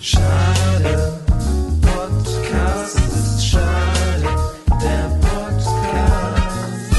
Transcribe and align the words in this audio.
Schade, 0.00 1.18
Podcast 1.80 2.96
ist 2.98 3.46
schade, 3.46 4.20
der 4.68 5.18
Podcast. 5.22 6.92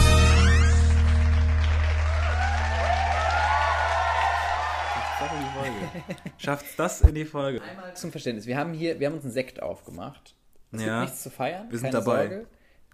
Schafft's 6.38 6.76
das 6.76 7.02
in 7.02 7.16
die 7.16 7.26
Folge? 7.26 7.62
Einmal 7.62 7.96
zum 7.96 8.12
Verständnis. 8.12 8.46
Wir 8.46 8.58
haben 8.58 8.74
hier, 8.74 9.00
wir 9.00 9.08
haben 9.08 9.16
uns 9.16 9.24
einen 9.24 9.34
Sekt 9.34 9.62
aufgemacht. 9.62 10.36
Es 10.72 10.82
Ja. 10.82 11.00
gibt 11.00 11.10
nichts 11.12 11.24
zu 11.24 11.30
feiern. 11.30 11.68
Wir 11.70 11.80
sind 11.80 11.92
keine 11.92 12.04
dabei. 12.04 12.28
Sorge. 12.28 12.48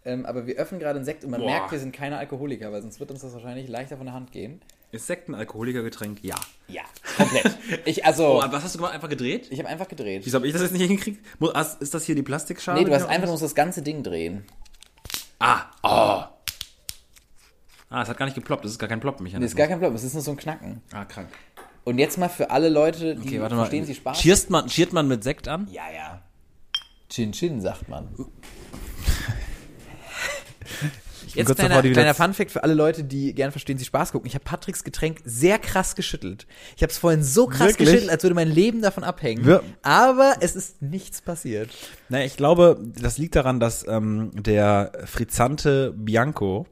Ähm, 0.04 0.26
aber 0.26 0.48
wir 0.48 0.56
öffnen 0.56 0.80
gerade 0.80 0.98
einen 0.98 1.06
Sekt 1.06 1.24
und 1.24 1.32
man 1.32 1.42
Boah. 1.42 1.50
merkt, 1.50 1.72
wir 1.72 1.80
sind 1.80 1.94
keine 1.96 2.18
Alkoholiker, 2.18 2.72
weil 2.72 2.82
sonst 2.82 3.00
wird 3.00 3.12
uns 3.12 3.22
das 3.22 3.34
wahrscheinlich 3.34 3.68
leichter 3.68 3.98
von 3.98 4.06
der 4.06 4.16
Hand 4.16 4.32
gehen. 4.32 4.62
Ist 4.92 5.08
Sekt 5.08 5.30
ein 5.30 5.36
Alkoholikergetränk? 5.36 6.20
Ja. 6.22 6.36
Ja, 6.68 6.82
komplett. 7.16 7.58
ich, 7.86 8.06
also, 8.06 8.26
Oh, 8.44 8.44
was 8.52 8.64
hast 8.64 8.76
du 8.76 8.80
gemacht? 8.80 8.94
Einfach 8.94 9.08
gedreht? 9.10 9.48
ich 9.50 9.60
habe 9.60 9.70
einfach 9.70 9.88
gedreht. 9.88 10.26
Wieso 10.26 10.36
habe 10.36 10.48
ich 10.48 10.54
das 10.54 10.62
jetzt 10.62 10.72
nicht 10.74 10.82
hingekriegt? 10.86 11.26
Ist 11.80 11.94
das 11.94 12.04
hier 12.06 12.16
die 12.16 12.24
Plastikschale? 12.24 12.80
Nee, 12.80 12.86
du 12.86 12.94
hast 12.94 13.06
einfach 13.06 13.28
nur 13.28 13.40
das 13.40 13.56
ganze 13.56 13.82
Ding 13.82 14.04
drehen. 14.04 14.44
Ah, 15.40 15.64
oh. 15.84 16.24
Ah, 17.90 18.02
es 18.04 18.10
hat 18.10 18.18
gar 18.18 18.26
nicht 18.26 18.36
geploppt. 18.36 18.64
Das 18.66 18.72
ist 18.72 18.80
gar 18.80 18.88
kein 18.90 19.00
Nee, 19.00 19.02
Plop-Mechanismus. 19.02 19.52
ist 19.52 19.58
gar 19.58 19.68
kein 19.68 19.80
Problem, 19.80 19.96
es 19.96 20.04
ist 20.04 20.14
nur 20.14 20.24
so 20.24 20.32
ein 20.32 20.38
Knacken. 20.38 20.82
Ah, 20.94 21.06
krank. 21.06 21.30
Und 21.84 21.98
jetzt 21.98 22.18
mal 22.18 22.30
für 22.30 22.52
alle 22.52 22.70
Leute, 22.70 23.16
die 23.16 23.22
Okay, 23.28 23.42
warte 23.42 23.56
mal. 23.56 23.62
verstehen 23.62 23.86
Sie 23.86 23.96
Spaß. 23.96 24.20
Cheerst 24.20 24.50
man, 24.50 24.68
cheert 24.68 24.94
man 24.94 25.08
mit 25.08 25.24
Sekt 25.24 25.48
an? 25.48 25.68
Ja, 25.72 25.84
ja. 25.94 26.22
Chin 27.10 27.32
Chin, 27.32 27.60
sagt 27.60 27.90
man. 27.90 28.14
Jetzt 31.36 31.56
kleiner, 31.56 31.82
kleiner 31.82 32.14
Funfact 32.14 32.52
für 32.52 32.64
alle 32.64 32.74
Leute, 32.74 33.04
die 33.04 33.34
gern 33.34 33.52
verstehen 33.52 33.78
Sie 33.78 33.86
Spaß 33.86 34.12
gucken. 34.12 34.28
Ich 34.28 34.34
habe 34.36 34.44
Patricks 34.44 34.84
Getränk 34.84 35.20
sehr 35.26 35.60
krass 35.60 35.96
geschüttelt. 35.96 36.48
Ich 36.76 36.84
habe 36.84 36.92
es 36.92 36.98
vorhin 36.98 37.24
so 37.24 37.48
krass 37.48 37.70
Wirklich? 37.70 37.88
geschüttelt, 37.90 38.10
als 38.12 38.24
würde 38.24 38.36
mein 38.36 38.50
Leben 38.50 38.82
davon 38.82 39.04
abhängen. 39.04 39.46
Wir- 39.46 39.64
Aber 39.82 40.36
es 40.42 40.56
ist 40.56 40.82
nichts 40.82 41.22
passiert. 41.22 41.70
Na, 42.10 42.24
ich 42.24 42.38
glaube, 42.38 42.80
das 43.00 43.18
liegt 43.18 43.36
daran, 43.36 43.60
dass 43.60 43.86
ähm, 43.88 44.32
der 44.34 44.92
Frizzante 45.06 45.94
Bianco, 45.96 46.66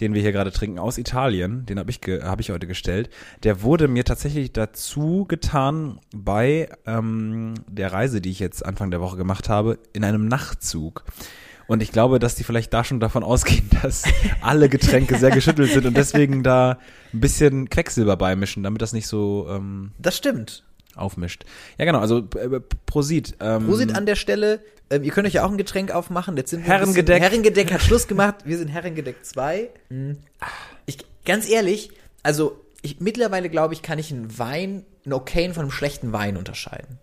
den 0.00 0.12
wir 0.14 0.20
hier 0.20 0.32
gerade 0.32 0.52
trinken, 0.52 0.78
aus 0.78 0.98
Italien, 0.98 1.64
den 1.66 1.78
habe 1.78 1.90
ich, 1.90 2.00
hab 2.22 2.38
ich 2.40 2.50
heute 2.50 2.66
gestellt, 2.66 3.08
der 3.44 3.62
wurde 3.62 3.88
mir 3.88 4.04
tatsächlich 4.04 4.52
dazu 4.52 5.24
getan 5.26 6.00
bei 6.14 6.68
ähm, 6.86 7.54
der 7.66 7.92
Reise, 7.92 8.20
die 8.20 8.30
ich 8.30 8.38
jetzt 8.38 8.64
Anfang 8.64 8.90
der 8.90 9.00
Woche 9.00 9.16
gemacht 9.16 9.48
habe, 9.48 9.78
in 9.94 10.04
einem 10.04 10.28
Nachtzug. 10.28 11.04
Und 11.68 11.82
ich 11.82 11.90
glaube, 11.90 12.18
dass 12.18 12.34
die 12.36 12.44
vielleicht 12.44 12.72
da 12.72 12.84
schon 12.84 13.00
davon 13.00 13.24
ausgehen, 13.24 13.68
dass 13.82 14.04
alle 14.40 14.68
Getränke 14.68 15.16
sehr 15.18 15.30
geschüttelt 15.30 15.70
sind 15.72 15.86
und 15.86 15.96
deswegen 15.96 16.42
da 16.42 16.78
ein 17.12 17.20
bisschen 17.20 17.68
Quecksilber 17.70 18.16
beimischen, 18.16 18.62
damit 18.62 18.82
das 18.82 18.92
nicht 18.92 19.06
so 19.08 19.46
ähm, 19.50 19.90
Das 19.98 20.16
stimmt. 20.16 20.64
aufmischt. 20.94 21.44
Ja, 21.78 21.84
genau, 21.84 21.98
also 21.98 22.18
äh, 22.36 22.60
Prosit. 22.86 23.36
Ähm, 23.40 23.66
Prosit 23.66 23.94
an 23.96 24.06
der 24.06 24.14
Stelle. 24.16 24.60
Ähm, 24.90 25.02
ihr 25.02 25.10
könnt 25.10 25.26
euch 25.26 25.34
ja 25.34 25.44
auch 25.44 25.50
ein 25.50 25.58
Getränk 25.58 25.90
aufmachen. 25.90 26.36
Jetzt 26.36 26.50
sind 26.50 26.64
wir 26.64 26.72
Herrengedeck. 26.72 27.20
Herrengedeck 27.20 27.72
hat 27.72 27.82
Schluss 27.82 28.06
gemacht. 28.06 28.36
Wir 28.44 28.56
sind 28.58 28.68
Herrengedeck 28.68 29.24
2. 29.24 29.68
Ich, 30.86 30.98
ganz 31.24 31.48
ehrlich, 31.48 31.90
also 32.22 32.60
ich, 32.82 33.00
mittlerweile 33.00 33.48
glaube 33.48 33.74
ich, 33.74 33.82
kann 33.82 33.98
ich 33.98 34.12
einen 34.12 34.38
Wein, 34.38 34.84
einen 35.04 35.12
okayen 35.14 35.52
von 35.54 35.62
einem 35.64 35.72
schlechten 35.72 36.12
Wein 36.12 36.36
unterscheiden. 36.36 36.98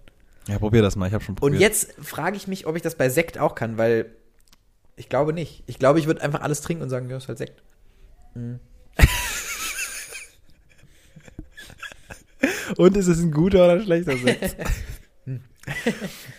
Ja, 0.47 0.57
probier 0.59 0.81
das 0.81 0.95
mal, 0.95 1.07
ich 1.07 1.13
habe 1.13 1.23
schon 1.23 1.33
Und 1.35 1.39
probiert. 1.39 1.59
jetzt 1.61 1.93
frage 2.01 2.37
ich 2.37 2.47
mich, 2.47 2.65
ob 2.67 2.77
ich 2.77 2.81
das 2.81 2.95
bei 2.95 3.09
Sekt 3.09 3.37
auch 3.37 3.55
kann, 3.55 3.77
weil 3.77 4.05
ich 4.95 5.09
glaube 5.09 5.33
nicht. 5.33 5.63
Ich 5.65 5.79
glaube, 5.79 5.99
ich 5.99 6.07
würde 6.07 6.21
einfach 6.21 6.41
alles 6.41 6.61
trinken 6.61 6.83
und 6.83 6.89
sagen, 6.89 7.09
ja, 7.09 7.17
ist 7.17 7.27
halt 7.27 7.37
Sekt. 7.37 7.63
Und 12.77 12.97
ist 12.97 13.07
es 13.07 13.19
ein 13.21 13.31
guter 13.31 13.63
oder 13.65 13.73
ein 13.73 13.83
schlechter 13.83 14.17
Sekt? 14.17 14.55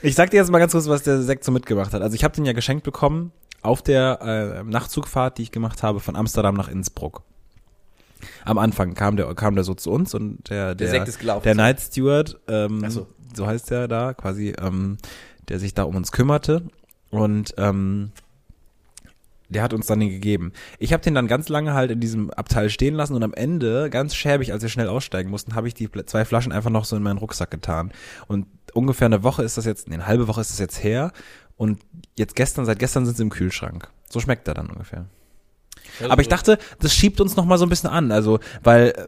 ich 0.02 0.14
sag 0.14 0.30
dir 0.30 0.36
jetzt 0.38 0.50
mal 0.50 0.58
ganz 0.58 0.72
kurz, 0.72 0.88
was 0.88 1.02
der 1.02 1.22
Sekt 1.22 1.44
so 1.44 1.52
mitgemacht 1.52 1.92
hat. 1.92 2.02
Also 2.02 2.14
ich 2.14 2.24
habe 2.24 2.34
den 2.34 2.44
ja 2.44 2.52
geschenkt 2.52 2.84
bekommen 2.84 3.32
auf 3.62 3.82
der 3.82 4.20
äh, 4.20 4.62
Nachtzugfahrt, 4.64 5.38
die 5.38 5.42
ich 5.42 5.50
gemacht 5.50 5.82
habe 5.82 6.00
von 6.00 6.16
Amsterdam 6.16 6.54
nach 6.54 6.68
Innsbruck. 6.68 7.22
Am 8.44 8.58
Anfang 8.58 8.94
kam 8.94 9.16
der 9.16 9.34
kam 9.34 9.54
der 9.54 9.64
so 9.64 9.74
zu 9.74 9.90
uns 9.90 10.14
und 10.14 10.50
der 10.50 10.74
der, 10.74 10.88
Sekt 10.88 11.08
ist 11.08 11.18
gelaufen, 11.18 11.44
der 11.44 11.54
so. 11.54 11.60
Night 11.60 11.80
Steward, 11.80 12.40
ähm, 12.48 12.90
so. 12.90 13.06
so 13.34 13.46
heißt 13.46 13.70
der 13.70 13.88
da 13.88 14.14
quasi, 14.14 14.54
ähm, 14.60 14.98
der 15.48 15.58
sich 15.58 15.74
da 15.74 15.82
um 15.84 15.96
uns 15.96 16.12
kümmerte 16.12 16.62
und 17.10 17.54
ähm, 17.58 18.12
der 19.48 19.62
hat 19.62 19.72
uns 19.72 19.86
dann 19.86 20.00
den 20.00 20.10
gegeben. 20.10 20.52
Ich 20.78 20.92
habe 20.92 21.02
den 21.02 21.14
dann 21.14 21.26
ganz 21.26 21.48
lange 21.48 21.74
halt 21.74 21.90
in 21.90 22.00
diesem 22.00 22.30
Abteil 22.30 22.70
stehen 22.70 22.94
lassen 22.94 23.14
und 23.14 23.22
am 23.22 23.34
Ende, 23.34 23.90
ganz 23.90 24.14
schäbig, 24.14 24.52
als 24.52 24.62
wir 24.62 24.70
schnell 24.70 24.88
aussteigen 24.88 25.30
mussten, 25.30 25.54
habe 25.54 25.68
ich 25.68 25.74
die 25.74 25.90
zwei 26.06 26.24
Flaschen 26.24 26.52
einfach 26.52 26.70
noch 26.70 26.84
so 26.84 26.96
in 26.96 27.02
meinen 27.02 27.18
Rucksack 27.18 27.50
getan. 27.50 27.92
Und 28.26 28.46
ungefähr 28.72 29.06
eine 29.06 29.22
Woche 29.22 29.42
ist 29.42 29.56
das 29.56 29.64
jetzt, 29.64 29.88
nee, 29.88 29.94
eine 29.94 30.06
halbe 30.06 30.28
Woche 30.28 30.40
ist 30.40 30.50
das 30.50 30.58
jetzt 30.58 30.82
her. 30.82 31.12
Und 31.56 31.80
jetzt 32.16 32.34
gestern, 32.36 32.64
seit 32.64 32.78
gestern 32.78 33.06
sind 33.06 33.16
sie 33.16 33.22
im 33.22 33.30
Kühlschrank. 33.30 33.88
So 34.10 34.20
schmeckt 34.20 34.48
er 34.48 34.54
dann 34.54 34.68
ungefähr. 34.70 35.06
Aber 36.08 36.22
ich 36.22 36.28
dachte, 36.28 36.58
das 36.80 36.94
schiebt 36.94 37.20
uns 37.20 37.36
noch 37.36 37.44
mal 37.44 37.58
so 37.58 37.66
ein 37.66 37.68
bisschen 37.68 37.90
an. 37.90 38.10
Also, 38.10 38.40
weil 38.62 38.88
äh, 38.88 39.06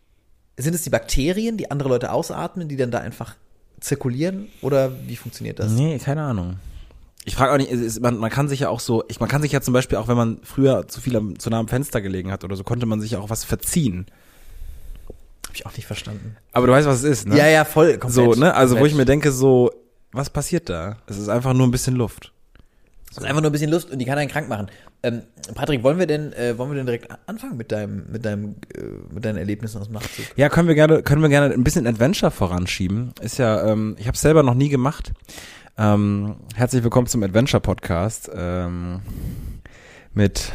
Sind 0.58 0.74
es 0.74 0.82
die 0.82 0.90
Bakterien, 0.90 1.56
die 1.56 1.70
andere 1.70 1.88
Leute 1.88 2.12
ausatmen, 2.12 2.68
die 2.68 2.76
dann 2.76 2.90
da 2.90 2.98
einfach 2.98 3.36
zirkulieren? 3.80 4.48
Oder 4.60 4.92
wie 5.06 5.16
funktioniert 5.16 5.58
das? 5.58 5.72
Nee, 5.72 5.98
keine 5.98 6.22
Ahnung. 6.22 6.56
Ich 7.24 7.36
frage 7.36 7.52
auch 7.52 7.56
nicht, 7.56 7.70
ist, 7.70 8.00
man, 8.00 8.18
man 8.18 8.30
kann 8.30 8.48
sich 8.48 8.60
ja 8.60 8.68
auch 8.68 8.80
so, 8.80 9.04
ich, 9.08 9.20
man 9.20 9.28
kann 9.28 9.40
sich 9.42 9.52
ja 9.52 9.60
zum 9.60 9.72
Beispiel 9.74 9.98
auch, 9.98 10.08
wenn 10.08 10.16
man 10.16 10.40
früher 10.42 10.88
zu 10.88 11.00
viel 11.00 11.16
am, 11.16 11.38
zu 11.38 11.48
nah 11.50 11.58
am 11.58 11.68
Fenster 11.68 12.00
gelegen 12.00 12.30
hat 12.32 12.42
oder 12.44 12.56
so, 12.56 12.64
konnte 12.64 12.86
man 12.86 13.00
sich 13.00 13.12
ja 13.12 13.18
auch 13.20 13.30
was 13.30 13.44
verziehen. 13.44 14.06
Hab 15.46 15.54
ich 15.54 15.64
auch 15.66 15.76
nicht 15.76 15.86
verstanden. 15.86 16.36
Aber 16.52 16.66
du 16.66 16.72
weißt, 16.72 16.86
was 16.86 16.98
es 16.98 17.04
ist, 17.04 17.28
ne? 17.28 17.36
Ja, 17.36 17.46
ja, 17.46 17.64
voll. 17.64 17.98
Komplett, 17.98 18.12
So, 18.12 18.32
ne? 18.40 18.54
Also, 18.54 18.74
wo 18.74 18.78
komplett. 18.78 18.92
ich 18.92 18.98
mir 18.98 19.04
denke, 19.04 19.32
so, 19.32 19.70
was 20.12 20.28
passiert 20.30 20.68
da? 20.68 20.98
Es 21.06 21.16
ist 21.18 21.28
einfach 21.28 21.54
nur 21.54 21.66
ein 21.66 21.70
bisschen 21.70 21.96
Luft. 21.96 22.32
Es 23.10 23.16
ist 23.16 23.24
einfach 23.24 23.40
nur 23.40 23.50
ein 23.50 23.52
bisschen 23.52 23.70
Lust 23.70 23.90
und 23.90 23.98
die 23.98 24.04
kann 24.04 24.18
einen 24.18 24.30
krank 24.30 24.48
machen. 24.48 24.68
Ähm, 25.02 25.22
Patrick, 25.54 25.82
wollen 25.82 25.98
wir 25.98 26.06
denn, 26.06 26.32
äh, 26.34 26.58
wollen 26.58 26.70
wir 26.70 26.76
denn 26.76 26.86
direkt 26.86 27.08
anfangen 27.26 27.56
mit 27.56 27.72
deinem, 27.72 28.04
mit 28.10 28.24
deinem, 28.24 28.56
äh, 28.74 28.82
mit 29.12 29.24
deinen 29.24 29.38
Erlebnissen 29.38 29.80
aus 29.80 29.86
dem 29.86 29.94
Nachtzug? 29.94 30.26
Ja, 30.36 30.48
können 30.48 30.68
wir 30.68 30.74
gerne, 30.74 31.02
können 31.02 31.22
wir 31.22 31.28
gerne 31.28 31.54
ein 31.54 31.64
bisschen 31.64 31.86
Adventure 31.86 32.30
voranschieben. 32.30 33.12
Ist 33.22 33.38
ja, 33.38 33.66
ähm, 33.66 33.96
ich 33.98 34.06
habe 34.06 34.16
selber 34.16 34.42
noch 34.42 34.54
nie 34.54 34.68
gemacht. 34.68 35.12
Ähm, 35.78 36.36
herzlich 36.54 36.82
willkommen 36.82 37.06
zum 37.06 37.22
Adventure 37.22 37.60
Podcast 37.60 38.30
ähm, 38.34 39.00
mit. 40.12 40.52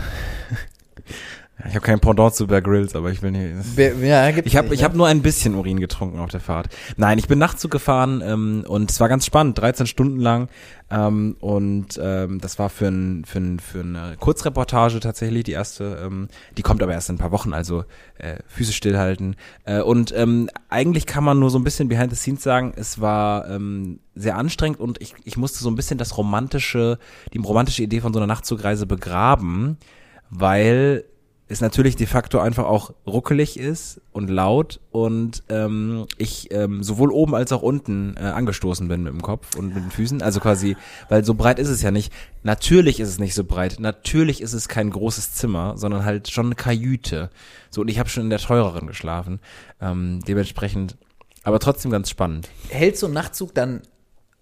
Ich 1.60 1.76
habe 1.76 1.82
kein 1.86 2.00
Pendant 2.00 2.34
zu 2.34 2.48
Bear 2.48 2.62
Grylls, 2.62 2.96
aber 2.96 3.12
ich 3.12 3.22
will 3.22 3.32
nicht. 3.32 3.54
Wer- 3.76 3.96
Ja, 3.98 4.32
gibt's 4.32 4.48
Ich 4.52 4.58
habe 4.58 4.74
ich 4.74 4.80
ne? 4.82 4.86
hab 4.86 4.96
nur 4.96 5.08
ein 5.08 5.22
bisschen 5.22 5.56
Urin 5.56 5.80
getrunken 5.80 6.20
auf 6.20 6.30
der 6.32 6.40
Fahrt. 6.40 6.68
Nein, 6.98 7.20
ich 7.20 7.28
bin 7.28 7.38
Nachtzug 7.40 7.70
gefahren 7.72 8.22
ähm, 8.26 8.66
und 8.68 8.90
es 8.92 9.00
war 9.00 9.08
ganz 9.08 9.26
spannend, 9.26 9.58
13 9.60 9.86
Stunden 9.86 10.20
lang. 10.20 10.50
Ähm, 10.90 11.38
und 11.40 12.00
ähm, 12.02 12.40
das 12.42 12.58
war 12.60 12.70
für, 12.70 12.88
ein, 12.88 13.24
für, 13.26 13.40
ein, 13.40 13.60
für 13.60 13.80
eine 13.82 14.16
Kurzreportage 14.20 15.00
tatsächlich, 15.00 15.44
die 15.44 15.52
erste. 15.54 16.00
Ähm, 16.04 16.28
die 16.58 16.64
kommt 16.64 16.82
aber 16.84 16.92
erst 16.94 17.10
in 17.10 17.16
ein 17.16 17.20
paar 17.20 17.32
Wochen, 17.32 17.54
also 17.54 17.86
äh, 18.18 18.38
Füße 18.48 18.74
stillhalten. 18.74 19.36
Äh, 19.64 19.82
und 19.82 20.12
ähm, 20.16 20.50
eigentlich 20.70 21.06
kann 21.06 21.24
man 21.24 21.40
nur 21.40 21.50
so 21.52 21.60
ein 21.60 21.64
bisschen 21.64 21.88
behind 21.88 22.10
the 22.12 22.18
scenes 22.18 22.44
sagen, 22.44 22.74
es 22.76 23.00
war 23.00 23.48
ähm, 23.50 24.00
sehr 24.16 24.38
anstrengend 24.38 24.80
und 24.80 25.00
ich, 25.02 25.14
ich 25.24 25.38
musste 25.38 25.60
so 25.60 25.70
ein 25.70 25.76
bisschen 25.76 25.98
das 26.00 26.18
romantische, 26.18 26.98
die 27.34 27.38
romantische 27.38 27.84
Idee 27.84 28.02
von 28.02 28.12
so 28.12 28.20
einer 28.20 28.28
Nachtzugreise 28.28 28.86
begraben, 28.86 29.78
weil 30.30 31.06
es 31.54 31.62
natürlich 31.62 31.96
de 31.96 32.08
facto 32.08 32.40
einfach 32.40 32.66
auch 32.66 32.94
ruckelig 33.08 33.58
ist 33.58 34.02
und 34.12 34.30
laut 34.30 34.80
und 34.92 35.44
ähm, 35.50 36.06
ich 36.18 36.52
ähm, 36.52 36.84
sowohl 36.84 37.12
oben 37.12 37.36
als 37.36 37.52
auch 37.52 37.62
unten 37.62 38.16
äh, 38.18 38.22
angestoßen 38.22 38.88
bin 38.88 39.04
mit 39.04 39.14
dem 39.14 39.22
Kopf 39.22 39.56
und 39.56 39.74
mit 39.74 39.84
den 39.84 39.92
Füßen. 39.92 40.22
Also 40.22 40.40
quasi, 40.40 40.76
weil 41.10 41.24
so 41.24 41.34
breit 41.34 41.60
ist 41.60 41.70
es 41.70 41.82
ja 41.82 41.92
nicht. 41.92 42.12
Natürlich 42.44 43.00
ist 43.00 43.10
es 43.10 43.20
nicht 43.20 43.34
so 43.34 43.44
breit. 43.44 43.80
Natürlich 43.80 44.42
ist 44.42 44.54
es 44.54 44.68
kein 44.68 44.90
großes 44.90 45.34
Zimmer, 45.34 45.78
sondern 45.78 46.04
halt 46.04 46.30
schon 46.30 46.48
eine 46.48 46.56
Kajüte. 46.56 47.30
So, 47.70 47.82
und 47.82 47.88
ich 47.88 48.00
habe 48.00 48.10
schon 48.10 48.24
in 48.24 48.30
der 48.30 48.40
teureren 48.40 48.88
geschlafen. 48.88 49.40
Ähm, 49.80 50.20
dementsprechend, 50.28 50.98
aber 51.44 51.60
trotzdem 51.60 51.92
ganz 51.92 52.10
spannend. 52.10 52.50
Hält 52.70 52.98
so 52.98 53.08
ein 53.08 53.14
Nachtzug 53.14 53.54
dann 53.54 53.82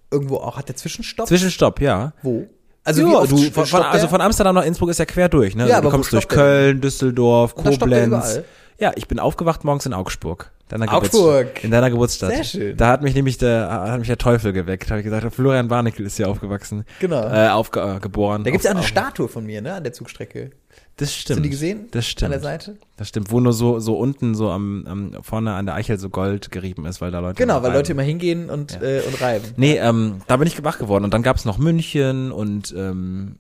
irgendwo 0.10 0.38
auch, 0.38 0.58
hat 0.58 0.68
der 0.68 0.76
Zwischenstopp? 0.76 1.28
Zwischenstopp, 1.28 1.82
ja. 1.82 2.14
wo? 2.24 2.48
Also 2.84 3.02
ja, 3.08 3.26
du, 3.26 3.38
von, 3.52 3.66
von, 3.66 3.82
also 3.84 4.08
von 4.08 4.22
Amsterdam 4.22 4.56
nach 4.56 4.66
Innsbruck 4.66 4.90
ist 4.90 4.98
ja 4.98 5.06
quer 5.06 5.30
durch, 5.30 5.56
ne? 5.56 5.68
Ja, 5.68 5.76
Also 5.76 5.78
aber 5.78 5.90
du 5.90 5.92
kommst 5.98 6.14
durch 6.14 6.26
der 6.28 6.36
Köln, 6.38 6.82
Düsseldorf, 6.82 7.54
da 7.56 7.64
Koblenz. 7.70 8.40
Ja, 8.80 8.92
ich 8.96 9.08
bin 9.08 9.20
aufgewacht 9.20 9.64
morgens 9.64 9.86
in 9.86 9.94
Augsburg. 9.94 10.52
Deiner 10.68 10.92
Augsburg. 10.92 11.48
Geburts- 11.56 11.64
In 11.64 11.72
deiner 11.72 11.90
Geburtsstadt. 11.92 12.32
Sehr 12.32 12.44
schön. 12.44 12.78
Da 12.78 12.88
hat 12.88 13.04
mich 13.04 13.14
nämlich 13.14 13.38
der, 13.38 13.70
hat 13.70 14.00
mich 14.00 14.08
der 14.08 14.18
Teufel 14.18 14.54
geweckt. 14.54 14.90
Habe 14.90 15.02
ich 15.02 15.04
gesagt, 15.04 15.36
Florian 15.36 15.68
Barnickel 15.68 16.06
ist 16.06 16.18
hier 16.18 16.30
aufgewachsen. 16.30 16.86
Genau. 17.00 17.28
Äh, 17.28 17.50
aufge, 17.50 17.82
äh. 17.82 18.44
Da 18.44 18.50
gibt's 18.52 18.64
ja 18.66 18.72
auch 18.72 18.76
eine 18.76 18.84
Statue 18.86 19.28
von 19.28 19.46
mir, 19.46 19.62
ne, 19.62 19.74
an 19.76 19.84
der 19.84 19.94
Zugstrecke. 19.94 20.52
Das 20.98 21.16
stimmt. 21.16 21.30
Hast 21.32 21.38
du 21.40 21.44
die 21.44 21.50
gesehen? 21.50 21.88
Das 21.92 22.06
stimmt. 22.08 22.26
An 22.26 22.32
der 22.32 22.40
Seite? 22.42 22.78
Das 22.98 23.08
stimmt, 23.08 23.32
wo 23.32 23.40
nur 23.40 23.54
so, 23.54 23.80
so 23.80 23.98
unten, 23.98 24.36
so 24.36 24.50
am, 24.52 24.86
am, 24.88 25.24
vorne 25.24 25.54
an 25.54 25.66
der 25.66 25.74
Eichel 25.76 25.98
so 25.98 26.10
Gold 26.10 26.52
gerieben 26.52 26.86
ist, 26.86 27.02
weil 27.02 27.10
da 27.12 27.20
Leute. 27.20 27.38
Genau, 27.38 27.56
weil 27.56 27.64
reiben. 27.70 27.76
Leute 27.76 27.92
immer 27.94 28.04
hingehen 28.04 28.50
und, 28.50 28.74
Ja. 28.74 28.82
äh, 28.82 29.02
und 29.02 29.20
reiben. 29.22 29.46
Nee, 29.58 29.78
ähm, 29.78 30.22
da 30.28 30.38
bin 30.38 30.48
ich 30.48 30.64
wach 30.64 30.78
geworden. 30.78 31.04
Und 31.04 31.14
dann 31.14 31.24
gab's 31.24 31.44
noch 31.46 31.58
München 31.58 32.32
und 32.32 32.74
ähm, 32.78 33.38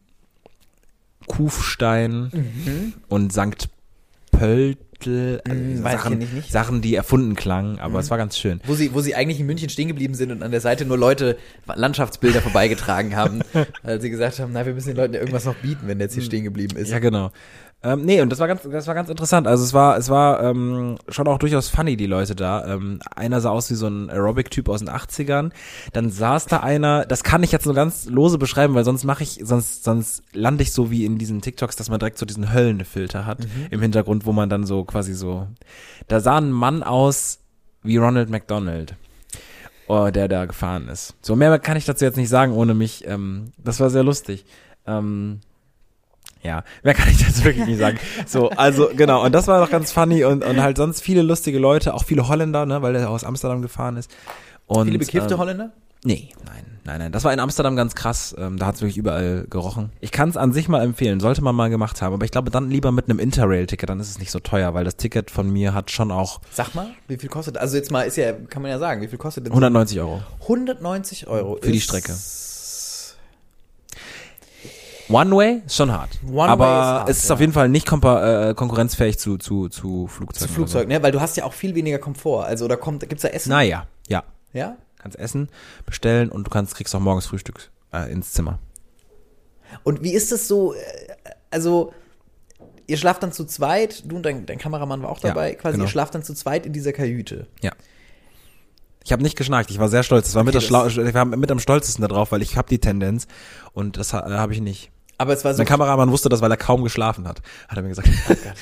Kufstein 1.28 2.94
und 3.10 3.32
St. 3.32 3.70
Pöltl. 4.42 5.42
Mhm, 5.48 5.84
weiß 5.84 5.94
ich 5.94 6.02
Sachen. 6.02 6.44
Sachen, 6.50 6.82
die 6.82 6.96
erfunden 6.96 7.36
klangen, 7.36 7.80
aber 7.80 8.00
es 8.00 8.10
war 8.10 8.18
ganz 8.18 8.38
schön. 8.38 8.60
Wo 8.66 8.74
sie, 8.74 8.94
wo 8.94 9.02
sie 9.02 9.14
eigentlich 9.14 9.40
in 9.40 9.46
München 9.46 9.70
stehen 9.70 9.88
geblieben 9.88 10.16
sind 10.16 10.32
und 10.32 10.42
an 10.42 10.50
der 10.50 10.62
Seite 10.62 10.86
nur 10.86 10.98
Leute 10.98 11.38
Landschaftsbilder 11.68 12.42
vorbeigetragen 12.42 13.16
haben, 13.16 13.42
weil 13.84 14.02
sie 14.02 14.10
gesagt 14.10 14.40
haben, 14.40 14.52
na, 14.54 14.66
wir 14.66 14.74
müssen 14.74 14.90
den 14.90 14.98
Leuten 14.98 15.14
ja 15.14 15.20
irgendwas 15.20 15.46
noch 15.46 15.56
bieten, 15.56 15.88
wenn 15.88 16.00
der 16.00 16.08
jetzt 16.08 16.16
hier 16.16 16.24
stehen 16.24 16.44
geblieben 16.44 16.76
ist. 16.76 16.90
Ja, 16.90 17.00
genau. 17.00 17.32
Ähm, 17.84 18.06
nee, 18.06 18.22
und 18.22 18.30
das 18.30 18.38
war 18.38 18.48
ganz, 18.48 18.62
das 18.62 18.86
war 18.86 18.94
ganz 18.94 19.10
interessant. 19.10 19.48
Also 19.48 19.64
es 19.64 19.74
war, 19.74 19.98
es 19.98 20.10
war 20.10 20.44
ähm, 20.44 20.98
schon 21.10 21.28
auch 21.28 21.40
durchaus 21.40 21.68
funny, 21.68 21.98
die 21.98 22.06
Leute 22.06 22.36
da. 22.36 22.66
Ähm, 22.68 23.00
einer 23.16 23.42
sah 23.42 23.50
aus 23.50 23.72
wie 23.72 23.76
so 23.76 23.88
ein 23.88 24.10
Aerobic-Typ 24.12 24.70
aus 24.70 24.80
den 24.80 24.90
80ern. 24.90 25.52
Dann 25.94 26.12
saß 26.12 26.46
da 26.46 26.60
einer, 26.60 27.06
das 27.06 27.24
kann 27.24 27.42
ich 27.42 27.52
jetzt 27.52 27.66
nur 27.66 27.74
ganz 27.74 28.06
lose 28.06 28.38
beschreiben, 28.38 28.76
weil 28.76 28.84
sonst 28.84 29.04
mache 29.04 29.24
ich, 29.24 29.40
sonst, 29.42 29.84
sonst 29.84 30.22
lande 30.34 30.62
ich 30.62 30.74
so 30.74 30.92
wie 30.92 31.06
in 31.06 31.18
diesen 31.18 31.42
TikToks, 31.42 31.76
dass 31.76 31.90
man 31.90 32.00
direkt 32.00 32.20
so 32.20 32.26
diesen 32.28 32.54
Höllenfilter 32.54 33.26
hat 33.26 33.40
im 33.72 33.82
Hintergrund, 33.82 34.28
wo 34.28 34.32
man 34.32 34.50
dann 34.50 34.64
so 34.64 34.84
quasi 34.84 35.16
so. 35.16 35.48
Da 36.08 36.20
sah 36.20 36.38
ein 36.38 36.52
Mann 36.52 36.84
aus 36.84 37.40
wie 37.82 37.98
Ronald 37.98 38.30
McDonald. 38.30 38.96
Oh, 39.88 40.10
der 40.10 40.28
da 40.28 40.46
gefahren 40.46 40.88
ist. 40.88 41.16
So 41.22 41.36
mehr 41.36 41.58
kann 41.60 41.76
ich 41.76 41.86
dazu 41.86 42.06
jetzt 42.06 42.16
nicht 42.16 42.30
sagen, 42.30 42.54
ohne 42.54 42.76
mich. 42.76 43.06
Ähm, 43.08 43.52
das 43.58 43.80
war 43.80 43.90
sehr 43.90 44.04
lustig. 44.04 44.46
Ähm, 44.86 45.42
ja, 46.44 46.64
mehr 46.84 46.94
kann 46.94 47.10
ich 47.10 47.24
dazu 47.24 47.44
wirklich 47.44 47.66
nicht 47.66 47.80
sagen. 47.80 48.00
So, 48.26 48.50
also 48.50 48.90
genau, 48.96 49.24
und 49.24 49.34
das 49.34 49.48
war 49.48 49.60
doch 49.60 49.70
ganz 49.70 49.92
funny 49.92 50.24
und, 50.24 50.44
und 50.44 50.62
halt 50.62 50.78
sonst 50.78 51.02
viele 51.02 51.22
lustige 51.22 51.60
Leute, 51.60 51.94
auch 51.94 52.04
viele 52.04 52.28
Holländer, 52.28 52.66
ne, 52.66 52.82
weil 52.82 52.94
der 52.94 53.10
aus 53.10 53.24
Amsterdam 53.24 53.62
gefahren 53.62 53.98
ist. 53.98 54.12
Und, 54.68 54.86
Viele 54.86 55.00
bekiffte 55.00 55.34
ähm, 55.34 55.40
Holländer? 55.40 55.72
Nee, 56.04 56.30
nein, 56.46 56.66
nein, 56.84 57.00
nein. 57.00 57.12
Das 57.12 57.24
war 57.26 57.34
in 57.34 57.40
Amsterdam 57.40 57.76
ganz 57.76 57.94
krass. 57.94 58.34
Ähm, 58.38 58.58
da 58.58 58.66
hat 58.66 58.76
es 58.76 58.82
wirklich 58.82 58.98
überall 58.98 59.46
gerochen. 59.50 59.92
Ich 60.00 60.12
kann 60.12 60.30
es 60.30 60.38
an 60.38 60.52
sich 60.52 60.68
mal 60.68 60.82
empfehlen, 60.82 61.20
sollte 61.20 61.44
man 61.44 61.56
mal 61.56 61.70
gemacht 61.70 62.02
haben. 62.02 62.14
Aber 62.14 62.26
ich 62.26 62.32
glaube 62.32 62.50
dann 62.50 62.72
lieber 62.72 62.92
mit 62.92 63.08
einem 63.08 63.20
Interrail-Ticket, 63.20 63.90
dann 63.90 64.00
ist 64.00 64.10
es 64.10 64.18
nicht 64.18 64.32
so 64.32 64.40
teuer, 64.40 64.74
weil 64.74 64.84
das 64.84 64.96
Ticket 64.96 65.30
von 65.30 65.52
mir 65.52 65.76
hat 65.76 65.92
schon 65.92 66.10
auch 66.10 66.42
Sag 66.52 66.74
mal, 66.74 66.88
wie 67.08 67.18
viel 67.18 67.30
kostet, 67.30 67.58
also 67.58 67.78
jetzt 67.78 67.92
mal, 67.92 68.04
ist 68.04 68.18
ja, 68.18 68.32
kann 68.32 68.64
man 68.64 68.72
ja 68.72 68.80
sagen, 68.80 69.02
wie 69.02 69.08
viel 69.08 69.20
kostet 69.20 69.46
denn 69.46 69.52
so 69.52 69.58
190 69.58 70.00
Euro. 70.00 70.24
190 70.42 71.28
Euro 71.28 71.60
Für 71.62 71.72
die 71.72 71.82
Strecke. 71.82 72.14
One 75.14 75.36
Way 75.36 75.62
ist 75.66 75.76
schon 75.76 75.92
hart. 75.92 76.10
One 76.28 76.50
aber 76.50 76.66
Way 76.66 76.72
ist 76.72 76.86
hart, 76.86 77.10
es 77.10 77.18
ist 77.24 77.30
ja. 77.30 77.34
auf 77.36 77.40
jeden 77.42 77.54
Fall 77.54 77.70
nicht 77.70 77.88
äh, 77.92 78.54
konkurrenzfähig 78.56 79.20
zu, 79.20 79.38
zu, 79.38 79.70
zu 79.70 79.80
Zu 80.06 80.08
Flugzeugen. 80.08 80.54
Flugzeug, 80.56 80.88
ne? 80.88 81.02
Weil 81.04 81.12
du 81.12 81.22
hast 81.22 81.38
ja 81.38 81.44
auch 81.46 81.54
viel 81.54 81.76
weniger 81.76 82.00
Komfort. 82.00 82.46
Also, 82.46 82.68
da 82.68 82.76
kommt, 82.76 83.02
gibt's 83.08 83.22
da 83.24 83.30
Essen? 83.30 83.50
Naja, 83.50 83.88
ja. 84.08 84.24
Ja? 84.54 84.78
Kannst 85.00 85.18
essen, 85.18 85.50
bestellen 85.86 86.30
und 86.30 86.46
du 86.46 86.52
kannst, 86.52 86.76
kriegst 86.76 86.94
auch 86.96 87.00
morgens 87.00 87.26
Frühstück 87.26 87.72
äh, 87.94 88.12
ins 88.12 88.34
Zimmer. 88.34 88.60
Und 89.84 90.04
wie 90.04 90.14
ist 90.14 90.32
es 90.32 90.48
so, 90.48 90.74
äh, 90.74 90.78
also, 91.50 91.94
ihr 92.88 92.98
schlaft 92.98 93.24
dann 93.24 93.32
zu 93.32 93.46
zweit, 93.46 94.04
du 94.06 94.18
und 94.18 94.24
dein, 94.26 94.46
dein 94.46 94.58
Kameramann 94.58 95.02
war 95.02 95.10
auch 95.10 95.20
Ja, 95.24 95.30
dabei, 95.30 95.56
quasi, 95.56 95.74
genau. 95.78 95.86
ihr 95.86 95.90
schlaft 95.90 96.14
dann 96.14 96.24
zu 96.24 96.34
zweit 96.34 96.66
in 96.66 96.74
dieser 96.74 96.94
Kajüte. 96.94 97.48
Ja. 97.62 97.72
Ich 99.04 99.12
habe 99.12 99.24
nicht 99.24 99.36
geschnarcht, 99.36 99.72
ich 99.72 99.80
war 99.80 99.88
sehr 99.88 100.04
stolz. 100.04 100.28
Das 100.28 100.36
war 100.36 100.44
mit, 100.44 100.54
Okay, 100.56 100.62
der 100.62 100.68
Schlau 100.68 100.86
ich 100.86 101.14
war 101.16 101.26
mit 101.26 101.50
am 101.52 101.58
stolzesten 101.60 102.08
darauf, 102.08 102.32
weil 102.32 102.44
ich 102.44 102.56
habe 102.56 102.68
die 102.70 102.78
Tendenz 102.80 103.26
und 103.74 103.98
das 103.98 104.14
ha- 104.14 104.28
äh, 104.30 104.38
habe 104.38 104.54
ich 104.54 104.62
nicht. 104.62 104.92
Aber 105.22 105.34
es 105.34 105.46
war 105.46 105.54
so, 105.54 105.60
Mein 105.60 105.68
Kameramann 105.68 106.10
wusste 106.10 106.30
das, 106.30 106.42
weil 106.42 106.50
er 106.50 106.58
kaum 106.58 106.84
geschlafen 106.84 107.28
hat, 107.28 107.42
hat 107.68 107.78
er 107.78 107.84
mir 107.84 107.90
gesagt. 107.90 108.10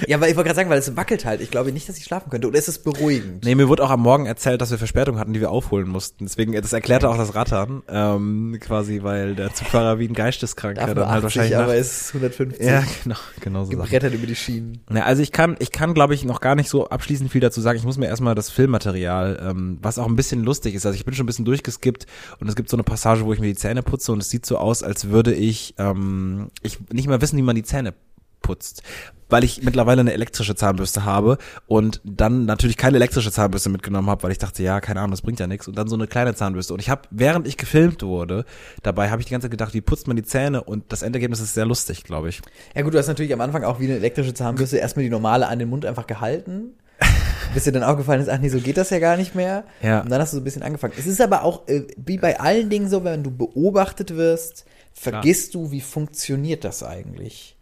ja, 0.07 0.19
weil 0.19 0.29
ich 0.29 0.35
wollte 0.35 0.49
gerade 0.49 0.57
sagen, 0.57 0.69
weil 0.69 0.79
es 0.79 0.97
wackelt 0.97 1.23
halt. 1.23 1.39
Ich 1.39 1.51
glaube 1.51 1.71
nicht, 1.71 1.87
dass 1.87 1.97
ich 1.97 2.03
schlafen 2.03 2.29
könnte. 2.29 2.47
Oder 2.49 2.59
ist 2.59 2.67
es 2.67 2.79
beruhigend? 2.79 3.45
Nee, 3.45 3.55
mir 3.55 3.69
wurde 3.69 3.81
auch 3.83 3.89
am 3.89 4.01
Morgen 4.01 4.25
erzählt, 4.25 4.59
dass 4.59 4.69
wir 4.69 4.77
Verspätung 4.77 5.19
hatten, 5.19 5.31
die 5.31 5.39
wir 5.39 5.51
aufholen 5.51 5.87
mussten. 5.87 6.25
Deswegen, 6.25 6.51
das 6.51 6.73
erklärte 6.73 7.09
auch 7.09 7.17
das 7.17 7.33
Rattern, 7.33 7.81
ähm, 7.87 8.57
quasi, 8.59 9.03
weil 9.03 9.35
der 9.35 9.53
Zugfahrer 9.53 9.99
wie 9.99 10.07
ein 10.07 10.13
Geisteskranker 10.13 10.85
dann 10.85 10.95
nur 10.95 11.07
halt 11.07 11.23
80, 11.23 11.23
wahrscheinlich 11.23 11.57
aber 11.57 11.75
es 11.75 12.01
ist 12.01 12.07
150. 12.09 12.65
Ja, 12.65 12.83
genau, 13.03 13.15
genau 13.39 13.63
so 13.63 13.69
gebrettert 13.69 14.13
über 14.13 14.27
die 14.27 14.35
Schienen. 14.35 14.81
Na, 14.89 15.03
also 15.03 15.21
ich 15.21 15.31
kann, 15.31 15.55
ich 15.59 15.71
kann, 15.71 15.93
glaube 15.93 16.13
ich, 16.13 16.25
noch 16.25 16.41
gar 16.41 16.55
nicht 16.55 16.69
so 16.69 16.89
abschließend 16.89 17.31
viel 17.31 17.41
dazu 17.41 17.61
sagen. 17.61 17.77
Ich 17.77 17.85
muss 17.85 17.97
mir 17.97 18.07
erstmal 18.07 18.35
das 18.35 18.49
Filmmaterial, 18.49 19.39
ähm, 19.41 19.77
was 19.81 19.97
auch 19.97 20.07
ein 20.07 20.17
bisschen 20.17 20.43
lustig 20.43 20.75
ist. 20.75 20.85
Also 20.85 20.95
ich 20.95 21.05
bin 21.05 21.13
schon 21.13 21.23
ein 21.23 21.27
bisschen 21.27 21.45
durchgeskippt 21.45 22.05
und 22.39 22.49
es 22.49 22.55
gibt 22.55 22.69
so 22.69 22.75
eine 22.75 22.83
Passage, 22.83 23.25
wo 23.25 23.31
ich 23.31 23.39
mir 23.39 23.47
die 23.47 23.55
Zähne 23.55 23.81
putze 23.81 24.11
und 24.11 24.19
es 24.19 24.29
sieht 24.29 24.45
so 24.45 24.57
aus, 24.57 24.83
als 24.83 25.09
würde 25.09 25.33
ich, 25.33 25.73
ähm, 25.77 26.48
ich 26.61 26.79
nicht 26.91 27.07
mehr 27.07 27.21
wissen, 27.21 27.37
wie 27.37 27.43
man 27.43 27.55
die 27.55 27.63
Zähne 27.63 27.93
putzt. 28.41 28.83
Weil 29.31 29.43
ich 29.43 29.61
mittlerweile 29.61 30.01
eine 30.01 30.13
elektrische 30.13 30.55
Zahnbürste 30.55 31.05
habe 31.05 31.37
und 31.67 32.01
dann 32.03 32.45
natürlich 32.45 32.77
keine 32.77 32.97
elektrische 32.97 33.31
Zahnbürste 33.31 33.69
mitgenommen 33.69 34.09
habe, 34.09 34.23
weil 34.23 34.31
ich 34.31 34.39
dachte, 34.39 34.63
ja, 34.63 34.81
keine 34.81 35.01
Ahnung, 35.01 35.11
das 35.11 35.21
bringt 35.21 35.39
ja 35.39 35.45
nichts. 35.45 35.67
Und 35.67 35.77
dann 35.77 35.87
so 35.87 35.95
eine 35.95 36.07
kleine 36.07 36.33
Zahnbürste. 36.33 36.73
Und 36.73 36.79
ich 36.79 36.89
habe, 36.89 37.03
während 37.11 37.47
ich 37.47 37.57
gefilmt 37.57 38.01
wurde, 38.01 38.45
dabei 38.81 39.11
habe 39.11 39.21
ich 39.21 39.27
die 39.27 39.31
ganze 39.31 39.45
Zeit 39.45 39.51
gedacht, 39.51 39.75
wie 39.75 39.81
putzt 39.81 40.07
man 40.07 40.15
die 40.15 40.23
Zähne? 40.23 40.63
Und 40.63 40.91
das 40.91 41.03
Endergebnis 41.03 41.41
ist 41.41 41.53
sehr 41.53 41.67
lustig, 41.67 42.03
glaube 42.03 42.29
ich. 42.29 42.41
Ja 42.75 42.81
gut, 42.81 42.95
du 42.95 42.97
hast 42.97 43.07
natürlich 43.07 43.31
am 43.33 43.41
Anfang 43.41 43.63
auch 43.63 43.79
wie 43.79 43.85
eine 43.85 43.97
elektrische 43.97 44.33
Zahnbürste 44.33 44.77
erstmal 44.77 45.03
die 45.03 45.11
normale 45.11 45.47
an 45.47 45.59
den 45.59 45.69
Mund 45.69 45.85
einfach 45.85 46.07
gehalten. 46.07 46.73
Bis 47.53 47.65
dir 47.65 47.71
dann 47.71 47.83
aufgefallen 47.83 48.21
ist, 48.21 48.29
ach 48.29 48.39
nee, 48.39 48.49
so 48.49 48.59
geht 48.59 48.77
das 48.77 48.89
ja 48.89 48.97
gar 48.97 49.15
nicht 49.15 49.35
mehr. 49.35 49.63
Ja. 49.83 50.01
Und 50.01 50.09
dann 50.09 50.21
hast 50.21 50.33
du 50.33 50.37
so 50.37 50.41
ein 50.41 50.43
bisschen 50.43 50.63
angefangen. 50.63 50.93
Es 50.97 51.05
ist 51.05 51.21
aber 51.21 51.43
auch, 51.43 51.67
äh, 51.67 51.83
wie 51.97 52.17
bei 52.17 52.39
allen 52.39 52.71
Dingen 52.71 52.89
so, 52.89 53.03
wenn 53.03 53.21
du 53.21 53.29
beobachtet 53.29 54.15
wirst, 54.15 54.65
vergisst 54.99 55.55
du, 55.55 55.71
wie 55.71 55.81
funktioniert 55.81 56.63
das 56.63 56.83
eigentlich. 56.83 57.55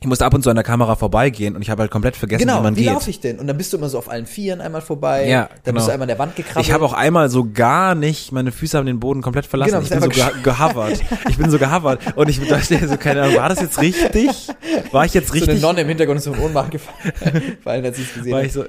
Ich 0.00 0.08
musste 0.08 0.26
ab 0.26 0.34
und 0.34 0.42
zu 0.42 0.50
an 0.50 0.56
der 0.56 0.64
Kamera 0.64 0.96
vorbeigehen 0.96 1.56
und 1.56 1.62
ich 1.62 1.70
habe 1.70 1.80
halt 1.80 1.90
komplett 1.90 2.14
vergessen, 2.14 2.40
Genau, 2.42 2.58
wie 2.58 2.62
man 2.64 2.76
wie 2.76 2.82
geht. 2.82 2.92
laufe 2.92 3.08
ich 3.08 3.20
denn? 3.20 3.38
Und 3.38 3.46
dann 3.46 3.56
bist 3.56 3.72
du 3.72 3.78
immer 3.78 3.88
so 3.88 3.96
auf 3.96 4.10
allen 4.10 4.26
Vieren 4.26 4.60
einmal 4.60 4.82
vorbei. 4.82 5.26
Ja, 5.26 5.44
Dann 5.46 5.58
genau. 5.64 5.74
bist 5.76 5.88
du 5.88 5.92
einmal 5.92 6.04
an 6.04 6.08
der 6.08 6.18
Wand 6.18 6.36
gekrabbelt. 6.36 6.66
Ich 6.66 6.72
habe 6.72 6.84
auch 6.84 6.92
einmal 6.92 7.30
so 7.30 7.48
gar 7.50 7.94
nicht, 7.94 8.30
meine 8.30 8.52
Füße 8.52 8.76
haben 8.76 8.84
den 8.84 9.00
Boden 9.00 9.22
komplett 9.22 9.46
verlassen. 9.46 9.70
Genau, 9.70 9.82
ich 9.82 9.88
bin 9.88 10.02
so 10.02 10.08
ge 10.10 10.24
gehovert. 10.42 11.00
Ich 11.30 11.38
bin 11.38 11.48
so 11.48 11.58
gehovert. 11.58 12.00
Und 12.16 12.28
ich 12.28 12.38
dachte 12.46 12.86
so, 12.86 12.96
keine 12.98 13.22
Ahnung, 13.22 13.36
war 13.36 13.48
das 13.48 13.60
jetzt 13.62 13.80
richtig? 13.80 14.48
War 14.92 15.06
ich 15.06 15.14
jetzt 15.14 15.28
so 15.28 15.34
eine 15.34 15.42
richtig? 15.42 15.62
Nonne 15.62 15.80
im 15.82 15.88
Hintergrund 15.88 16.18
ist 16.18 16.24
so 16.24 16.34
in 16.34 16.40
Ohnmacht 16.40 16.72
gefallen, 16.72 17.56
fallen, 17.62 17.84
als 17.86 17.96
sie 17.96 18.02
es 18.02 18.12
gesehen 18.12 18.32
war 18.32 18.40
hat. 18.40 18.46
ich 18.46 18.52
so, 18.52 18.64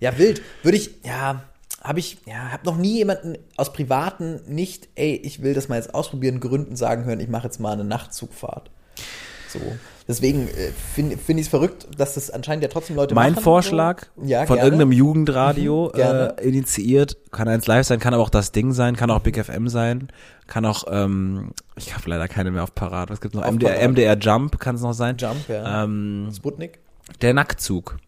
Ja, 0.00 0.18
wild. 0.18 0.42
Würde 0.64 0.76
ich, 0.78 0.90
ja, 1.04 1.44
habe 1.82 1.98
ich, 1.98 2.18
ja, 2.26 2.52
habe 2.52 2.64
noch 2.64 2.76
nie 2.76 2.96
jemanden 2.98 3.36
aus 3.56 3.72
Privaten 3.72 4.40
nicht, 4.46 4.88
ey, 4.94 5.14
ich 5.16 5.42
will 5.42 5.54
das 5.54 5.68
mal 5.68 5.76
jetzt 5.76 5.94
ausprobieren, 5.94 6.40
Gründen 6.40 6.76
sagen 6.76 7.04
hören, 7.04 7.20
ich 7.20 7.28
mache 7.28 7.44
jetzt 7.44 7.60
mal 7.60 7.72
eine 7.72 7.84
Nachtzugfahrt. 7.84 8.70
So. 9.48 9.60
Deswegen 10.08 10.48
äh, 10.48 10.72
finde 10.94 11.16
find 11.16 11.38
ich 11.38 11.46
es 11.46 11.50
verrückt, 11.50 11.86
dass 11.96 12.14
das 12.14 12.30
anscheinend 12.30 12.64
ja 12.64 12.68
trotzdem 12.68 12.96
Leute 12.96 13.14
mein 13.14 13.34
machen. 13.34 13.44
Vorschlag 13.44 14.06
so. 14.16 14.24
ja, 14.24 14.46
von 14.46 14.56
gerne. 14.56 14.66
irgendeinem 14.66 14.92
Jugendradio 14.92 15.92
Mhm, 15.94 16.00
äh, 16.00 16.28
initiiert, 16.42 17.16
kann 17.30 17.48
eins 17.48 17.66
live 17.66 17.86
sein, 17.86 18.00
kann 18.00 18.14
aber 18.14 18.22
auch 18.22 18.30
das 18.30 18.52
Ding 18.52 18.72
sein, 18.72 18.96
kann 18.96 19.10
auch 19.10 19.20
Big 19.20 19.42
FM 19.42 19.68
sein, 19.68 20.08
kann 20.46 20.64
auch, 20.64 20.84
ähm, 20.88 21.52
ich 21.76 21.94
habe 21.94 22.08
leider 22.10 22.26
keine 22.28 22.50
mehr 22.50 22.64
auf 22.64 22.74
Parat. 22.74 23.10
Was 23.10 23.20
gibt's 23.20 23.36
noch? 23.36 23.44
Auf 23.44 23.52
MDR, 23.52 23.74
Parat. 23.74 23.90
MDR 23.90 24.18
Jump 24.18 24.58
kann 24.58 24.74
es 24.74 24.82
noch 24.82 24.94
sein. 24.94 25.16
Jump, 25.18 25.48
ja. 25.48 25.84
Ähm, 25.84 26.30
Sputnik. 26.34 26.80
Der 27.20 27.34
Nacktzug. 27.34 27.98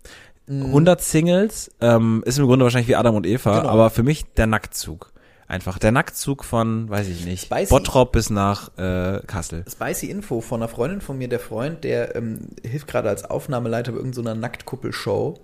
Mhm. 0.46 0.66
100 0.66 1.00
Singles 1.00 1.70
ähm, 1.80 2.22
ist 2.26 2.38
im 2.38 2.46
Grunde 2.46 2.64
wahrscheinlich 2.64 2.88
wie 2.88 2.96
Adam 2.96 3.14
und 3.16 3.26
Eva, 3.26 3.60
Genau. 3.60 3.70
aber 3.72 3.90
für 3.90 4.02
mich 4.02 4.24
der 4.34 4.46
Nacktzug. 4.46 5.12
Einfach 5.46 5.78
der 5.78 5.92
Nacktzug 5.92 6.42
von, 6.44 6.88
weiß 6.88 7.06
ich 7.08 7.24
nicht, 7.26 7.44
Spicy. 7.44 7.68
Bottrop 7.70 8.12
bis 8.12 8.30
nach 8.30 8.76
äh, 8.78 9.20
Kassel. 9.26 9.64
Spicy 9.70 10.10
Info 10.10 10.40
von 10.40 10.62
einer 10.62 10.68
Freundin 10.68 11.00
von 11.02 11.18
mir, 11.18 11.28
der 11.28 11.38
Freund, 11.40 11.84
der 11.84 12.16
ähm, 12.16 12.48
hilft 12.64 12.86
gerade 12.88 13.10
als 13.10 13.24
Aufnahmeleiter 13.24 13.92
bei 13.92 13.98
irgendeiner 13.98 14.34
Nacktkuppelshow 14.34 15.38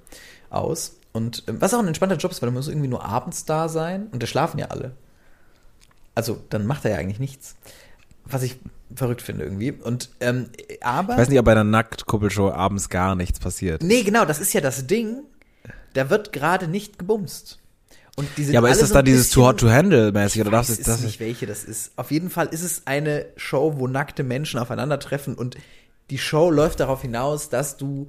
aus. 0.49 0.97
Und 1.13 1.45
ähm, 1.49 1.61
was 1.61 1.75
auch 1.75 1.81
ein 1.81 1.87
entspannter 1.89 2.17
Job 2.17 2.31
ist, 2.31 2.41
weil 2.41 2.49
du 2.49 2.55
musst 2.55 2.69
irgendwie 2.69 2.89
nur 2.89 3.05
abends 3.05 3.45
da 3.45 3.69
sein 3.69 4.07
und 4.11 4.23
da 4.23 4.27
schlafen 4.27 4.59
ja 4.59 4.67
alle. 4.67 4.93
Also, 6.15 6.39
dann 6.49 6.67
macht 6.67 6.85
er 6.87 6.93
ja 6.93 6.97
eigentlich 6.97 7.21
nichts. 7.21 7.57
Was 8.25 8.43
ich 8.43 8.59
verrückt 8.95 9.23
finde 9.23 9.45
irgendwie. 9.45 9.73
Und 9.73 10.11
ähm, 10.21 10.47
aber. 10.81 11.15
Ich 11.15 11.21
weiß 11.21 11.29
nicht, 11.29 11.39
ob 11.39 11.45
bei 11.45 11.53
einer 11.53 11.65
Nacktkuppelshow 11.65 12.51
abends 12.51 12.89
gar 12.89 13.15
nichts 13.15 13.39
passiert. 13.39 13.83
Nee, 13.83 14.03
genau, 14.03 14.25
das 14.25 14.41
ist 14.41 14.53
ja 14.53 14.61
das 14.61 14.87
Ding. 14.87 15.23
Da 15.95 16.11
wird 16.11 16.33
gerade 16.33 16.69
nicht 16.69 16.99
gebumst. 16.99 17.59
Und 18.17 18.29
die 18.37 18.45
sind 18.45 18.55
Ja, 18.55 18.61
aber 18.61 18.71
ist 18.71 18.83
das 18.83 18.89
so 18.89 18.95
da 18.95 18.99
ein 19.01 19.05
dieses 19.05 19.31
Too 19.31 19.45
Hot 19.45 19.61
to 19.61 19.71
Handle 19.71 20.13
mäßig 20.13 20.41
oder 20.43 20.51
ich 20.51 20.53
darfst 20.53 20.71
weiß 20.71 20.79
du 20.79 20.91
das? 20.91 21.01
nicht, 21.03 21.21
welche 21.21 21.47
das 21.47 21.65
ist. 21.65 21.93
Auf 21.97 22.11
jeden 22.11 22.31
Fall 22.31 22.49
ist 22.49 22.63
es 22.63 22.87
eine 22.87 23.27
Show, 23.37 23.75
wo 23.77 23.87
nackte 23.87 24.23
Menschen 24.23 24.61
aufeinandertreffen 24.61 25.35
und 25.35 25.57
die 26.11 26.19
Show 26.19 26.51
läuft 26.51 26.81
darauf 26.81 27.03
hinaus, 27.03 27.49
dass 27.49 27.77
du 27.77 28.09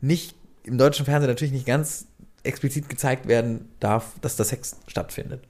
nicht 0.00 0.34
im 0.64 0.78
deutschen 0.78 1.04
Fernsehen 1.04 1.28
natürlich 1.30 1.52
nicht 1.52 1.66
ganz 1.66 2.06
explizit 2.42 2.88
gezeigt 2.88 3.28
werden 3.28 3.68
darf, 3.80 4.12
dass 4.20 4.36
da 4.36 4.44
Sex 4.44 4.76
stattfindet. 4.86 5.42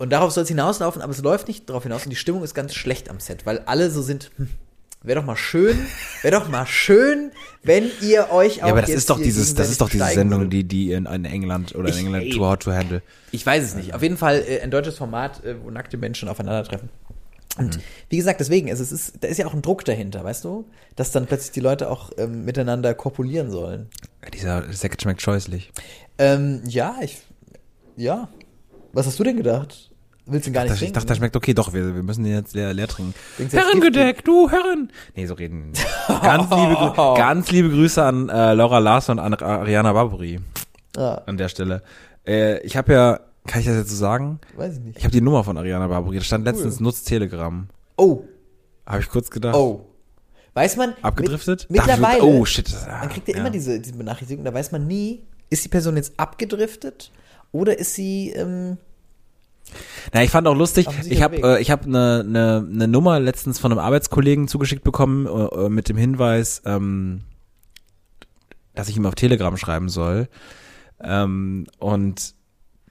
Und 0.00 0.10
darauf 0.10 0.32
soll 0.32 0.42
es 0.44 0.48
hinauslaufen, 0.48 1.02
aber 1.02 1.12
es 1.12 1.20
läuft 1.22 1.46
nicht 1.46 1.68
darauf 1.68 1.82
hinaus 1.82 2.04
und 2.04 2.10
die 2.10 2.16
Stimmung 2.16 2.42
ist 2.42 2.54
ganz 2.54 2.74
schlecht 2.74 3.08
am 3.10 3.20
Set, 3.20 3.44
weil 3.46 3.58
alle 3.66 3.90
so 3.90 4.00
sind, 4.02 4.30
hm, 4.36 4.48
wäre 5.02 5.20
doch 5.20 5.26
mal 5.26 5.36
schön, 5.36 5.78
wäre 6.22 6.38
doch 6.40 6.48
mal 6.48 6.66
schön, 6.66 7.32
wenn 7.62 7.90
ihr 8.00 8.30
euch 8.32 8.62
auch 8.62 8.66
Ja, 8.68 8.72
aber 8.72 8.80
das 8.80 8.90
ist 8.90 9.10
doch 9.10 9.20
dieses, 9.20 9.54
das 9.54 9.68
ist 9.70 9.80
doch 9.80 9.90
diese 9.90 10.06
Sendung, 10.06 10.48
die, 10.50 10.64
die 10.64 10.92
in, 10.92 11.04
in 11.06 11.24
England 11.26 11.74
oder 11.74 11.88
in 11.88 11.94
Ich- 11.94 12.00
England 12.00 12.24
ey. 12.24 12.30
Too 12.30 12.40
Hot 12.46 12.62
to 12.62 12.72
Handle. 12.72 13.02
Ich 13.30 13.44
weiß 13.44 13.62
es 13.62 13.74
nicht. 13.74 13.92
Auf 13.94 14.02
jeden 14.02 14.16
Fall 14.16 14.42
äh, 14.48 14.60
ein 14.62 14.70
deutsches 14.70 14.96
Format, 14.96 15.44
äh, 15.44 15.54
wo 15.62 15.70
nackte 15.70 15.98
Menschen 15.98 16.28
aufeinandertreffen. 16.30 16.88
Und 17.58 17.76
Mhm. 17.76 17.80
wie 18.08 18.16
gesagt, 18.16 18.40
deswegen, 18.40 18.70
also 18.70 18.82
es 18.82 18.92
ist, 18.92 19.14
da 19.20 19.28
ist 19.28 19.36
ja 19.38 19.46
auch 19.46 19.52
ein 19.54 19.60
Druck 19.60 19.84
dahinter, 19.84 20.24
weißt 20.24 20.44
du? 20.44 20.64
Dass 20.96 21.10
dann 21.12 21.26
plötzlich 21.26 21.50
die 21.52 21.60
Leute 21.60 21.90
auch 21.90 22.10
ähm, 22.16 22.44
miteinander 22.46 22.94
kopulieren 22.94 23.50
sollen. 23.50 23.88
Dieser 24.32 24.72
Sekt 24.72 25.02
schmeckt 25.02 25.20
scheußlich. 25.20 25.72
Ähm, 26.16 26.62
ja, 26.66 26.96
ich, 27.02 27.18
ja. 27.96 28.28
Was 28.92 29.06
hast 29.06 29.18
du 29.18 29.24
denn 29.24 29.36
gedacht? 29.36 29.89
Willst 30.30 30.46
du 30.46 30.50
ihn 30.50 30.54
gar 30.54 30.62
nicht 30.62 30.70
Das, 30.72 30.76
ich 30.76 30.80
trinken? 30.80 30.94
dachte, 30.94 31.06
der 31.06 31.14
schmeckt 31.16 31.36
okay, 31.36 31.54
doch, 31.54 31.72
wir, 31.72 31.94
wir 31.94 32.02
müssen 32.02 32.24
den 32.24 32.32
jetzt 32.34 32.54
leer, 32.54 32.72
leer 32.72 32.88
trinken. 32.88 33.14
Herrengedeck, 33.50 34.24
du 34.24 34.48
Herren. 34.50 34.90
Nee, 35.16 35.26
so 35.26 35.34
reden. 35.34 35.72
wir 35.72 36.14
nicht. 36.14 36.22
Ganz 36.22 36.50
liebe, 36.50 36.92
ganz 37.16 37.50
liebe 37.50 37.70
Grüße 37.70 38.02
an 38.02 38.28
äh, 38.28 38.54
Laura 38.54 38.78
Larson 38.78 39.18
und 39.18 39.24
an 39.24 39.34
Ariana 39.34 39.92
Barbary 39.92 40.40
Ah, 40.96 41.22
an 41.26 41.36
der 41.36 41.48
Stelle. 41.48 41.82
Äh, 42.26 42.60
ich 42.60 42.76
habe 42.76 42.92
ja, 42.92 43.20
kann 43.46 43.60
ich 43.60 43.66
das 43.66 43.76
jetzt 43.76 43.90
so 43.90 43.96
sagen? 43.96 44.40
weiß 44.56 44.74
ich 44.74 44.80
nicht. 44.80 44.98
Ich 44.98 45.04
habe 45.04 45.12
die 45.12 45.20
Nummer 45.20 45.44
von 45.44 45.56
Ariana 45.56 45.86
Barbary. 45.88 46.18
Da 46.18 46.24
stand 46.24 46.44
letztens 46.44 46.80
nutzt 46.80 47.06
Telegram. 47.08 47.68
Oh, 47.96 48.24
Habe 48.86 49.00
ich 49.00 49.08
kurz 49.08 49.30
gedacht. 49.30 49.54
oh. 49.54 49.86
Weiß 50.52 50.76
man, 50.76 50.94
Abgedriftet? 51.02 51.68
Mit, 51.70 51.80
mittlerweile, 51.86 52.24
oh, 52.24 52.44
shit. 52.44 52.68
man 52.88 53.08
kriegt 53.08 53.28
ja, 53.28 53.34
Ja. 53.34 53.40
immer 53.40 53.50
diese, 53.50 53.78
diese 53.78 53.94
Benachrichtigung, 53.96 54.44
da 54.44 54.52
weiß 54.52 54.72
man 54.72 54.84
nie, 54.88 55.22
ist 55.48 55.64
die 55.64 55.68
Person 55.68 55.96
jetzt 55.96 56.12
abgedriftet 56.18 57.12
oder 57.52 57.78
ist 57.78 57.94
sie, 57.94 58.30
ähm, 58.30 58.76
Na, 60.12 60.22
ich 60.22 60.30
fand 60.30 60.46
auch 60.46 60.54
lustig, 60.54 60.86
ich 61.08 61.22
habe 61.22 61.36
äh, 61.36 61.60
ich 61.60 61.70
hab 61.70 61.84
eine 61.84 62.24
ne, 62.24 62.64
ne 62.68 62.88
Nummer 62.88 63.20
letztens 63.20 63.58
von 63.58 63.72
einem 63.72 63.80
Arbeitskollegen 63.80 64.48
zugeschickt 64.48 64.84
bekommen 64.84 65.26
äh, 65.26 65.66
äh, 65.66 65.68
mit 65.68 65.88
dem 65.88 65.96
Hinweis, 65.96 66.62
ähm, 66.64 67.22
dass 68.74 68.88
ich 68.88 68.96
ihm 68.96 69.06
auf 69.06 69.14
Telegram 69.14 69.56
schreiben 69.56 69.88
soll. 69.88 70.28
Ähm, 71.02 71.66
und 71.78 72.34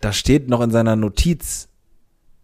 da 0.01 0.13
steht 0.13 0.49
noch 0.49 0.61
in 0.61 0.71
seiner 0.71 0.95
Notiz, 0.95 1.68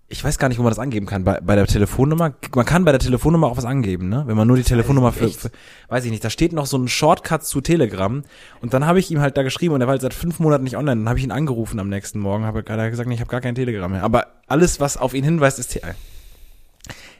ich 0.08 0.24
weiß 0.24 0.38
gar 0.38 0.50
nicht, 0.50 0.60
wo 0.60 0.64
man 0.64 0.70
das 0.70 0.78
angeben 0.80 1.08
kann, 1.08 1.24
bei, 1.24 1.40
bei 1.42 1.56
der 1.56 1.66
Telefonnummer, 1.66 2.34
man 2.54 2.66
kann 2.66 2.86
bei 2.86 2.92
der 2.92 3.00
Telefonnummer 3.00 3.48
auch 3.48 3.58
was 3.58 3.66
angeben, 3.66 4.08
ne? 4.08 4.24
Wenn 4.28 4.38
man 4.38 4.48
nur 4.48 4.56
die 4.56 4.64
Telefonnummer 4.64 5.12
für, 5.12 5.30
für, 5.30 5.50
weiß 5.90 6.06
ich 6.06 6.12
nicht, 6.12 6.24
da 6.24 6.30
steht 6.30 6.54
noch 6.54 6.68
so 6.68 6.78
ein 6.78 6.88
Shortcut 6.88 7.44
zu 7.44 7.60
Telegram 7.60 8.24
und 8.62 8.74
dann 8.74 8.86
habe 8.86 9.00
ich 9.00 9.10
ihm 9.10 9.20
halt 9.20 9.36
da 9.36 9.42
geschrieben 9.42 9.74
und 9.74 9.82
er 9.82 9.88
war 9.88 9.94
halt 9.94 10.02
seit 10.04 10.14
fünf 10.14 10.40
Monaten 10.40 10.64
nicht 10.64 10.78
online, 10.78 11.02
dann 11.02 11.10
habe 11.10 11.18
ich 11.18 11.26
ihn 11.26 11.32
angerufen 11.32 11.80
am 11.80 11.90
nächsten 11.90 12.20
Morgen, 12.20 12.46
habe 12.46 12.62
gerade 12.62 12.90
gesagt, 12.92 13.10
nee, 13.10 13.16
ich 13.16 13.22
habe 13.22 13.32
gar 13.32 13.42
kein 13.42 13.56
Telegram 13.56 13.90
mehr, 13.90 14.04
aber 14.04 14.28
alles, 14.48 14.80
was 14.80 14.96
auf 14.98 15.16
ihn 15.16 15.24
hinweist, 15.24 15.58
ist 15.58 15.72
Te 15.72 15.82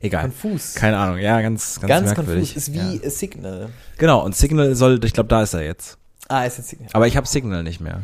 Egal. 0.01 0.22
konfus. 0.22 0.75
Keine 0.75 0.98
Ahnung, 0.98 1.18
ja, 1.18 1.42
ganz, 1.42 1.80
ganz, 1.80 1.89
Ganz 1.89 2.06
merkwürdig. 2.15 2.54
konfus, 2.54 2.68
ist 2.68 2.74
wie 2.74 3.00
ja. 3.04 3.10
Signal. 3.10 3.70
Genau, 3.98 4.24
und 4.24 4.36
Signal 4.36 4.75
soll, 4.75 5.04
ich 5.04 5.13
glaube, 5.13 5.30
da 5.30 5.42
ist 5.42 5.56
er 5.56 5.63
jetzt. 5.63 5.98
Ah, 6.27 6.44
ist 6.46 6.58
jetzt 6.58 6.70
Signal. 6.70 6.89
Aber 6.94 7.08
ich 7.08 7.18
habe 7.18 7.27
Signal 7.27 7.63
nicht 7.63 7.82
mehr. 7.82 8.04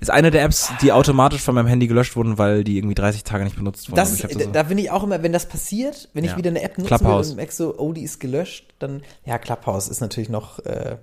Ist 0.00 0.10
eine 0.10 0.30
der 0.30 0.42
Apps, 0.44 0.70
die 0.82 0.92
automatisch 0.92 1.40
von 1.42 1.54
meinem 1.54 1.66
Handy 1.68 1.86
gelöscht 1.86 2.16
wurden, 2.16 2.36
weil 2.38 2.64
die 2.64 2.76
irgendwie 2.78 2.94
30 2.94 3.24
Tage 3.24 3.44
nicht 3.44 3.56
benutzt 3.56 3.88
wurden. 3.88 3.96
Das, 3.96 4.12
ich 4.14 4.24
ist- 4.24 4.40
so- 4.42 4.50
da 4.50 4.62
bin 4.64 4.76
ich 4.78 4.90
auch 4.90 5.02
immer, 5.04 5.22
wenn 5.22 5.32
das 5.32 5.46
passiert, 5.46 6.08
wenn 6.12 6.24
ich 6.24 6.32
Ja. 6.32 6.36
wieder 6.36 6.50
eine 6.50 6.62
App 6.62 6.76
nutzen 6.78 6.88
Clubhouse. 6.88 7.30
und 7.30 7.36
merke 7.36 7.52
so, 7.52 7.74
oh, 7.78 7.92
die 7.92 8.02
ist 8.02 8.20
gelöscht, 8.20 8.74
dann, 8.78 9.02
ja, 9.24 9.38
Clubhouse 9.38 9.88
ist 9.88 10.00
natürlich 10.00 10.28
noch, 10.28 10.58
äh, 10.60 10.96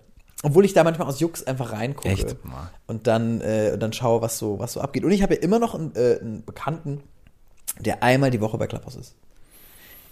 obwohl 0.44 0.66
ich 0.66 0.74
da 0.74 0.84
manchmal 0.84 1.08
aus 1.08 1.20
Jux 1.20 1.44
einfach 1.48 1.72
reingucke. 1.72 2.10
Echt? 2.10 2.36
Und 2.86 3.08
dann, 3.08 3.42
äh, 3.42 3.72
und 3.74 3.80
dann 3.82 3.94
schaue, 3.94 4.22
was 4.22 4.38
so, 4.38 4.60
was 4.60 4.74
so 4.74 4.82
abgeht. 4.82 5.04
Und 5.06 5.12
ich 5.12 5.24
habe 5.24 5.34
ja 5.36 5.42
immer 5.42 5.58
noch 5.60 5.74
einen, 5.74 5.96
äh, 5.96 6.20
einen 6.22 6.44
Bekannten, 6.46 7.02
der 7.80 8.04
einmal 8.04 8.30
die 8.30 8.42
Woche 8.42 8.58
bei 8.58 8.68
Clubhouse 8.68 8.96
ist. 8.96 9.16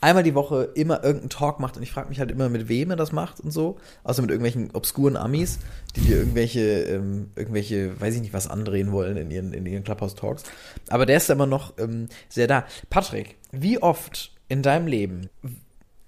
Einmal 0.01 0.24
die 0.24 0.34
Woche 0.34 0.70
immer 0.74 1.03
irgendeinen 1.03 1.29
Talk 1.29 1.60
macht 1.60 1.77
und 1.77 1.84
ich 1.84 1.91
frage 1.91 2.10
mich 2.10 2.20
halt 2.20 2.31
immer, 2.31 2.50
mit 2.50 2.67
wem 2.67 2.89
er 2.89 2.96
das 2.96 3.12
macht 3.12 3.39
und 3.39 3.51
so. 3.51 3.77
Außer 4.03 4.22
mit 4.24 4.31
irgendwelchen 4.31 4.72
obskuren 4.74 5.15
Amis, 5.15 5.60
die 5.96 6.01
dir 6.01 6.17
irgendwelche, 6.17 6.60
ähm, 6.86 7.29
irgendwelche, 7.36 8.01
weiß 8.01 8.15
ich 8.15 8.22
nicht, 8.22 8.34
was 8.34 8.48
andrehen 8.48 8.91
wollen 8.91 9.15
in 9.15 9.29
ihren, 9.29 9.53
in 9.53 9.65
ihren 9.67 9.84
Clubhouse-Talks. 9.84 10.43
Aber 10.89 11.05
der 11.05 11.17
ist 11.17 11.29
immer 11.29 11.46
noch 11.46 11.74
ähm, 11.77 12.08
sehr 12.29 12.48
da. 12.48 12.65
Patrick, 12.89 13.38
wie 13.51 13.81
oft 13.81 14.31
in 14.50 14.63
deinem 14.63 14.88
Leben 14.88 15.29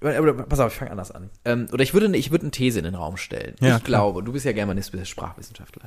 oder, 0.02 0.34
pass 0.34 0.60
auf, 0.60 0.74
ich 0.74 0.78
fange 0.80 0.92
anders 0.92 1.12
an. 1.12 1.30
Ähm, 1.46 1.68
oder 1.72 1.82
ich 1.84 1.94
würde, 1.94 2.08
eine- 2.08 2.18
ich 2.18 2.30
würde 2.32 2.44
eine 2.44 2.52
These 2.52 2.80
in 2.80 2.84
den 2.86 2.96
Raum 2.96 3.16
stellen. 3.16 3.56
Ja, 3.62 3.78
ich 3.78 3.84
klar. 3.84 4.02
glaube, 4.02 4.24
du 4.24 4.34
bist 4.34 4.44
ja 4.46 4.52
Germanist, 4.52 4.90
du 4.90 4.98
bist 4.98 5.02
ja 5.04 5.06
Sprachwissenschaftler. 5.06 5.84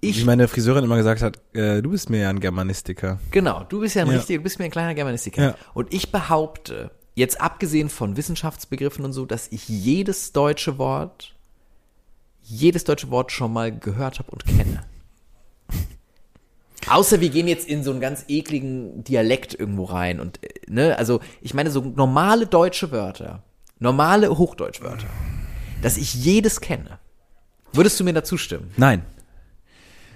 Wie 0.00 0.08
Ich, 0.10 0.24
meine 0.24 0.48
Friseurin 0.48 0.82
immer 0.84 0.96
gesagt 0.96 1.22
hat, 1.22 1.38
äh, 1.54 1.80
du 1.80 1.90
bist 1.90 2.10
mir 2.10 2.22
ja 2.22 2.30
ein 2.30 2.40
Germanistiker. 2.40 3.20
genau, 3.30 3.62
du 3.68 3.80
bist 3.80 3.94
ja 3.94 4.02
ein 4.02 4.08
Ja. 4.08 4.16
richtiger, 4.16 4.38
du 4.38 4.42
bist 4.42 4.58
mir 4.58 4.64
ein 4.64 4.70
kleiner 4.72 4.94
Germanistiker. 4.94 5.42
Ja. 5.42 5.54
Und 5.74 5.94
ich 5.94 6.10
behaupte, 6.10 6.90
jetzt 7.16 7.40
abgesehen 7.40 7.88
von 7.88 8.16
Wissenschaftsbegriffen 8.16 9.04
und 9.04 9.12
so, 9.12 9.26
dass 9.26 9.48
ich 9.50 9.68
jedes 9.68 10.32
deutsche 10.32 10.78
Wort, 10.78 11.34
jedes 12.42 12.84
deutsche 12.84 13.10
Wort 13.10 13.32
schon 13.32 13.52
mal 13.52 13.76
gehört 13.76 14.20
habe 14.20 14.30
und 14.30 14.44
kenne. 14.44 14.84
Außer 16.88 17.20
wir 17.20 17.30
gehen 17.30 17.48
jetzt 17.48 17.66
in 17.66 17.82
so 17.82 17.90
einen 17.90 18.00
ganz 18.00 18.26
ekligen 18.28 19.02
Dialekt 19.02 19.54
irgendwo 19.54 19.84
rein 19.84 20.20
und, 20.20 20.40
äh, 20.44 20.50
ne, 20.68 20.96
also 20.96 21.20
ich 21.40 21.52
meine 21.52 21.72
so 21.72 21.80
normale 21.80 22.46
deutsche 22.46 22.92
Wörter, 22.92 23.42
normale 23.80 24.38
Hochdeutschwörter, 24.38 25.08
dass 25.82 25.96
ich 25.96 26.14
jedes 26.14 26.60
kenne. 26.60 27.00
Würdest 27.72 27.98
du 27.98 28.04
mir 28.04 28.12
dazu 28.12 28.38
stimmen? 28.38 28.70
Nein. 28.76 29.04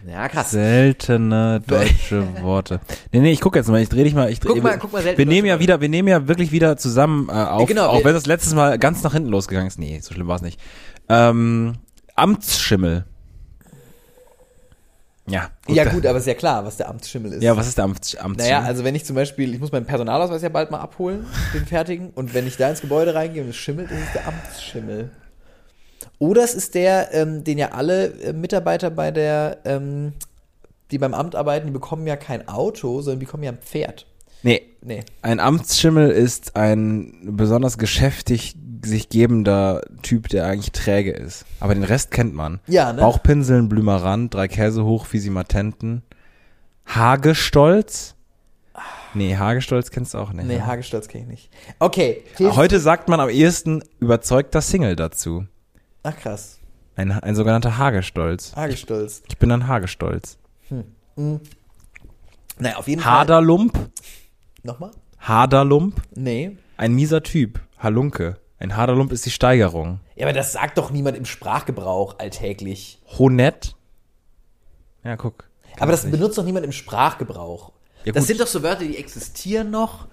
Ja, 0.09 0.29
krass. 0.29 0.51
Seltene 0.51 1.61
deutsche 1.67 2.25
Worte. 2.43 2.81
Nee, 3.13 3.21
nee, 3.21 3.33
ich 3.33 3.41
gucke 3.41 3.59
jetzt 3.59 3.69
mal, 3.69 3.81
ich 3.83 3.89
dreh 3.89 4.05
dich 4.05 4.15
mal. 4.15 4.31
Ich 4.31 4.41
dreh, 4.41 4.49
Guck 4.49 4.63
mal, 4.63 4.79
guck 4.79 4.93
mal, 4.93 5.03
seltene 5.03 5.19
Wir 5.19 5.33
nehmen 5.33 5.47
ja 5.47 5.61
wieder, 5.61 5.81
wir 5.81 5.89
nehmen 5.89 6.09
ja 6.09 6.27
wirklich 6.27 6.53
wieder 6.53 6.77
zusammen 6.77 7.29
äh, 7.29 7.33
auf, 7.33 7.69
genau, 7.69 7.87
auch 7.89 8.05
wenn 8.05 8.15
das 8.15 8.27
letztes 8.27 8.55
Mal 8.55 8.79
ganz 8.79 9.03
nach 9.03 9.13
hinten 9.13 9.29
losgegangen 9.29 9.69
ist. 9.69 9.79
Nee, 9.79 10.01
so 10.01 10.15
schlimm 10.15 10.29
war 10.29 10.37
es 10.37 10.43
nicht. 10.43 10.61
Ähm, 11.09 11.75
Amtsschimmel. 12.15 13.05
Ja. 15.29 15.51
ja 15.69 15.85
da- 15.85 15.91
gut, 15.93 16.07
aber 16.07 16.19
ist 16.19 16.27
ja 16.27 16.35
klar, 16.35 16.65
was 16.65 16.77
der 16.77 16.89
Amtsschimmel 16.89 17.35
ist. 17.35 17.43
Ja, 17.43 17.57
was 17.57 17.69
ist 17.69 17.79
der 17.79 17.85
Amts, 17.85 18.17
Amtsschimmel? 18.17 18.53
Naja, 18.53 18.67
also 18.67 18.83
wenn 18.85 18.95
ich 18.95 19.05
zum 19.05 19.15
Beispiel, 19.15 19.55
ich 19.55 19.61
muss 19.61 19.71
meinen 19.71 19.87
Personalausweis 19.87 20.43
ja 20.43 20.49
bald 20.49 20.71
mal 20.71 20.81
abholen, 20.81 21.25
den 21.55 21.67
fertigen, 21.67 22.11
und 22.11 22.35
wenn 22.35 22.47
ich 22.47 22.57
da 22.57 22.69
ins 22.71 22.81
Gebäude 22.81 23.15
reingehe 23.15 23.43
und 23.43 23.51
es 23.51 23.57
schimmelt, 23.57 23.91
ist 23.91 23.99
es 23.99 24.13
der 24.13 24.27
Amtsschimmel. 24.27 25.11
Oder 26.19 26.43
es 26.43 26.55
ist 26.55 26.75
der, 26.75 27.13
ähm, 27.15 27.45
den 27.45 27.59
ja 27.59 27.73
alle 27.73 28.07
äh, 28.21 28.33
Mitarbeiter 28.33 28.91
bei 28.91 29.11
der, 29.11 29.59
ähm, 29.65 30.13
die 30.91 30.99
beim 30.99 31.15
Amt 31.15 31.35
arbeiten, 31.35 31.67
die 31.67 31.73
bekommen 31.73 32.07
ja 32.07 32.17
kein 32.17 32.49
Auto, 32.49 33.01
sondern 33.01 33.21
die 33.21 33.27
bekommen 33.27 33.43
ja 33.45 33.53
ein 33.53 33.59
Pferd. 33.59 34.07
nee, 34.43 34.63
Nee. 34.83 35.03
ein 35.21 35.41
Amtsschimmel 35.41 36.11
ist 36.11 36.57
ein 36.57 37.37
besonders 37.37 37.77
geschäftig 37.77 38.57
sich 38.83 39.11
gebender 39.11 39.83
Typ, 40.03 40.29
der 40.29 40.47
eigentlich 40.47 40.73
träge 40.73 41.13
ist. 41.13 41.45
Aber 41.61 41.75
den 41.75 41.85
Rest 41.85 42.11
kennt 42.11 42.35
man. 42.35 42.61
Ja, 42.67 42.93
ne? 42.95 43.03
Bauchpinseln, 43.03 43.69
Blümerand, 43.69 44.33
drei 44.33 44.49
Käse 44.49 44.85
hoch, 44.85 45.05
Fisimatenten. 45.05 46.03
Hagestolz? 46.87 48.15
Nee, 49.13 49.37
Hagestolz 49.37 49.91
kennst 49.91 50.15
du 50.15 50.19
auch 50.19 50.33
nicht. 50.33 50.47
Nee, 50.47 50.57
ne? 50.57 50.67
Hagestolz 50.67 51.09
kenne 51.09 51.25
ich 51.25 51.31
nicht. 51.31 51.51
Okay. 51.79 52.23
Heute 52.39 52.79
sagt 52.81 53.09
man 53.09 53.21
am 53.21 53.29
ehesten 53.29 53.83
überzeugter 53.99 54.61
Single 54.61 54.97
dazu. 54.97 55.45
Ach 56.03 56.17
krass. 56.17 56.59
Ein, 56.97 57.13
ein 57.13 57.35
sogenannter 57.35 57.79
Hagestolz. 57.79 58.55
Hagestolz. 58.57 59.23
Ich 59.29 59.39
bin 59.39 59.51
ein 59.53 59.67
Hagestolz. 59.67 60.39
Naja, 62.59 62.77
auf 62.77 62.89
jeden 62.89 63.01
Fall. 63.03 63.13
Haderlump? 63.13 63.91
Nochmal? 64.63 64.91
Haderlump? 65.19 66.01
Nee. 66.15 66.59
Ein 66.77 66.93
mieser 66.95 67.23
Typ. 67.23 67.61
Halunke. 67.79 68.39
Ein 68.59 68.77
Haderlump 68.77 69.13
ist 69.13 69.25
die 69.25 69.31
Steigerung. 69.31 70.01
Ja, 70.17 70.27
aber 70.27 70.35
das 70.35 70.53
sagt 70.53 70.77
doch 70.79 70.91
niemand 70.91 71.17
im 71.17 71.25
Sprachgebrauch 71.25 72.19
alltäglich. 72.19 73.01
Honett? 73.19 73.75
Ja, 75.03 75.17
guck. 75.17 75.49
Aber 75.79 75.93
das 75.93 76.11
benutzt 76.11 76.37
doch 76.37 76.45
niemand 76.45 76.67
im 76.67 76.73
Sprachgebrauch. 76.73 77.73
Ja, 78.05 78.13
das 78.13 78.27
sind 78.27 78.41
doch 78.41 78.47
so 78.47 78.63
Wörter, 78.63 78.85
die 78.85 78.99
existieren 78.99 79.71
noch. 79.71 80.09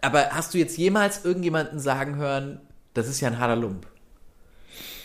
Aber 0.00 0.30
hast 0.30 0.54
du 0.54 0.58
jetzt 0.58 0.78
jemals 0.78 1.24
irgendjemanden 1.24 1.78
sagen 1.78 2.16
hören, 2.16 2.60
das 2.94 3.08
ist 3.08 3.20
ja 3.20 3.28
ein 3.28 3.38
harter 3.38 3.56
Lump? 3.56 3.86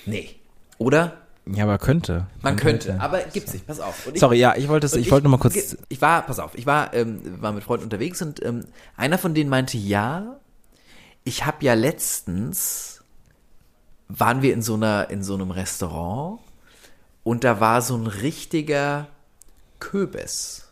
Nee. 0.05 0.35
Oder? 0.77 1.17
Ja, 1.45 1.63
aber 1.63 1.77
könnte. 1.79 2.27
Man 2.41 2.55
könnte, 2.55 2.99
aber 2.99 3.19
gibt's 3.23 3.53
nicht. 3.53 3.65
Pass 3.65 3.79
auf. 3.79 4.05
Und 4.07 4.13
ich- 4.15 4.19
Sorry, 4.19 4.37
ja, 4.37 4.55
ich 4.55 4.67
wollte 4.67 4.85
es, 4.85 4.93
und 4.93 4.99
ich, 4.99 5.09
wollte 5.11 5.27
nur 5.27 5.37
mal 5.37 5.41
kurz. 5.41 5.75
Ich 5.89 6.01
war, 6.01 6.21
pass 6.21 6.37
auf, 6.39 6.51
ich 6.55 6.65
war, 6.65 6.93
ähm, 6.93 7.41
war 7.41 7.51
mit 7.51 7.63
Freunden 7.63 7.85
unterwegs 7.85 8.21
und 8.21 8.43
ähm, 8.45 8.65
einer 8.95 9.17
von 9.17 9.33
denen 9.33 9.49
meinte, 9.49 9.77
ja, 9.77 10.39
ich 11.23 11.45
habe 11.45 11.57
ja 11.65 11.73
letztens, 11.73 13.03
waren 14.07 14.41
wir 14.41 14.53
in 14.53 14.61
so 14.61 14.75
einer, 14.75 15.09
in 15.09 15.23
so 15.23 15.33
einem 15.33 15.51
Restaurant 15.51 16.39
und 17.23 17.43
da 17.43 17.59
war 17.59 17.81
so 17.81 17.95
ein 17.95 18.07
richtiger 18.07 19.07
Köbis. 19.79 20.67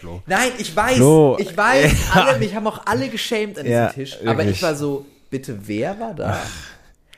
Flo. 0.00 0.20
Nein, 0.26 0.50
ich 0.58 0.74
weiß, 0.74 0.96
Flo. 0.96 1.36
ich 1.38 1.56
weiß, 1.56 1.92
Ja. 2.14 2.22
alle, 2.26 2.38
mich 2.38 2.54
haben 2.56 2.66
auch 2.66 2.82
alle 2.86 3.08
geschämt 3.08 3.56
an 3.58 3.64
diesem 3.64 3.78
Ja, 3.78 3.88
Tisch, 3.90 4.16
aber 4.20 4.38
wirklich. 4.38 4.56
ich 4.56 4.62
war 4.62 4.74
so, 4.74 5.06
bitte, 5.30 5.66
wer 5.68 5.98
war 6.00 6.14
da? 6.14 6.40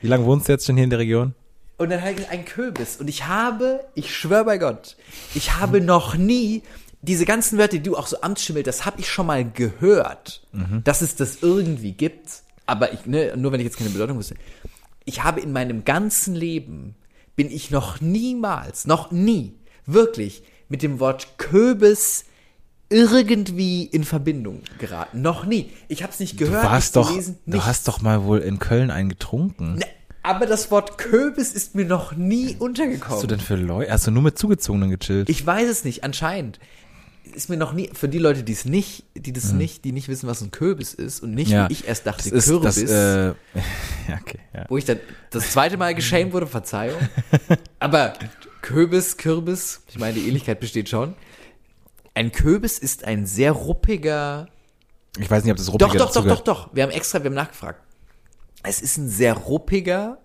Wie 0.01 0.07
lange 0.07 0.25
wohnst 0.25 0.47
du 0.47 0.51
jetzt 0.51 0.65
schon 0.65 0.75
hier 0.75 0.83
in 0.83 0.89
der 0.89 0.99
Region? 0.99 1.35
Und 1.77 1.89
dann 1.89 2.01
halt 2.01 2.29
ein 2.29 2.45
Kürbis. 2.45 2.97
Und 2.97 3.07
ich 3.07 3.27
habe, 3.27 3.81
ich 3.95 4.15
schwöre 4.15 4.45
bei 4.45 4.57
Gott, 4.57 4.97
ich 5.33 5.57
habe 5.57 5.81
noch 5.81 6.15
nie 6.15 6.63
diese 7.01 7.25
ganzen 7.25 7.57
Wörter, 7.57 7.77
die 7.77 7.83
du 7.83 7.97
auch 7.97 8.07
so 8.07 8.21
Amtsschimmel, 8.21 8.63
das 8.63 8.85
habe 8.85 8.99
ich 8.99 9.09
schon 9.09 9.25
mal 9.25 9.49
gehört, 9.49 10.45
dass 10.83 11.01
es 11.01 11.15
das 11.15 11.39
irgendwie 11.41 11.93
gibt. 11.93 12.43
Aber 12.67 12.93
ich, 12.93 13.05
ne, 13.05 13.33
nur 13.35 13.51
wenn 13.51 13.59
ich 13.59 13.65
jetzt 13.65 13.77
keine 13.77 13.89
Bedeutung 13.89 14.19
wüsste. 14.19 14.35
Ich 15.05 15.23
habe 15.23 15.39
in 15.39 15.51
meinem 15.51 15.83
ganzen 15.83 16.35
Leben, 16.35 16.95
bin 17.35 17.49
ich 17.49 17.71
noch 17.71 18.01
niemals, 18.01 18.85
noch 18.85 19.11
nie, 19.11 19.55
wirklich 19.87 20.43
mit 20.69 20.83
dem 20.83 20.99
Wort 20.99 21.39
Köbis 21.39 22.25
irgendwie 22.91 23.85
in 23.85 24.03
Verbindung 24.03 24.61
geraten. 24.77 25.21
Noch 25.21 25.45
nie. 25.45 25.71
Ich 25.87 26.03
habe 26.03 26.11
es 26.13 26.19
nicht 26.19 26.33
Du 26.39 26.45
gehört, 26.45 26.63
warst 26.65 26.95
nicht 26.95 27.05
doch, 27.05 27.09
gelesen, 27.09 27.39
du 27.47 27.63
hast 27.65 27.87
doch 27.87 28.01
mal 28.01 28.23
wohl 28.25 28.39
in 28.39 28.59
Köln 28.59 28.91
einen 28.91 29.09
getrunken. 29.09 29.75
Ne, 29.75 29.85
aber 30.23 30.45
das 30.45 30.69
Wort 30.69 30.97
Köbis 30.97 31.53
ist 31.53 31.73
mir 31.73 31.85
noch 31.85 32.15
nie 32.15 32.55
untergekommen. 32.59 33.01
Was 33.07 33.09
hast 33.15 33.23
du 33.23 33.27
denn 33.27 33.39
für 33.39 33.55
Leute? 33.55 33.91
Hast 33.91 34.05
du 34.07 34.11
nur 34.11 34.21
mit 34.23 34.37
Zugezogenen 34.37 34.91
gechillt? 34.91 35.29
Ich 35.29 35.43
weiß 35.45 35.67
es 35.69 35.83
nicht, 35.83 36.03
anscheinend. 36.03 36.59
Ist 37.33 37.49
mir 37.49 37.55
noch 37.57 37.71
nie, 37.71 37.89
für 37.93 38.09
die 38.09 38.17
Leute, 38.17 38.43
die 38.43 38.51
es 38.51 38.65
nicht, 38.65 39.05
die 39.15 39.31
das 39.31 39.53
nicht, 39.53 39.85
die 39.85 39.93
nicht 39.93 40.09
wissen, 40.09 40.27
was 40.27 40.41
ein 40.41 40.51
Kürbis 40.51 40.93
ist 40.93 41.21
und 41.21 41.33
nicht, 41.33 41.51
wie 41.51 41.67
ich 41.71 41.87
erst 41.87 42.05
dachte, 42.05 42.27
Mhm. 42.27 42.33
das 42.33 42.43
ist 42.45 42.49
Kürbis, 42.49 42.75
das, 42.75 42.91
äh, 42.91 43.25
ja, 44.09 44.19
okay, 44.19 44.39
ja. 44.53 44.65
wo 44.67 44.77
ich 44.77 44.83
dann 44.85 44.99
das 45.29 45.51
zweite 45.51 45.77
Mal 45.77 45.95
geschämt 45.95 46.33
wurde, 46.33 46.45
Verzeihung. 46.47 46.99
Aber 47.79 48.13
Kürbis, 48.61 49.15
Kürbis, 49.17 49.81
ich 49.87 49.97
meine, 49.97 50.13
die 50.15 50.27
Ähnlichkeit 50.27 50.59
besteht 50.59 50.89
schon. 50.89 51.13
Ein 52.13 52.31
Kürbis 52.31 52.77
ist 52.77 53.05
ein 53.05 53.25
sehr 53.25 53.51
ruppiger, 53.51 54.47
Ich 55.17 55.29
weiß 55.29 55.43
nicht, 55.43 55.51
ob 55.51 55.57
das 55.57 55.71
ruppige 55.71 55.97
doch, 55.97 56.07
doch, 56.07 56.07
doch, 56.07 56.13
doch, 56.13 56.23
gehört. 56.23 56.47
doch. 56.47 56.69
Wir 56.73 56.83
haben 56.83 56.91
extra, 56.91 57.19
wir 57.19 57.29
haben 57.29 57.35
nachgefragt. 57.35 57.81
Es 58.63 58.81
ist 58.81 58.97
ein 58.97 59.09
sehr 59.09 59.33
ruppiger 59.33 60.17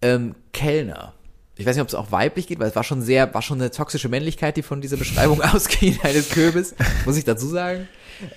ähm, 0.00 0.34
Kellner. 0.52 1.14
Ich 1.56 1.66
weiß 1.66 1.76
nicht, 1.76 1.82
ob 1.82 1.88
es 1.88 1.94
auch 1.94 2.12
weiblich 2.12 2.46
geht, 2.46 2.58
weil 2.58 2.68
es 2.68 2.76
war 2.76 2.84
schon 2.84 3.02
sehr, 3.02 3.32
war 3.34 3.42
schon 3.42 3.60
eine 3.60 3.70
toxische 3.70 4.08
Männlichkeit, 4.08 4.56
die 4.56 4.62
von 4.62 4.80
dieser 4.80 4.96
Beschreibung 4.96 5.40
ausgeht, 5.42 6.04
eines 6.04 6.30
Kürbis, 6.30 6.74
muss 7.04 7.16
ich 7.16 7.24
dazu 7.24 7.46
sagen. 7.46 7.88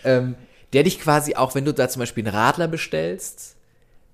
Ähm, 0.03 0.35
der 0.73 0.83
dich 0.83 0.99
quasi 0.99 1.35
auch, 1.35 1.55
wenn 1.55 1.65
du 1.65 1.73
da 1.73 1.87
zum 1.87 2.01
Beispiel 2.01 2.25
einen 2.25 2.35
Radler 2.35 2.67
bestellst, 2.67 3.54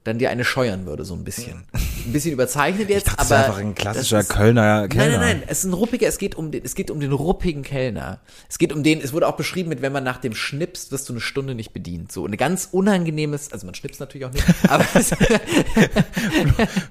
dann 0.04 0.18
dir 0.18 0.32
eine 0.32 0.44
scheuern 0.44 0.88
würde, 0.88 1.06
so 1.06 1.14
ein 1.14 1.24
bisschen. 1.24 1.64
Ein 1.74 2.12
bisschen 2.12 2.34
überzeichnet 2.34 2.90
jetzt, 2.90 3.06
dachte, 3.08 3.18
das 3.20 3.32
aber. 3.32 3.42
ist 3.42 3.46
einfach 3.50 3.60
ein 3.62 3.76
klassischer 3.76 4.18
das 4.18 4.26
ist- 4.30 4.36
Kölner 4.36 4.88
Kellner. 4.88 5.12
Nein, 5.12 5.20
nein, 5.20 5.38
nein, 5.40 5.44
es 5.48 5.60
ist 5.60 5.66
ein 5.66 5.74
ruppiger, 5.74 6.08
es 6.08 6.18
geht 6.18 6.34
um 6.36 6.50
den, 6.52 6.64
es 6.66 6.74
geht 6.74 6.90
um 6.90 7.00
den 7.00 7.12
ruppigen 7.12 7.62
Kellner. 7.62 8.20
Es 8.50 8.58
geht 8.58 8.74
um 8.74 8.82
den, 8.82 9.00
es 9.00 9.14
wurde 9.14 9.28
auch 9.28 9.36
beschrieben 9.38 9.70
mit, 9.70 9.84
wenn 9.84 9.94
man 9.94 10.04
nach 10.04 10.18
dem 10.18 10.34
schnipst, 10.34 10.92
wirst 10.92 11.08
du 11.10 11.14
eine 11.14 11.22
Stunde 11.22 11.54
nicht 11.54 11.74
bedient. 11.74 12.12
So, 12.12 12.26
eine 12.26 12.38
ganz 12.38 12.70
unangenehmes, 12.72 13.54
also 13.54 13.68
man 13.68 13.76
schnipst 13.76 14.00
natürlich 14.00 14.26
auch 14.26 14.34
nicht, 14.34 14.46
aber 14.70 14.84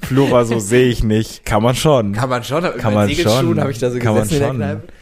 Flora, 0.02 0.44
so 0.44 0.58
sehe 0.58 0.88
ich 0.88 1.02
nicht. 1.02 1.44
Kann 1.44 1.62
man 1.62 1.74
schon. 1.74 2.12
kann 2.12 2.28
man 2.28 2.44
schon, 2.44 2.62
Kann 2.62 2.94
man 2.94 3.10
schon. 3.10 3.60
habe 3.60 3.70
ich 3.72 3.78
da 3.78 3.90
so 3.90 3.98
Kann 3.98 4.14
man 4.14 4.22
gesessen 4.22 4.42
in 4.42 4.48
schon. 4.48 4.58
der 4.58 4.68
Kneipe. 4.76 4.92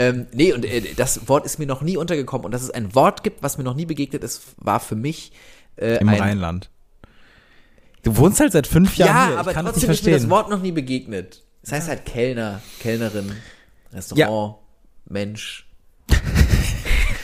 Ähm, 0.00 0.26
nee, 0.32 0.52
und 0.52 0.64
äh, 0.64 0.82
das 0.96 1.28
Wort 1.28 1.44
ist 1.44 1.58
mir 1.58 1.66
noch 1.66 1.82
nie 1.82 1.96
untergekommen 1.96 2.44
und 2.44 2.52
dass 2.52 2.62
es 2.62 2.70
ein 2.70 2.94
Wort 2.94 3.24
gibt, 3.24 3.42
was 3.42 3.58
mir 3.58 3.64
noch 3.64 3.74
nie 3.74 3.86
begegnet 3.86 4.22
ist, 4.22 4.42
war 4.56 4.78
für 4.78 4.94
mich 4.94 5.32
äh, 5.76 5.96
Im 5.98 6.08
ein, 6.08 6.20
Rheinland. 6.20 6.70
Du 8.08 8.16
wohnst 8.16 8.40
halt 8.40 8.52
seit 8.52 8.66
fünf 8.66 8.96
Jahren 8.96 9.08
Ja, 9.08 9.24
hier. 9.26 9.34
Ich 9.34 9.40
aber 9.40 9.52
kann 9.52 9.66
das 9.66 9.74
trotzdem 9.74 9.90
nicht 9.90 10.00
ist 10.00 10.06
mir 10.06 10.12
das. 10.12 10.30
Wort 10.30 10.48
noch 10.48 10.62
nie 10.62 10.72
begegnet. 10.72 11.42
Das 11.60 11.72
heißt 11.72 11.88
halt 11.88 12.06
Kellner, 12.06 12.62
Kellnerin, 12.80 13.32
Restaurant, 13.92 14.56
Mensch. 15.06 15.66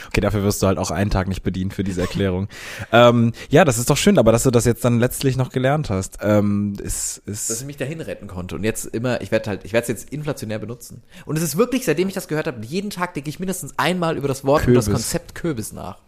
Okay, 0.08 0.20
dafür 0.20 0.44
wirst 0.44 0.62
du 0.62 0.68
halt 0.68 0.78
auch 0.78 0.92
einen 0.92 1.10
Tag 1.10 1.26
nicht 1.26 1.42
bedient 1.42 1.74
für 1.74 1.82
diese 1.82 2.00
Erklärung. 2.00 2.46
ähm, 2.92 3.32
ja, 3.48 3.64
das 3.64 3.78
ist 3.78 3.90
doch 3.90 3.96
schön, 3.96 4.16
aber 4.16 4.30
dass 4.30 4.44
du 4.44 4.52
das 4.52 4.64
jetzt 4.64 4.84
dann 4.84 5.00
letztlich 5.00 5.36
noch 5.36 5.50
gelernt 5.50 5.90
hast, 5.90 6.18
ähm, 6.22 6.74
ist, 6.80 7.20
dass 7.26 7.50
ist 7.50 7.62
ich 7.62 7.66
mich 7.66 7.78
dahin 7.78 8.00
retten 8.00 8.28
konnte. 8.28 8.54
Und 8.54 8.62
jetzt 8.62 8.84
immer, 8.84 9.22
ich 9.22 9.32
werde 9.32 9.50
halt, 9.50 9.64
ich 9.64 9.72
werde 9.72 9.82
es 9.82 9.88
jetzt 9.88 10.10
inflationär 10.10 10.60
benutzen. 10.60 11.02
Und 11.26 11.36
es 11.36 11.42
ist 11.42 11.56
wirklich, 11.56 11.84
seitdem 11.84 12.06
ich 12.06 12.14
das 12.14 12.28
gehört 12.28 12.46
habe, 12.46 12.64
jeden 12.64 12.90
Tag 12.90 13.14
denke 13.14 13.28
ich 13.28 13.40
mindestens 13.40 13.76
einmal 13.76 14.16
über 14.16 14.28
das 14.28 14.44
Wort 14.44 14.68
und 14.68 14.74
das 14.74 14.84
Kürbis. 14.84 15.02
Konzept 15.02 15.34
Kürbis 15.34 15.72
nach. 15.72 15.98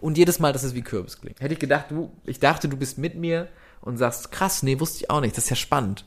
Und 0.00 0.18
jedes 0.18 0.40
Mal, 0.40 0.52
dass 0.52 0.64
es 0.64 0.74
wie 0.74 0.82
Kürbis 0.82 1.20
klingt. 1.20 1.40
Hätte 1.40 1.54
ich 1.54 1.60
gedacht, 1.60 1.92
du, 1.92 2.10
ich 2.26 2.40
dachte, 2.40 2.66
du 2.68 2.76
bist 2.76 2.98
mit 2.98 3.14
mir 3.14 3.46
und 3.84 3.98
sagst, 3.98 4.32
krass, 4.32 4.62
nee, 4.62 4.80
wusste 4.80 5.04
ich 5.04 5.10
auch 5.10 5.20
nicht, 5.20 5.36
das 5.36 5.44
ist 5.44 5.50
ja 5.50 5.56
spannend. 5.56 6.04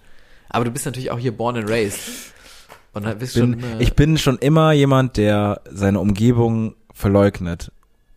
Aber 0.50 0.66
du 0.66 0.72
bist 0.72 0.86
natürlich 0.86 1.12
auch 1.12 1.20
hier 1.20 1.36
born 1.36 1.58
and 1.58 1.70
raised. 1.70 2.00
Und 2.94 3.06
dann 3.06 3.20
bist 3.20 3.34
schon 3.38 3.52
bin, 3.52 3.60
immer, 3.60 3.80
ich 3.80 3.94
bin 3.94 4.18
schon 4.18 4.38
immer 4.40 4.72
jemand, 4.72 5.18
der 5.18 5.62
seine 5.70 6.00
Umgebung 6.00 6.76
verleugnet. 6.94 7.72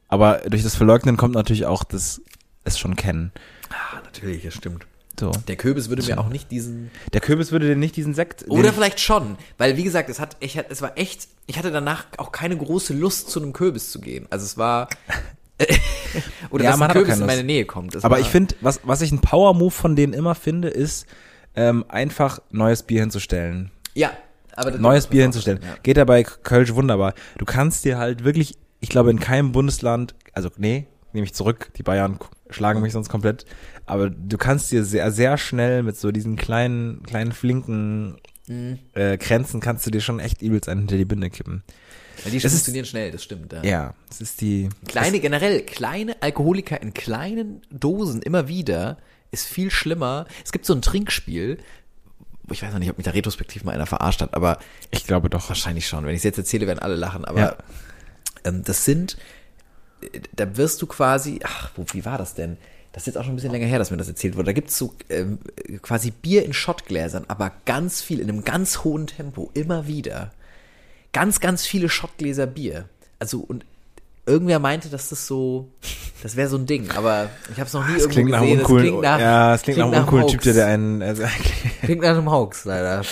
Aber 0.09 0.39
durch 0.49 0.63
das 0.63 0.75
Verleugnen 0.75 1.17
kommt 1.17 1.35
natürlich 1.35 1.67
auch 1.67 1.85
das 1.85 2.23
es 2.65 2.79
schon 2.79 2.97
kennen. 2.97 3.33
ah, 3.71 4.01
natürlich, 4.05 4.43
das 4.43 4.55
stimmt. 4.55 4.87
So. 5.19 5.33
Der 5.49 5.57
Kürbis 5.57 5.91
würde 5.91 6.03
mir 6.03 6.19
auch 6.19 6.31
nicht 6.31 6.51
diesen, 6.51 6.91
Der 7.13 7.21
Kürbis 7.21 7.53
würde 7.53 7.67
dir 7.69 7.77
nicht 7.77 7.95
diesen 7.95 8.15
Sekt. 8.15 8.47
Oder 8.49 8.73
vielleicht 8.73 9.01
schon, 9.01 9.37
weil 9.59 9.77
wie 9.77 9.85
gesagt, 9.85 10.09
es 10.09 10.19
hat, 10.19 10.37
ich, 10.41 10.57
es 10.57 10.81
war 10.81 10.97
echt, 10.97 11.29
ich 11.47 11.59
hatte 11.59 11.71
danach 11.71 12.07
auch 12.17 12.33
keine 12.33 12.57
große 12.57 12.95
Lust, 12.95 13.29
zu 13.29 13.43
einem 13.43 13.53
Kürbis 13.53 13.91
zu 13.91 14.01
gehen. 14.01 14.27
Also 14.31 14.47
es 14.47 14.57
war, 14.57 14.89
oder 16.51 16.65
Ja, 16.65 16.71
dass 16.71 16.79
man 16.79 16.91
ein 16.91 16.97
Kürbis 16.97 17.19
in 17.19 17.27
meine. 17.27 17.45
Nähe 17.45 17.65
kommt. 17.65 17.95
Das 17.95 18.05
aber 18.05 18.21
ich 18.21 18.27
finde, 18.27 18.55
was, 18.61 18.81
was 18.85 19.03
ich 19.03 19.13
ein 19.13 19.21
Power-Move 19.21 19.71
von 19.71 19.97
denen 19.97 20.13
immer 20.13 20.35
finde, 20.35 20.69
ist, 20.69 21.07
ähm, 21.55 21.85
einfach 21.89 22.41
neues 22.51 22.83
Bier 22.83 23.01
hinzustellen. 23.01 23.71
ja, 23.95 24.11
aber 24.57 24.73
neues 24.73 25.07
Bier 25.07 25.23
hinzustellen. 25.23 25.61
sein, 25.63 25.77
Geht 25.83 25.97
ja 25.97 26.05
bei 26.05 26.23
Kölsch 26.23 26.75
wunderbar. 26.75 27.15
Du 27.39 27.45
kannst 27.45 27.85
dir 27.85 27.99
halt 27.99 28.25
wirklich, 28.25 28.57
ich 28.81 28.89
glaube 28.89 29.11
in 29.11 29.19
keinem 29.21 29.53
Bundesland, 29.53 30.15
also 30.33 30.51
nee, 30.59 30.87
nehme 31.13 31.25
ich 31.25 31.35
zurück, 31.35 31.71
die 31.77 31.83
Bayern 31.83 32.19
schlagen 32.51 32.83
mich 32.83 32.93
sonst 32.93 33.09
komplett, 33.09 33.47
aber 33.87 34.11
du 34.11 34.37
kannst 34.39 34.71
dir 34.71 34.85
sehr, 34.85 35.11
sehr 35.13 35.39
schnell 35.39 35.83
mit 35.83 35.97
so 35.97 36.11
diesen 36.11 36.37
kleinen, 36.37 37.03
kleinen 37.05 37.33
flinken 37.33 38.17
Mhm. 38.47 38.81
äh, 38.95 39.17
Grenzen 39.17 39.61
kannst 39.61 39.87
du 39.87 39.93
dir 39.93 40.01
schon 40.01 40.19
echt 40.19 40.43
übelst 40.43 40.69
einen 40.69 40.81
hinter 40.81 40.97
die 40.97 41.05
Binde 41.05 41.31
kippen. 41.31 41.63
Ja, 42.25 42.31
die 42.31 42.37
ist- 42.37 42.49
funktionieren 42.51 42.85
schnell, 42.87 43.11
das 43.11 43.23
stimmt. 43.23 43.53
Ja. 43.53 43.63
Ja, 43.63 43.95
das 44.09 44.21
ist 44.21 44.41
die, 44.41 44.69
Kleine, 44.87 45.21
generell, 45.21 45.63
kleine 45.63 46.21
Alkoholiker 46.23 46.81
in 46.83 46.93
kleinen 46.95 47.63
Dosen 47.71 48.23
immer 48.23 48.49
wieder 48.49 48.99
ist 49.33 49.47
viel 49.47 49.71
schlimmer. 49.71 50.27
Es 50.45 50.51
gibt 50.53 50.67
so 50.67 50.75
ein 50.75 50.83
Trinkspiel, 50.83 51.59
wo 52.43 52.53
ich 52.53 52.63
weiß 52.63 52.73
noch 52.73 52.81
nicht, 52.81 52.91
ob 52.91 52.99
mich 52.99 53.05
da 53.05 53.13
retrospektiv 53.13 53.63
mal 53.65 53.73
einer 53.73 53.87
verarscht 53.87 54.21
hat, 54.23 54.35
aber 54.35 54.59
ich 54.91 55.07
glaube 55.07 55.31
doch. 55.31 55.49
Wahrscheinlich 55.49 55.87
schon. 55.87 56.05
Wenn 56.05 56.11
ich 56.15 56.19
es 56.19 56.25
jetzt 56.25 56.39
erzähle, 56.39 56.67
werden 56.67 56.81
alle 56.81 56.97
lachen. 56.97 57.25
Aber 57.25 57.41
Ja. 57.41 57.57
ähm, 58.45 58.65
das 58.65 58.85
sind, 58.85 59.17
äh, 60.03 60.21
da 60.35 60.57
wirst 60.57 60.83
du 60.83 60.87
quasi, 60.89 61.39
ach, 61.45 61.71
wo, 61.77 61.85
wie 61.93 62.05
war 62.05 62.19
das 62.19 62.35
denn? 62.35 62.57
Das 62.93 63.05
ist 63.05 63.07
jetzt 63.07 63.19
auch 63.19 63.23
schon 63.23 63.35
ein 63.35 63.37
bisschen 63.37 63.53
länger 63.53 63.67
her, 63.67 63.79
dass 63.79 63.93
mir 63.93 63.99
das 63.99 64.09
erzählt 64.09 64.35
wurde. 64.35 64.47
Da 64.47 64.53
gibt's 64.53 64.77
so 64.77 64.95
ähm, 65.11 65.39
quasi 65.81 66.11
Bier 66.11 66.45
in 66.45 66.53
Schottgläsern, 66.53 67.25
aber 67.29 67.53
ganz 67.67 68.03
viel, 68.03 68.19
in 68.19 68.29
einem 68.29 68.43
ganz 68.43 68.83
hohen 68.83 69.07
Tempo, 69.07 69.53
immer 69.55 69.87
wieder. 69.87 70.33
Ganz, 71.13 71.41
ganz 71.41 71.67
viele 71.67 71.89
Schottgläser 71.89 72.47
Bier. 72.47 72.89
Also, 73.19 73.41
und 73.41 73.65
irgendwer 74.27 74.59
meinte, 74.61 74.89
dass 74.89 75.09
das 75.09 75.27
so, 75.27 75.69
das 76.23 76.37
wäre 76.37 76.49
so 76.49 76.57
ein 76.57 76.67
Ding, 76.67 76.91
aber 76.93 77.31
ich 77.51 77.59
habe 77.59 77.67
es 77.67 77.73
noch 77.73 77.87
nie 77.87 77.95
Das 77.95 78.03
irgendwo 78.03 78.15
klingt 78.15 78.31
nach 78.31 78.41
gesehen. 78.41 78.59
uncoolen, 78.61 78.85
das 78.85 78.91
klingt 78.91 79.03
nach, 79.03 79.21
ja, 79.21 79.55
es 79.55 79.63
klingt, 79.63 79.79
nach 79.79 79.87
einem 79.87 79.99
uncoolen 80.05 80.27
Typ, 80.29 80.43
der, 80.43 80.53
der 80.55 80.67
einen, 80.67 81.03
also, 81.03 81.23
Klingt 81.83 82.03
nach 82.03 82.11
einem 82.11 82.31
Hoax, 82.31 82.65
leider. 82.65 83.03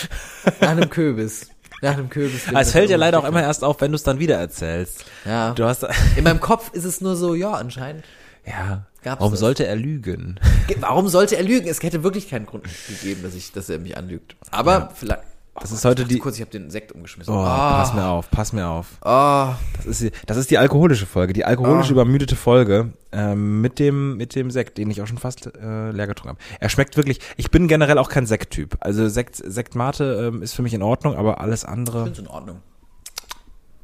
Nach 0.61 0.69
einem 0.69 0.91
Kürbis. 0.91 1.49
Nach 1.83 1.93
einem 1.95 2.09
Kürbis. 2.11 2.43
Ah, 2.53 2.61
es 2.61 2.73
fällt 2.73 2.91
dir 2.91 2.97
leider 2.99 3.19
auch 3.21 3.25
immer 3.25 3.43
erst 3.43 3.65
auf, 3.65 3.81
wenn 3.81 3.91
du 3.93 3.97
es 3.97 4.03
dann 4.03 4.19
wieder 4.19 4.37
erzählst. 4.37 5.05
Ja. 5.25 5.53
Du 5.55 5.65
hast, 5.65 5.87
In 6.17 6.25
meinem 6.25 6.41
Kopf 6.41 6.73
ist 6.73 6.85
es 6.85 7.01
nur 7.01 7.17
so, 7.17 7.35
ja, 7.35 7.53
anscheinend. 7.53 8.05
ja, 8.47 8.85
Gab's 9.03 9.21
warum 9.21 9.33
das? 9.33 9.41
sollte 9.41 9.65
er 9.67 9.77
lügen? 9.77 10.41
Ge- 10.67 10.77
Warum 10.81 11.09
sollte 11.09 11.37
er 11.37 11.43
lügen? 11.45 11.69
Es 11.69 11.81
hätte 11.83 12.03
wirklich 12.03 12.29
keinen 12.29 12.47
Grund 12.47 12.65
gegeben, 12.89 13.23
dass 13.23 13.35
ich, 13.35 13.53
dass 13.53 13.69
er 13.69 13.79
mich 13.79 13.97
anlügt. 13.97 14.35
Aber 14.51 14.93
vielleicht. 14.95 15.23
Das 15.61 15.73
ist 15.73 15.85
heute 15.85 16.03
ich 16.03 16.09
die- 16.09 16.18
Kurz, 16.18 16.37
ich 16.37 16.40
habe 16.40 16.51
den 16.51 16.71
Sekt 16.71 16.92
umgeschmissen. 16.92 17.33
Oh, 17.35 17.38
Ah, 17.38 17.81
pass 17.81 17.94
mir 17.94 18.07
auf, 18.07 18.31
pass 18.31 18.53
mir 18.53 18.68
auf. 18.68 18.87
ah. 19.03 19.55
Das 19.77 19.87
ist, 19.87 20.01
die- 20.03 20.11
das 20.27 20.37
ist 20.37 20.51
die 20.51 20.59
alkoholische 20.59 21.07
Folge, 21.07 21.33
die 21.33 21.44
alkoholisch 21.44 21.88
Ah. 21.88 21.92
übermüdete 21.92 22.37
Folge 22.37 22.92
ähm, 23.12 23.61
mit 23.61 23.79
dem 23.79 24.16
mit 24.16 24.35
dem 24.35 24.51
Sekt, 24.51 24.79
den 24.79 24.90
ich 24.90 25.01
auch 25.03 25.07
schon 25.07 25.18
fast 25.18 25.47
äh, 25.57 25.90
leer 25.90 26.07
getrunken 26.07 26.37
habe. 26.37 26.38
Er 26.61 26.68
schmeckt 26.68 26.97
wirklich. 26.97 27.21
Ich 27.37 27.51
bin 27.51 27.66
generell 27.68 27.99
auch 27.99 28.09
kein 28.11 28.27
Sekttyp. 28.27 28.77
Also 28.81 29.09
Sekt 29.09 29.37
Sekt 29.37 29.75
Mate 29.75 30.29
ähm, 30.33 30.42
ist 30.42 30.55
für 30.55 30.62
mich 30.62 30.75
in 30.75 30.83
Ordnung, 30.83 31.16
aber 31.16 31.40
alles 31.40 31.62
Ich 31.64 31.68
andere. 31.68 32.05
find's 32.05 32.18
in 32.18 32.29
Ordnung. 32.29 32.61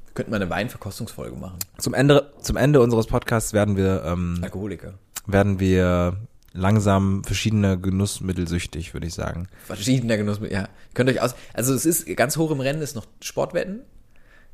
Wir 0.07 0.15
könnten 0.15 0.31
mal 0.31 0.37
eine 0.41 0.51
Weinverkostungsfolge 0.51 1.35
machen. 1.37 1.59
Zum 1.79 1.93
Ende 1.95 2.31
zum 2.41 2.57
Ende 2.57 2.81
unseres 2.81 3.07
Podcasts 3.09 3.53
werden 3.53 3.77
wir 3.77 4.05
ähm, 4.05 4.39
Alkoholiker. 4.43 4.95
werden 5.27 5.59
wir 5.59 6.17
langsam 6.55 7.25
verschiedene 7.25 7.79
Genussmittel 7.79 8.49
süchtig, 8.49 8.95
würde 8.95 9.07
ich 9.07 9.15
sagen. 9.15 9.49
Verschiedener 9.65 10.17
Genuss 10.17 10.41
mit, 10.41 10.53
ja. 10.53 10.69
Könnt 10.95 11.11
euch 11.11 11.21
aus, 11.21 11.35
also 11.53 11.75
es 11.75 11.85
ist 11.85 12.07
ganz 12.17 12.37
hoch 12.37 12.51
im 12.51 12.61
Rennen 12.61 12.81
ist 12.81 12.95
noch 12.97 13.07
Sportwetten, 13.21 13.81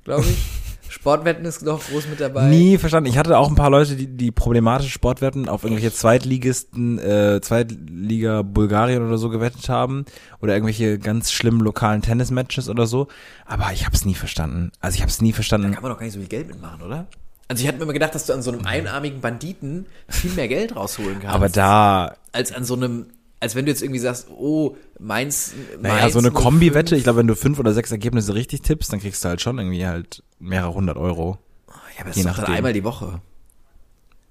glaube 0.03 0.25
ich. 0.25 0.37
Sportwetten 0.91 1.45
ist 1.45 1.63
noch 1.63 1.85
groß 1.85 2.09
mit 2.09 2.21
dabei. 2.21 2.49
Nie 2.49 2.77
verstanden. 2.77 3.09
Ich 3.09 3.17
hatte 3.17 3.39
auch 3.39 3.49
ein 3.49 3.55
paar 3.55 3.71
Leute, 3.71 3.95
die, 3.95 4.09
die 4.09 4.33
problematische 4.33 4.91
Sportwetten 4.91 5.49
auf 5.49 5.63
irgendwelche 5.63 5.93
Zweitligisten, 5.93 6.99
äh, 6.99 7.41
Zweitliga 7.41 8.43
Bulgarien 8.43 9.07
oder 9.07 9.17
so 9.17 9.29
gewettet 9.29 9.69
haben 9.69 10.05
oder 10.41 10.55
irgendwelche 10.55 10.99
ganz 10.99 11.31
schlimmen 11.31 11.61
lokalen 11.61 12.03
Tennismatches 12.03 12.69
oder 12.69 12.89
so. 12.89 13.07
Aber 13.47 13.71
ich 13.73 13.87
habe 13.87 13.95
es 13.95 14.05
nie 14.05 14.17
verstanden. 14.17 14.73
Also 14.81 14.97
ich 14.97 15.03
habe 15.03 15.11
es 15.11 15.23
nie 15.23 15.33
verstanden. 15.33 15.71
Kann 15.71 15.83
man 15.83 15.93
doch 15.93 15.99
gar 15.99 16.05
nicht 16.07 16.15
so 16.15 16.19
viel 16.19 16.29
Geld 16.29 16.49
mitmachen, 16.49 16.83
oder? 16.83 17.07
Also 17.51 17.63
ich 17.63 17.67
hatte 17.69 17.79
mir 17.79 17.83
immer 17.83 17.93
gedacht, 17.93 18.15
dass 18.15 18.27
du 18.27 18.33
an 18.33 18.43
so 18.43 18.53
einem 18.53 18.65
einarmigen 18.65 19.21
Banditen 19.21 19.87
viel 20.09 20.31
mehr 20.31 20.47
Geld 20.47 20.77
rausholen 20.77 21.19
kannst. 21.19 21.35
Aber 21.35 21.49
da, 21.49 22.15
als 22.31 22.53
an 22.53 22.65
so 22.65 22.75
einem 22.75 23.07
als 23.41 23.57
wenn 23.57 23.65
du 23.65 23.73
jetzt 23.73 23.83
irgendwie 23.83 23.99
sagst, 23.99 24.29
oh, 24.31 24.77
meins, 25.01 25.55
Naja, 25.81 26.03
meins 26.03 26.13
so 26.13 26.21
eine 26.21 26.29
05. 26.31 26.43
Kombi-Wette, 26.45 26.95
ich 26.95 27.03
glaube, 27.03 27.19
wenn 27.19 27.27
du 27.27 27.35
fünf 27.35 27.59
oder 27.59 27.73
sechs 27.73 27.91
Ergebnisse 27.91 28.35
richtig 28.35 28.63
tippst, 28.63 28.93
dann 28.93 29.01
kriegst 29.01 29.25
du 29.25 29.31
halt 29.31 29.41
schon 29.41 29.59
irgendwie 29.59 29.85
halt 29.85 30.23
mehrere 30.39 30.75
hundert 30.75 30.97
Euro. 30.97 31.39
Ja, 31.67 31.75
aber 32.01 32.09
das 32.11 32.17
je 32.17 32.23
ist 32.23 32.29
doch 32.29 32.45
dann 32.45 32.55
einmal 32.55 32.73
die 32.73 32.85
Woche. 32.85 33.21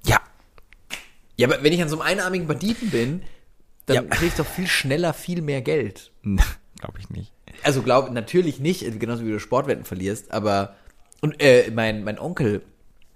Ja. 0.06 0.20
Ja, 1.36 1.48
aber 1.50 1.62
wenn 1.62 1.74
ich 1.74 1.82
an 1.82 1.90
so 1.90 2.00
einem 2.00 2.08
einarmigen 2.20 2.48
Banditen 2.48 2.90
bin, 2.90 3.24
dann 3.86 3.96
Ja. 3.96 4.02
krieg 4.04 4.30
ich 4.30 4.36
doch 4.36 4.46
viel 4.46 4.68
schneller 4.68 5.14
viel 5.14 5.42
mehr 5.42 5.62
Geld. 5.62 6.12
glaube 6.24 7.00
ich 7.00 7.10
nicht. 7.10 7.34
Also 7.64 7.82
glaub, 7.82 8.12
natürlich 8.12 8.60
nicht, 8.62 8.86
genauso 8.98 9.26
wie 9.26 9.32
du 9.32 9.40
Sportwetten 9.42 9.84
verlierst, 9.84 10.32
aber 10.32 10.76
und 11.20 11.42
äh, 11.44 11.70
mein, 11.72 12.06
mein 12.06 12.18
Onkel, 12.18 12.62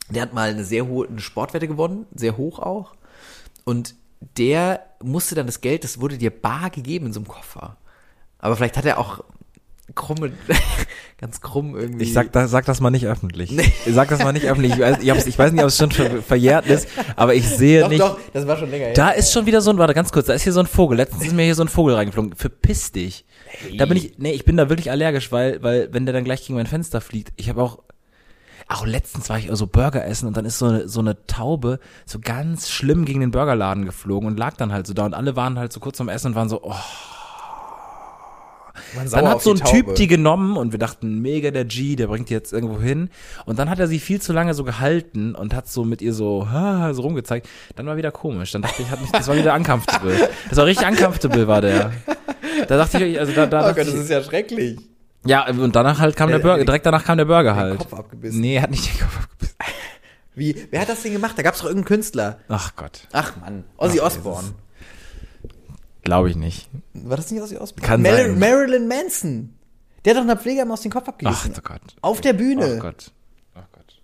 der 0.09 0.21
hat 0.23 0.33
mal 0.33 0.49
eine 0.49 0.63
sehr 0.63 0.87
hohe 0.87 1.07
eine 1.07 1.19
Sportwette 1.19 1.67
gewonnen, 1.67 2.05
sehr 2.13 2.37
hoch 2.37 2.59
auch. 2.59 2.93
Und 3.63 3.95
der 4.37 4.81
musste 5.01 5.35
dann 5.35 5.45
das 5.45 5.61
Geld, 5.61 5.83
das 5.83 5.99
wurde 5.99 6.17
dir 6.17 6.31
bar 6.31 6.69
gegeben 6.69 7.07
in 7.07 7.13
so 7.13 7.19
einem 7.19 7.27
Koffer. 7.27 7.77
Aber 8.39 8.55
vielleicht 8.55 8.77
hat 8.77 8.85
er 8.85 8.97
auch 8.99 9.23
krumme, 9.95 10.31
ganz 11.17 11.41
krumm 11.41 11.75
irgendwie. 11.75 12.03
Ich 12.03 12.13
sag, 12.13 12.31
da, 12.31 12.47
sag 12.47 12.65
das 12.65 12.79
mal 12.79 12.89
nicht 12.89 13.05
öffentlich. 13.05 13.57
Ich 13.85 13.93
sag 13.93 14.09
das 14.09 14.19
mal 14.19 14.33
nicht 14.33 14.45
öffentlich. 14.45 14.73
Ich 14.73 14.79
weiß, 14.79 14.97
ich, 15.01 15.27
ich 15.27 15.39
weiß 15.39 15.51
nicht, 15.51 15.61
ob 15.61 15.67
es 15.67 15.77
schon 15.77 15.91
ver 15.91 16.21
verjährt 16.21 16.65
ist, 16.67 16.87
aber 17.15 17.35
ich 17.35 17.47
sehe 17.47 17.81
doch, 17.81 17.89
nicht. 17.89 18.01
doch, 18.01 18.19
das 18.33 18.47
war 18.47 18.57
schon 18.57 18.69
länger. 18.69 18.93
Da 18.93 19.11
ist 19.11 19.31
schon 19.31 19.45
wieder 19.45 19.61
so 19.61 19.71
ein, 19.71 19.77
warte 19.77 19.93
ganz 19.93 20.11
kurz, 20.11 20.27
da 20.27 20.33
ist 20.33 20.43
hier 20.43 20.53
so 20.53 20.61
ein 20.61 20.67
Vogel. 20.67 20.97
Letztens 20.97 21.25
ist 21.25 21.33
mir 21.33 21.43
hier 21.43 21.55
so 21.55 21.63
ein 21.63 21.69
Vogel 21.69 21.95
reingeflogen. 21.95 22.35
Verpiss 22.35 22.91
dich. 22.91 23.25
Da 23.77 23.85
bin 23.85 23.97
ich, 23.97 24.17
nee, 24.17 24.31
ich 24.31 24.45
bin 24.45 24.57
da 24.57 24.69
wirklich 24.69 24.89
allergisch, 24.89 25.31
weil, 25.31 25.61
weil, 25.61 25.93
wenn 25.93 26.05
der 26.05 26.13
dann 26.13 26.23
gleich 26.23 26.41
gegen 26.41 26.55
mein 26.55 26.65
Fenster 26.67 27.01
fliegt, 27.01 27.33
ich 27.35 27.49
habe 27.49 27.61
auch, 27.61 27.79
auch 28.67 28.85
letztens 28.85 29.29
war 29.29 29.37
ich 29.37 29.49
so 29.51 29.67
Burger 29.67 30.05
essen 30.05 30.27
und 30.27 30.37
dann 30.37 30.45
ist 30.45 30.59
so 30.59 30.65
eine, 30.67 30.87
so 30.87 30.99
eine 30.99 31.25
Taube 31.27 31.79
so 32.05 32.19
ganz 32.19 32.69
schlimm 32.69 33.05
gegen 33.05 33.19
den 33.19 33.31
Burgerladen 33.31 33.85
geflogen 33.85 34.27
und 34.27 34.37
lag 34.37 34.55
dann 34.57 34.71
halt 34.71 34.87
so 34.87 34.93
da 34.93 35.05
und 35.05 35.13
alle 35.13 35.35
waren 35.35 35.59
halt 35.59 35.73
so 35.73 35.79
kurz 35.79 35.99
am 36.01 36.09
Essen 36.09 36.27
und 36.27 36.35
waren 36.35 36.49
so, 36.49 36.61
oh, 36.63 36.73
Man 38.95 39.09
dann 39.09 39.27
hat 39.27 39.41
so 39.41 39.51
ein 39.51 39.57
die 39.57 39.63
Typ 39.63 39.85
Taube. 39.85 39.97
die 39.97 40.07
genommen 40.07 40.57
und 40.57 40.71
wir 40.71 40.79
dachten, 40.79 41.21
mega 41.21 41.51
der 41.51 41.65
G, 41.65 41.95
der 41.95 42.07
bringt 42.07 42.29
die 42.29 42.33
jetzt 42.33 42.53
irgendwo 42.53 42.79
hin. 42.79 43.09
Und 43.45 43.59
dann 43.59 43.69
hat 43.69 43.79
er 43.79 43.87
sie 43.87 43.99
viel 43.99 44.21
zu 44.21 44.33
lange 44.33 44.53
so 44.53 44.63
gehalten 44.63 45.35
und 45.35 45.53
hat 45.53 45.67
so 45.67 45.83
mit 45.83 46.01
ihr 46.01 46.13
so, 46.13 46.49
ha, 46.49 46.93
so 46.93 47.01
rumgezeigt. 47.03 47.47
Dann 47.75 47.85
war 47.85 47.97
wieder 47.97 48.11
komisch. 48.11 48.51
Dann 48.51 48.61
dachte 48.63 48.81
ich, 48.81 48.89
hat 48.89 49.01
mich, 49.01 49.11
das 49.11 49.27
war 49.27 49.35
wieder 49.35 49.53
uncomfortable. 49.55 50.29
Das 50.49 50.57
war 50.57 50.65
richtig 50.65 50.87
uncomfortable, 50.87 51.47
war 51.47 51.61
der. 51.61 51.91
Da 52.67 52.77
dachte 52.77 53.03
ich, 53.03 53.19
also 53.19 53.33
da, 53.33 53.45
da 53.45 53.61
Oh 53.61 53.73
Gott, 53.73 53.79
das 53.79 53.89
ich, 53.89 53.95
ist 53.95 54.09
ja 54.09 54.23
schrecklich. 54.23 54.77
Ja, 55.25 55.47
und 55.49 55.75
danach 55.75 55.99
halt 55.99 56.15
kam 56.15 56.29
der 56.29 56.39
Äh, 56.39 56.43
Burger, 56.43 56.65
direkt 56.65 56.85
danach 56.85 57.03
kam 57.03 57.17
der 57.17 57.25
Burger 57.25 57.55
halt. 57.55 57.79
Kopf 57.79 57.93
abgebissen. 57.93 58.41
Nee, 58.41 58.55
er 58.55 58.63
hat 58.63 58.71
nicht 58.71 58.91
den 58.93 58.99
Kopf 58.99 59.17
abgebissen. 59.23 59.55
Wie, 60.35 60.67
wer 60.71 60.81
hat 60.81 60.89
das 60.89 61.03
denn 61.03 61.13
gemacht? 61.13 61.37
Da 61.37 61.43
gab's 61.43 61.59
doch 61.59 61.65
irgendeinen 61.65 61.85
Künstler. 61.87 62.39
Ach 62.47 62.75
Gott, 62.75 63.07
Ach 63.11 63.35
Mann, 63.37 63.63
Ozzy 63.77 63.99
Ach, 64.01 64.05
Osbourne. 64.07 64.53
glaube 66.01 66.29
ich 66.29 66.35
nicht. 66.35 66.69
War 66.93 67.17
das 67.17 67.29
nicht 67.31 67.41
Ozzy 67.41 67.57
Osbourne? 67.57 67.87
Kann 67.87 68.01
Mar 68.01 68.15
sein. 68.15 68.39
Marilyn 68.39 68.87
Manson. 68.87 69.53
Der 70.05 70.11
hat 70.13 70.17
doch 70.19 70.23
einer 70.23 70.37
Pfleger 70.37 70.69
aus 70.69 70.81
den 70.81 70.91
Kopf 70.91 71.03
Ach 71.05 71.09
abgebissen. 71.09 71.53
oh 71.57 71.61
Gott. 71.63 71.81
Auf 72.01 72.21
der 72.21 72.33
Bühne. 72.33 72.75
Oh 72.77 72.81
Gott. 72.81 73.11
Oh 73.55 73.61
Gott. 73.71 74.01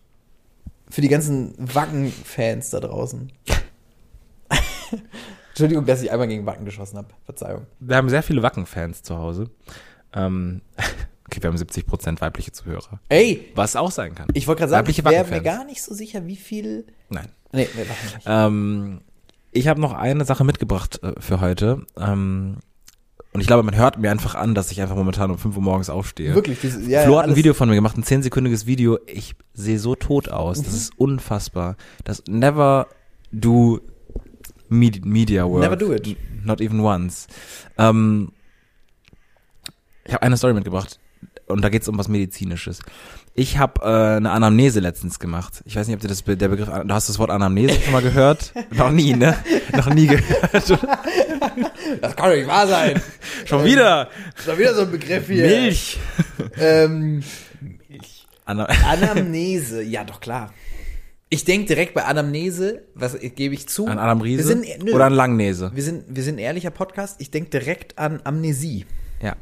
Für 0.89 1.01
die 1.01 1.09
ganzen 1.09 1.53
Wacken-Fans 1.57 2.69
da 2.69 2.79
draußen. 2.79 3.31
Entschuldigung, 5.49 5.85
dass 5.85 6.01
ich 6.01 6.11
einmal 6.11 6.27
gegen 6.27 6.45
Wacken 6.45 6.65
geschossen 6.65 6.97
habe. 6.97 7.09
Verzeihung. 7.25 7.65
Wir 7.79 7.97
haben 7.97 8.09
sehr 8.09 8.23
viele 8.23 8.41
Wacken-Fans 8.43 9.03
zu 9.03 9.17
Hause. 9.17 9.49
Ähm, 10.13 10.61
okay, 11.29 11.43
wir 11.43 11.49
haben 11.49 11.57
70% 11.57 12.21
weibliche 12.21 12.51
Zuhörer. 12.51 12.99
Ey, 13.07 13.51
Was 13.53 13.75
auch 13.75 13.91
sein 13.91 14.15
kann. 14.15 14.27
ich 14.33 14.47
wollte 14.47 14.59
gerade 14.59 14.71
sagen, 14.71 14.87
Weibliche 14.87 15.01
ich 15.01 15.09
wäre 15.09 15.29
mir 15.29 15.41
gar 15.41 15.63
nicht 15.63 15.83
so 15.83 15.93
sicher, 15.93 16.25
wie 16.25 16.35
viel... 16.35 16.87
Nein. 17.09 17.27
Nee, 17.51 17.67
wir 17.75 17.85
machen 17.85 18.15
nicht. 18.15 18.25
Ähm, 18.25 19.01
ich 19.51 19.67
habe 19.67 19.79
noch 19.79 19.93
eine 19.93 20.25
Sache 20.25 20.43
mitgebracht 20.43 21.01
äh, 21.03 21.13
für 21.19 21.39
heute. 21.39 21.85
Ähm, 21.97 22.57
und 23.31 23.41
ich 23.41 23.47
glaube, 23.47 23.61
man 23.61 23.75
hört 23.75 23.99
mir 23.99 24.09
einfach 24.09 24.33
an, 24.33 24.55
dass 24.55 24.71
ich 24.71 24.81
einfach 24.81 24.95
momentan 24.95 25.29
um 25.29 25.37
5 25.37 25.55
Uhr 25.55 25.61
morgens 25.61 25.89
aufstehe. 25.89 26.33
Wirklich, 26.33 26.61
das, 26.61 26.75
ja, 26.87 27.03
Flo 27.03 27.13
ja, 27.13 27.19
hat 27.19 27.29
ein 27.29 27.35
Video 27.35 27.53
von 27.53 27.69
mir 27.69 27.75
gemacht, 27.75 27.95
ein 27.95 28.03
10-sekündiges 28.03 28.65
Video. 28.65 28.97
Ich 29.05 29.35
sehe 29.53 29.77
so 29.77 29.93
tot 29.95 30.29
aus. 30.29 30.59
Mhm. 30.59 30.63
Das 30.63 30.73
ist 30.73 30.97
unfassbar. 30.97 31.75
Das 32.03 32.23
never 32.27 32.87
do 33.31 33.81
Med 34.67 35.05
Media 35.05 35.47
Work. 35.47 35.61
Never 35.61 35.75
do 35.75 35.93
it. 35.93 36.17
Not 36.43 36.59
even 36.59 36.79
once. 36.79 37.27
Ähm, 37.77 38.31
ich 40.05 40.13
habe 40.13 40.23
eine 40.23 40.37
Story 40.37 40.53
mitgebracht 40.53 40.99
und 41.49 41.61
da 41.63 41.69
geht 41.69 41.81
es 41.81 41.87
um 41.87 41.97
was 41.97 42.07
Medizinisches. 42.07 42.79
Ich 43.33 43.57
habe 43.57 43.81
äh, 43.81 44.17
eine 44.17 44.31
Anamnese 44.31 44.79
letztens 44.79 45.19
gemacht. 45.19 45.61
Ich 45.65 45.75
weiß 45.75 45.87
nicht, 45.87 45.95
ob 45.95 46.01
du 46.01 46.07
das 46.07 46.23
der 46.23 46.47
Begriff, 46.47 46.67
du 46.69 46.93
hast 46.93 47.09
das 47.09 47.19
Wort 47.19 47.31
Anamnese 47.31 47.79
schon 47.81 47.91
mal 47.93 48.01
gehört? 48.01 48.53
Noch 48.71 48.91
nie, 48.91 49.13
ne? 49.13 49.35
Noch 49.75 49.89
nie 49.93 50.07
gehört. 50.07 50.79
Das 52.01 52.15
kann 52.15 52.29
doch 52.29 52.35
nicht 52.35 52.47
wahr 52.47 52.67
sein. 52.67 53.01
schon 53.45 53.63
wieder 53.63 54.09
Ist 54.37 54.47
doch 54.47 54.57
wieder 54.57 54.73
so 54.75 54.81
ein 54.81 54.91
Begriff 54.91 55.27
hier. 55.27 55.45
Milch. 55.47 55.97
Ähm, 56.57 57.23
Ana 58.45 58.65
Anamnese, 58.65 59.81
ja 59.81 60.03
doch 60.03 60.19
klar. 60.19 60.53
Ich 61.29 61.45
denke 61.45 61.67
direkt 61.67 61.93
bei 61.93 62.03
Anamnese, 62.05 62.83
was 62.95 63.17
gebe 63.19 63.53
ich 63.53 63.67
zu? 63.67 63.87
an 63.87 63.99
Anamriese 63.99 64.39
Wir 64.39 64.45
sind, 64.45 64.83
nö, 64.83 64.93
oder 64.93 65.05
an 65.05 65.13
Langnese? 65.13 65.71
wir 65.73 65.83
sind, 65.83 66.03
wir 66.07 66.23
sind 66.23 66.35
ein 66.35 66.39
ehrlicher 66.39 66.71
Podcast. 66.71 67.21
Ich 67.21 67.31
denke 67.31 67.51
direkt 67.51 67.97
an 67.97 68.19
Amnesie. 68.23 68.85
Ja. 69.21 69.35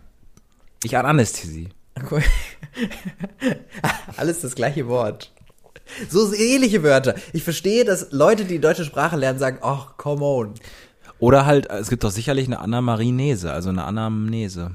Ich 0.84 0.98
an 0.98 1.06
Anästhesie. 1.06 1.70
Alles 4.18 4.42
das 4.42 4.56
gleiche 4.56 4.88
Wort. 4.88 5.32
So 6.10 6.34
ähnliche 6.34 6.84
Wörter. 6.84 7.16
Ich 7.34 7.44
verstehe, 7.44 7.86
dass 7.86 8.12
Leute, 8.12 8.46
die 8.46 8.60
deutsche 8.60 8.86
Sprache 8.86 9.16
lernen, 9.16 9.40
sagen, 9.40 9.60
ach, 9.62 9.98
come 9.98 10.24
on. 10.24 10.54
Oder 11.20 11.46
halt, 11.46 11.70
es 11.70 11.90
gibt 11.90 12.04
doch 12.04 12.12
sicherlich 12.12 12.48
eine 12.48 12.60
Anamarinese, 12.60 13.52
also 13.52 13.70
eine 13.70 13.86
Anamnese. 13.86 14.72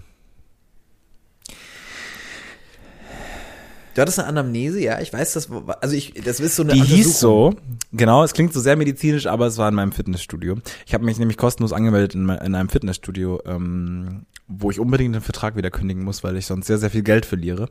Du 3.95 4.01
hattest 4.01 4.19
eine 4.19 4.29
Anamnese, 4.29 4.81
ja, 4.81 5.01
ich 5.01 5.13
weiß 5.13 5.35
das, 5.35 5.51
also 5.81 5.95
ich, 5.95 6.15
das 6.15 6.41
ist 6.41 6.57
so 6.57 6.63
eine 6.63 6.73
Die 6.73 6.83
hieß 6.83 7.21
so, 7.21 7.55
genau, 7.93 8.25
es 8.25 8.33
klingt 8.33 8.55
so 8.55 8.61
sehr 8.61 8.77
medizinisch, 8.77 9.27
aber 9.27 9.47
es 9.47 9.59
war 9.59 9.69
in 9.69 9.75
meinem 9.75 9.93
Fitnessstudio. 9.93 10.57
Ich 10.87 10.95
habe 10.95 11.05
mich 11.05 11.19
nämlich 11.19 11.37
kostenlos 11.37 11.75
angemeldet 11.75 12.15
in, 12.15 12.29
in 12.29 12.55
einem 12.55 12.71
Fitnessstudio, 12.71 13.43
ähm, 13.45 14.25
wo 14.49 14.71
ich 14.71 14.81
unbedingt 14.81 15.15
den 15.15 15.21
Vertrag 15.21 15.57
wieder 15.57 15.71
kündigen 15.71 16.05
muss, 16.05 16.25
weil 16.25 16.37
ich 16.37 16.47
sonst 16.47 16.69
sehr, 16.69 16.79
sehr 16.79 16.91
viel 16.91 17.03
Geld 17.03 17.27
verliere, 17.27 17.69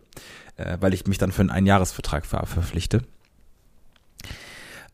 äh, 0.57 0.77
weil 0.79 0.93
ich 0.93 1.07
mich 1.07 1.17
dann 1.17 1.31
für 1.31 1.41
einen 1.41 1.49
Einjahresvertrag 1.49 2.25
ver 2.27 2.45
verpflichte. 2.45 3.01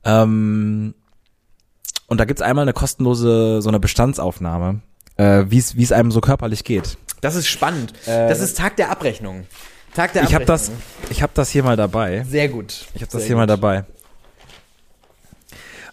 Ähm, 0.05 0.93
und 2.07 2.19
da 2.21 2.25
gibt's 2.25 2.41
einmal 2.41 2.63
eine 2.63 2.73
kostenlose, 2.73 3.61
so 3.61 3.67
eine 3.67 3.81
Bestandsaufnahme, 3.81 4.79
äh, 5.17 5.43
wie 5.49 5.57
es 5.57 5.75
wie 5.75 5.83
es 5.83 5.91
einem 5.91 6.11
so 6.11 6.21
körperlich 6.21 6.63
geht. 6.63 6.97
Das 7.19 7.35
ist 7.35 7.47
spannend. 7.47 7.93
das 8.05 8.39
ist 8.39 8.57
Tag 8.57 8.75
der 8.77 8.91
Abrechnung. 8.91 9.47
Tag 9.93 10.13
der 10.13 10.23
Ich 10.23 10.33
habe 10.35 10.45
das, 10.45 10.71
ich 11.09 11.21
habe 11.21 11.31
das 11.35 11.49
hier 11.49 11.63
mal 11.63 11.75
dabei. 11.75 12.23
Sehr 12.29 12.49
gut. 12.49 12.85
Ich 12.93 13.01
habe 13.01 13.11
das 13.11 13.21
Sehr 13.21 13.27
hier 13.27 13.35
mal 13.35 13.43
gut. 13.43 13.49
dabei. 13.51 13.85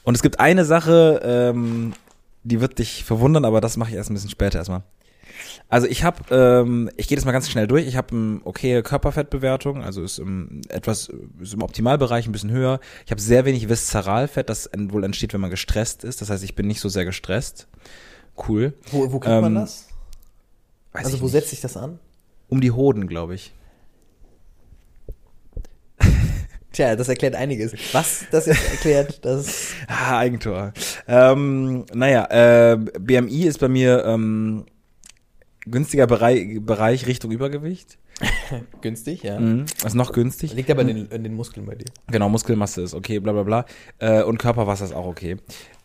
Und 0.03 0.15
es 0.15 0.23
gibt 0.23 0.39
eine 0.41 0.65
Sache, 0.65 1.21
ähm, 1.25 1.95
die 2.43 2.61
wird 2.61 2.79
dich 2.79 3.05
verwundern, 3.05 3.45
aber 3.45 3.61
das 3.61 3.77
mache 3.77 3.91
ich 3.91 3.97
erst 3.97 4.11
ein 4.11 4.15
bisschen 4.15 4.31
später 4.31 4.59
erstmal. 4.59 4.83
Also 5.69 5.87
ich 5.87 6.05
habe, 6.05 6.23
ähm, 6.31 6.91
ich 6.97 7.09
gehe 7.09 7.17
das 7.17 7.25
mal 7.25 7.33
ganz 7.33 7.49
schnell 7.51 7.67
durch. 7.67 7.87
Ich 7.87 7.97
habe 7.97 8.15
eine 8.15 8.41
okay 8.45 8.83
Körperfettbewertung, 8.83 9.83
also 9.83 10.03
ist 10.03 10.19
im 10.19 10.61
etwas 10.69 11.11
ist 11.41 11.55
im 11.55 11.63
Optimalbereich 11.63 12.27
ein 12.27 12.33
bisschen 12.33 12.51
höher. 12.51 12.81
Ich 13.07 13.11
habe 13.11 13.21
sehr 13.21 13.45
wenig 13.47 13.69
Viszeralfett, 13.69 14.49
das 14.51 14.71
wohl 14.77 15.05
entsteht, 15.05 15.33
wenn 15.33 15.41
man 15.41 15.51
gestresst 15.51 16.05
ist. 16.05 16.21
Das 16.21 16.29
heißt, 16.31 16.45
ich 16.45 16.55
bin 16.55 16.67
nicht 16.67 16.81
so 16.81 16.89
sehr 16.89 17.05
gestresst. 17.07 17.67
Cool. 18.47 18.75
Wo, 18.91 19.11
wo 19.11 19.19
kriegt 19.19 19.41
man 19.41 19.47
Ähm, 19.47 19.55
das? 19.55 19.89
Weiß 20.93 21.07
Also 21.07 21.21
wo 21.23 21.29
setzt 21.29 21.51
sich 21.51 21.61
das 21.63 21.77
an? 21.77 21.99
Um 22.49 22.61
die 22.61 22.71
Hoden, 22.71 23.07
glaube 23.09 23.35
ich. 23.35 23.53
Tja, 26.75 26.97
das 26.97 27.09
erklärt 27.09 27.35
einiges. 27.37 27.73
Was 27.93 28.25
das 28.31 28.47
jetzt 28.47 28.71
erklärt, 28.71 29.19
das 29.25 29.69
Ah, 29.89 30.19
Eigentor. 30.19 30.73
Ähm, 31.09 31.87
naja, 31.95 32.27
äh, 32.73 32.77
BMI 32.77 33.45
ist 33.45 33.61
bei 33.61 33.69
mir 33.69 34.05
ähm, 34.05 34.67
günstiger 35.67 36.07
Bereich, 36.07 36.61
Bereich 36.61 37.07
Richtung 37.07 37.31
Übergewicht. 37.31 37.97
günstig, 38.81 39.23
ja. 39.23 39.39
Mhm. 39.41 39.65
Ist 39.85 39.95
noch 39.95 40.13
günstig. 40.13 40.53
Liegt 40.55 40.71
aber 40.71 40.83
in 40.83 40.89
den, 40.89 41.07
in 41.07 41.25
den 41.25 41.35
Muskeln 41.35 41.65
bei 41.67 41.75
dir. 41.75 41.87
Genau, 42.11 42.29
Muskelmasse 42.29 42.83
ist 42.83 42.95
okay, 42.95 43.19
bla 43.19 43.33
bla 43.33 43.43
bla. 43.45 43.65
Äh, 43.99 44.23
und 44.23 44.39
Körperwasser 44.39 44.85
ist 44.85 44.95
auch 44.95 45.07
okay. 45.07 45.37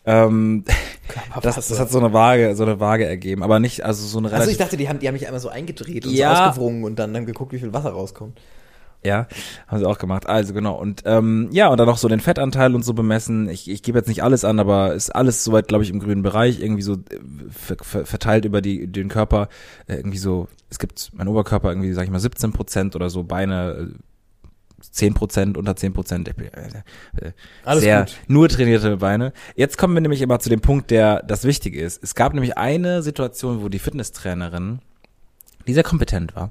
Ähm, 0.06 0.64
das, 1.42 1.54
das 1.56 1.78
hat 1.78 1.90
so 1.90 1.98
eine 1.98 2.12
Waage, 2.12 2.54
so 2.56 2.62
eine 2.64 2.80
Waage 2.80 3.04
ergeben, 3.06 3.42
aber 3.42 3.58
nicht, 3.60 3.84
also 3.84 4.06
so 4.06 4.18
eine 4.18 4.26
Also 4.28 4.34
relativ. 4.36 4.52
ich 4.52 4.58
dachte, 4.58 4.76
die 4.76 4.88
haben, 4.88 4.98
die 4.98 5.06
haben 5.08 5.14
mich 5.14 5.26
einmal 5.26 5.40
so 5.40 5.48
eingedreht 5.48 6.06
und 6.06 6.12
Ja. 6.12 6.34
so 6.36 6.42
ausgewrungen 6.42 6.84
und 6.84 6.98
dann, 6.98 7.12
dann 7.14 7.26
geguckt, 7.26 7.52
wie 7.52 7.58
viel 7.58 7.72
Wasser 7.72 7.90
rauskommt. 7.90 8.40
Ja, 9.02 9.26
haben 9.66 9.78
sie 9.78 9.86
auch 9.86 9.98
gemacht. 9.98 10.26
Also 10.26 10.52
genau. 10.52 10.74
Und 10.74 11.02
ähm, 11.06 11.48
ja, 11.52 11.68
und 11.68 11.78
dann 11.78 11.86
noch 11.86 11.96
so 11.96 12.08
den 12.08 12.20
Fettanteil 12.20 12.74
und 12.74 12.84
so 12.84 12.92
bemessen. 12.92 13.48
Ich, 13.48 13.70
ich 13.70 13.82
gebe 13.82 13.98
jetzt 13.98 14.08
nicht 14.08 14.22
alles 14.22 14.44
an, 14.44 14.58
aber 14.58 14.94
ist 14.94 15.14
alles 15.14 15.42
soweit, 15.42 15.68
glaube 15.68 15.84
ich, 15.84 15.90
im 15.90 16.00
grünen 16.00 16.22
Bereich. 16.22 16.60
Irgendwie 16.60 16.82
so 16.82 16.94
äh, 16.94 17.18
ver, 17.50 17.76
ver, 17.80 18.04
verteilt 18.04 18.44
über 18.44 18.60
die 18.60 18.86
den 18.86 19.08
Körper. 19.08 19.48
Äh, 19.86 19.96
irgendwie 19.96 20.18
so, 20.18 20.48
es 20.68 20.78
gibt 20.78 21.12
mein 21.14 21.28
Oberkörper 21.28 21.70
irgendwie, 21.70 21.92
sag 21.94 22.04
ich 22.04 22.10
mal, 22.10 22.20
17 22.20 22.52
Prozent 22.52 22.94
oder 22.94 23.08
so, 23.08 23.24
Beine 23.24 23.94
10 24.80 25.14
Prozent, 25.14 25.56
unter 25.56 25.76
10 25.76 25.92
Prozent. 25.92 26.28
Äh, 26.28 26.32
äh, 27.20 27.32
Alles 27.64 27.82
sehr 27.82 28.04
gut. 28.04 28.16
nur 28.28 28.48
trainierte 28.48 28.98
Beine. 28.98 29.32
Jetzt 29.54 29.78
kommen 29.78 29.94
wir 29.94 30.00
nämlich 30.00 30.22
immer 30.22 30.38
zu 30.40 30.48
dem 30.48 30.60
Punkt, 30.60 30.90
der 30.90 31.22
das 31.22 31.44
Wichtige 31.44 31.80
ist. 31.80 32.02
Es 32.02 32.14
gab 32.14 32.34
nämlich 32.34 32.58
eine 32.58 33.02
Situation, 33.02 33.62
wo 33.62 33.68
die 33.68 33.78
Fitnesstrainerin, 33.78 34.80
die 35.66 35.74
sehr 35.74 35.84
kompetent 35.84 36.34
war, 36.34 36.50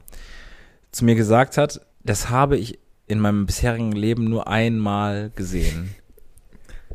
zu 0.92 1.06
mir 1.06 1.16
gesagt 1.16 1.58
hat, 1.58 1.82
das 2.04 2.30
habe 2.30 2.58
ich 2.58 2.80
in 3.08 3.20
meinem 3.20 3.46
bisherigen 3.46 3.92
Leben 3.92 4.26
nur 4.26 4.48
einmal 4.48 5.32
gesehen. 5.36 5.96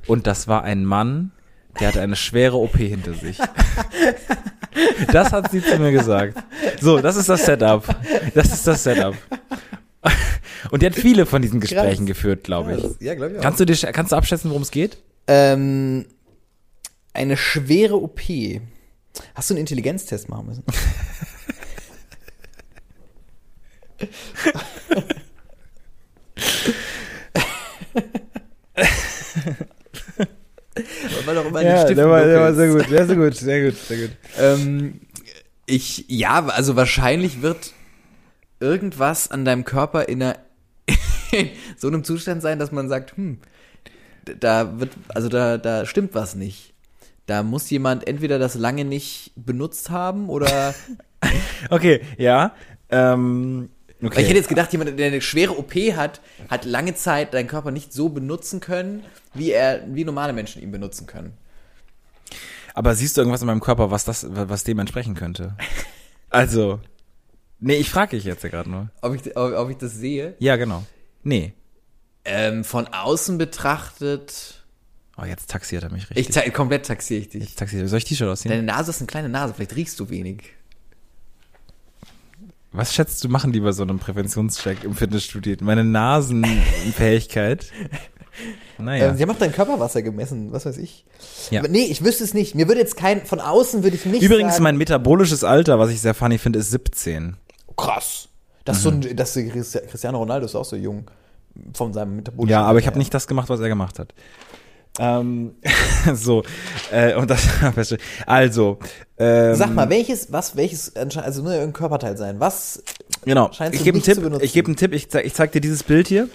Und 0.07 0.27
das 0.27 0.49
war 0.49 0.62
ein 0.62 0.85
Mann, 0.85 1.33
der 1.81 1.88
hatte 1.88 2.01
eine 2.01 2.17
schwere 2.17 2.57
OP 2.57 2.77
hinter 2.77 3.14
sich. 3.14 3.38
Das 5.12 5.31
hat 5.33 5.53
sie 5.53 5.62
zu 5.62 5.79
mir 5.79 5.93
gesagt. 5.93 6.37
So, 6.81 6.99
das 7.01 7.14
ist 7.14 7.29
das 7.29 7.47
Setup. 7.47 7.85
Das 8.35 8.53
ist 8.53 8.67
das 8.67 8.83
Setup. 8.83 9.14
Und 10.71 10.83
die 10.83 10.87
hat 10.87 10.95
viele 10.95 11.27
von 11.27 11.43
diesen 11.43 11.61
Gesprächen 11.61 12.07
Krass. 12.07 12.07
geführt, 12.07 12.45
glaube 12.45 12.75
ich. 12.75 13.07
Ja, 13.07 13.14
glaube 13.14 13.33
ich 13.33 13.38
auch. 13.38 13.43
Kannst 13.43 13.61
du, 13.61 13.64
dir, 13.67 13.77
kannst 13.93 14.11
du 14.11 14.17
abschätzen, 14.17 14.51
worum 14.51 14.62
es 14.62 14.73
geht? 14.73 14.99
Ähm, 15.29 16.07
eine 17.12 17.37
schwere 17.37 18.03
OP. 18.03 18.21
Hast 19.35 19.51
du 19.51 19.55
einen 19.55 19.61
Intelligenztest 19.61 20.29
machen 20.29 20.47
müssen? 20.47 20.64
Weil 31.24 31.35
doch 31.35 31.46
immer 31.46 31.61
in 31.61 31.66
den 31.68 31.78
Stiften 31.78 31.96
dunkel 31.96 32.28
ist. 32.28 32.57
sehr, 32.57 33.07
sehr 33.07 33.16
gut, 33.16 33.37
sehr 33.37 33.64
gut, 33.64 33.76
sehr 33.76 33.98
gut. 33.98 34.16
Ähm, 34.38 35.00
ich, 35.66 36.04
ja, 36.09 36.44
also 36.46 36.76
wahrscheinlich 36.76 37.42
wird 37.42 37.72
irgendwas 38.61 39.30
an 39.30 39.44
deinem 39.44 39.64
Körper 39.64 40.09
in, 40.09 40.22
einer, 40.22 40.38
in 41.33 41.50
so 41.76 41.88
einem 41.88 42.04
Zustand 42.04 42.42
sein, 42.42 42.59
dass 42.59 42.72
man 42.72 42.88
sagt, 42.88 43.16
hm, 43.16 43.38
da 44.40 44.78
wird, 44.80 44.92
also 45.09 45.28
da, 45.28 45.59
da 45.59 45.87
stimmt 45.87 46.14
was 46.14 46.35
nicht. 46.35 46.74
Da 47.26 47.42
muss 47.42 47.70
jemand 47.70 48.07
entweder 48.07 48.38
das 48.38 48.54
lange 48.54 48.85
nicht 48.85 49.33
benutzt 49.37 49.90
haben 49.90 50.28
oder. 50.28 50.74
Okay, 51.70 52.02
ja. 52.18 52.54
Ähm, 52.90 53.70
okay. 54.07 54.17
Weil 54.17 54.23
ich 54.23 54.29
hätte 54.29 54.38
jetzt 54.38 54.49
gedacht, 54.49 54.73
jemand, 54.73 54.99
der 54.99 55.07
eine 55.07 55.21
schwere 55.21 55.57
OP 55.59 55.75
hat, 55.75 56.21
hat 56.49 56.64
lange 56.64 56.95
Zeit 56.95 57.35
deinen 57.35 57.47
Körper 57.47 57.71
nicht 57.71 57.93
so 57.93 58.09
benutzen 58.09 58.61
können, 58.61 59.05
wie 59.35 59.51
er, 59.53 59.83
wie 59.88 60.05
normale 60.05 60.33
Menschen 60.33 60.62
ihn 60.62 60.71
benutzen 60.71 61.07
können. 61.07 61.35
Aber 62.75 62.95
siehst 62.95 63.17
du 63.17 63.21
irgendwas 63.21 63.40
in 63.40 63.47
meinem 63.47 63.61
Körper, 63.61 63.90
was 63.90 64.05
das, 64.05 64.27
was 64.29 64.64
dem 64.64 64.79
entsprechen 64.81 65.14
könnte? 65.14 65.57
Also, 66.29 66.81
nee, 67.61 67.77
ich 67.77 67.88
frage 67.88 68.17
dich 68.17 68.25
jetzt 68.25 68.43
ja 68.43 68.49
gerade 68.49 68.69
nur. 68.69 68.90
Ob 69.01 69.14
ich, 69.14 69.37
ob, 69.37 69.53
ob 69.53 69.71
ich 69.71 69.77
das 69.77 69.95
sehe? 69.95 70.35
Ja, 70.40 70.57
genau. 70.57 70.85
Nee. 71.23 71.55
Ähm, 72.25 72.64
von 72.64 72.88
außen 72.88 73.38
betrachtet. 73.38 74.64
Oh, 75.17 75.25
jetzt 75.25 75.49
taxiert 75.51 75.85
er 75.85 75.93
mich 75.93 76.11
richtig. 76.11 76.29
Ich 76.29 76.35
ta 76.35 76.49
komplett 76.51 76.87
taxiere 76.87 77.21
ich 77.21 77.29
dich. 77.29 77.45
jetzt 77.45 77.59
taxiert 77.59 77.83
er. 77.83 77.88
Soll 77.88 77.99
ich 77.99 78.05
T-Shirt 78.05 78.29
ausziehen? 78.29 78.51
Deine 78.51 78.64
Nase 78.64 78.90
ist 78.90 78.99
eine 78.99 79.07
kleine 79.07 79.29
Nase, 79.29 79.55
vielleicht 79.55 79.77
riechst 79.77 80.01
du 80.01 80.09
wenig. 80.11 80.43
Was 82.75 82.93
schätzt 82.93 83.23
du 83.23 83.29
machen 83.29 83.53
die 83.53 83.61
bei 83.61 83.71
so 83.73 83.85
einem 83.85 84.01
Präventionscheck 84.01 84.83
im 84.83 84.95
Fitnessstudio? 84.95 85.57
Meine 85.61 85.85
Nasenfähigkeit? 85.85 87.67
Naja. 88.79 89.11
Ähm, 89.11 89.17
sie 89.17 89.23
haben 89.23 89.31
auch 89.31 89.39
dein 89.39 89.53
Körperwasser 89.53 90.03
gemessen, 90.03 90.51
was 90.51 90.67
weiß 90.67 90.79
ich. 90.79 91.05
Ja. 91.51 91.61
Aber 91.61 91.69
nee, 91.69 91.85
ich 91.85 92.03
wüsste 92.05 92.25
es 92.25 92.35
nicht. 92.35 92.57
Mir 92.57 92.67
würde 92.67 92.81
jetzt 92.81 92.97
kein, 92.97 93.25
von 93.25 93.39
außen 93.39 93.85
würde 93.85 93.95
ich 93.95 94.05
nicht 94.07 94.23
Übrigens, 94.23 94.55
sagen, 94.55 94.65
mein 94.65 94.77
metabolisches 94.77 95.45
Alter, 95.45 95.79
was 95.79 95.91
ich 95.91 96.01
sehr 96.01 96.15
funny 96.15 96.39
finde, 96.39 96.59
ist 96.59 96.73
17. 96.73 97.37
krass. 97.77 98.29
Das 98.65 98.79
ist 98.79 98.83
so 98.83 98.91
ein, 98.91 99.15
das 99.15 99.37
ist 99.37 99.53
Christi- 99.53 99.87
Cristiano 99.89 100.19
Ronaldo 100.19 100.47
ist 100.47 100.57
auch 100.57 100.65
so 100.65 100.75
jung 100.75 101.09
von 101.75 101.93
seinem 101.93 102.17
metabolischen 102.17 102.51
Ja, 102.51 102.63
aber 102.65 102.81
ich 102.81 102.87
habe 102.87 102.95
Alter 102.95 102.99
nicht 102.99 103.15
das 103.15 103.29
gemacht, 103.29 103.49
was 103.49 103.61
er 103.61 103.69
gemacht 103.69 104.01
hat. 104.01 104.13
Ähm, 104.98 105.57
so, 106.14 106.44
äh, 106.92 107.14
und 107.14 107.28
das 107.28 107.48
also, 108.26 108.78
ähm, 109.18 109.54
Sag 109.54 109.74
mal, 109.74 109.88
welches, 109.90 110.33
was, 110.33 110.57
welches, 110.57 110.94
also 110.94 111.42
nur 111.42 111.52
ein 111.52 111.72
Körperteil 111.72 112.16
sein. 112.16 112.38
Was, 112.38 112.83
genau, 113.24 113.50
scheinst 113.52 113.78
ich 113.78 113.85
gebe 113.85 113.96
einen 113.96 114.04
Tipp, 114.04 114.22
benutzen. 114.22 114.44
ich 114.44 114.52
gebe 114.52 114.66
einen 114.66 114.76
Tipp, 114.76 114.92
ich 114.92 115.09
zeig, 115.11 115.24
ich 115.24 115.35
zeig 115.35 115.52
dir 115.52 115.61
dieses 115.61 115.83
Bild 115.83 116.09
hier. 116.09 116.28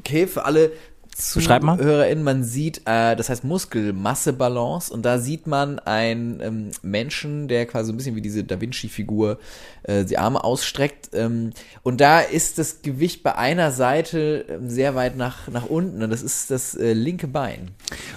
okay, 0.00 0.26
für 0.26 0.44
alle. 0.44 0.72
ZuhörerInnen, 1.16 2.24
man 2.24 2.42
sieht, 2.42 2.82
äh, 2.86 3.14
das 3.16 3.28
heißt 3.28 3.44
Muskelmassebalance 3.44 4.92
und 4.92 5.02
da 5.02 5.18
sieht 5.18 5.46
man 5.46 5.78
einen 5.78 6.40
ähm, 6.40 6.70
Menschen, 6.82 7.48
der 7.48 7.66
quasi 7.66 7.88
so 7.88 7.92
ein 7.92 7.96
bisschen 7.96 8.16
wie 8.16 8.22
diese 8.22 8.44
Da 8.44 8.60
Vinci-Figur 8.60 9.38
äh, 9.82 10.04
die 10.04 10.18
Arme 10.18 10.42
ausstreckt 10.42 11.10
ähm, 11.12 11.50
und 11.82 12.00
da 12.00 12.20
ist 12.20 12.58
das 12.58 12.82
Gewicht 12.82 13.22
bei 13.22 13.36
einer 13.36 13.72
Seite 13.72 14.46
ähm, 14.48 14.70
sehr 14.70 14.94
weit 14.94 15.16
nach, 15.16 15.48
nach 15.48 15.66
unten 15.66 16.02
und 16.02 16.10
das 16.10 16.22
ist 16.22 16.50
das 16.50 16.74
äh, 16.74 16.92
linke 16.94 17.28
Bein. 17.28 17.68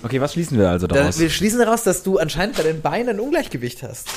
Okay, 0.03 0.21
was 0.21 0.33
schließen 0.33 0.57
wir 0.57 0.69
also 0.69 0.87
Da, 0.87 0.95
daraus? 0.95 1.19
wir 1.19 1.29
schließen 1.29 1.59
daraus, 1.59 1.83
dass 1.83 2.01
du 2.01 2.17
anscheinend 2.17 2.55
bei 2.55 2.63
den 2.63 2.81
Beinen 2.81 3.09
ein 3.09 3.19
Ungleichgewicht 3.19 3.83
hast. 3.83 4.07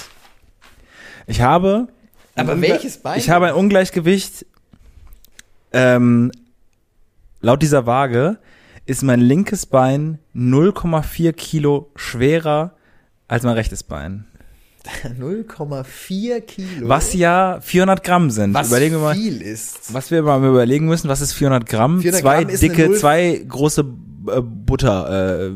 Ich 1.26 1.40
habe. 1.40 1.88
Aber 2.36 2.60
welches 2.60 2.98
Bein? 2.98 3.18
Ich 3.18 3.28
habe 3.28 3.48
ein 3.48 3.54
Ungleichgewicht. 3.54 4.46
Ähm, 5.72 6.32
laut 7.40 7.60
dieser 7.60 7.84
Waage 7.84 8.38
ist 8.88 9.02
mein 9.02 9.20
linkes 9.20 9.66
Bein 9.66 10.18
0,4 10.34 11.32
Kilo 11.32 11.90
schwerer 11.94 12.72
als 13.28 13.42
mein 13.44 13.52
rechtes 13.54 13.82
Bein. 13.82 14.24
0,4 15.20 16.40
Kilo. 16.40 16.88
Was 16.88 17.12
ja 17.12 17.60
400 17.60 18.02
Gramm 18.02 18.30
sind. 18.30 18.54
was 18.54 18.68
Überlegen 18.68 18.94
wir 18.94 19.00
mal. 19.00 19.14
viel 19.14 19.42
ist. 19.42 19.92
Was 19.92 20.10
wir 20.10 20.22
mal 20.22 20.42
überlegen 20.42 20.86
müssen, 20.86 21.08
was 21.10 21.20
ist 21.20 21.34
400 21.34 21.68
Gramm? 21.68 22.00
400 22.00 22.20
zwei 22.22 22.44
Gramm 22.44 22.56
dicke, 22.56 22.92
zwei 22.94 23.44
große 23.46 23.82
äh, 24.28 24.40
Butter 24.40 25.42
äh. 25.42 25.52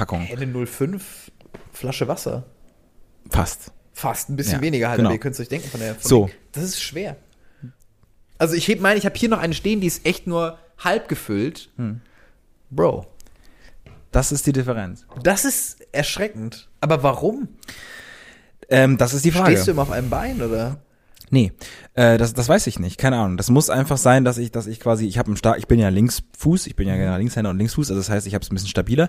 Eine 0.00 0.46
0,5 0.52 1.00
Flasche 1.72 2.08
Wasser. 2.08 2.44
Fast. 3.30 3.70
Fast 3.92 4.30
ein 4.30 4.36
bisschen 4.36 4.54
Ja, 4.54 4.62
weniger 4.62 4.88
halt, 4.88 4.96
genau. 4.96 5.10
aber 5.10 5.14
ihr 5.16 5.20
könnt 5.20 5.34
es 5.34 5.40
euch 5.40 5.48
denken 5.48 5.68
von 5.68 5.78
der 5.78 5.94
von 5.94 6.08
So. 6.08 6.30
Das 6.50 6.64
ist 6.64 6.82
schwer. 6.82 7.16
Also 8.38 8.54
ich 8.54 8.66
heb 8.66 8.80
meine, 8.80 8.98
ich 8.98 9.04
habe 9.06 9.16
hier 9.16 9.28
noch 9.28 9.38
eine 9.38 9.54
stehen, 9.54 9.80
die 9.80 9.86
ist 9.86 10.04
echt 10.04 10.26
nur 10.26 10.58
halb 10.78 11.08
gefüllt. 11.08 11.70
Hm. 11.76 12.00
Bro, 12.70 13.06
Das 14.12 14.32
ist 14.32 14.46
die 14.46 14.52
Differenz. 14.52 15.06
das 15.22 15.44
ist 15.44 15.78
erschreckend. 15.92 16.68
Aber 16.80 17.02
warum? 17.02 17.48
Ähm, 18.68 18.98
das 18.98 19.14
ist 19.14 19.24
die 19.24 19.30
Frage. 19.30 19.52
Stehst 19.52 19.68
du 19.68 19.70
immer 19.72 19.82
auf 19.82 19.90
einem 19.90 20.10
Bein 20.10 20.42
oder? 20.42 20.78
Nee, 21.30 21.52
äh, 21.94 22.16
das, 22.16 22.32
das 22.32 22.48
weiß 22.48 22.66
ich 22.68 22.78
nicht, 22.78 22.96
keine 22.98 23.16
Ahnung. 23.18 23.36
Das 23.36 23.50
muss 23.50 23.68
einfach 23.68 23.98
sein, 23.98 24.24
dass 24.24 24.38
ich, 24.38 24.50
dass 24.50 24.66
ich 24.66 24.80
quasi, 24.80 25.06
ich 25.06 25.18
habe 25.18 25.26
einen 25.28 25.36
stark, 25.36 25.58
ich 25.58 25.66
bin 25.66 25.78
ja 25.78 25.90
Linksfuß, 25.90 26.66
ich 26.66 26.74
bin 26.74 26.88
ja 26.88 26.96
genau 26.96 27.16
Linkshänder 27.18 27.50
und 27.50 27.58
Linksfuß, 27.58 27.90
also 27.90 28.00
das 28.00 28.08
heißt, 28.08 28.26
ich 28.26 28.34
habe 28.34 28.42
es 28.42 28.50
ein 28.50 28.54
bisschen 28.54 28.70
stabiler. 28.70 29.08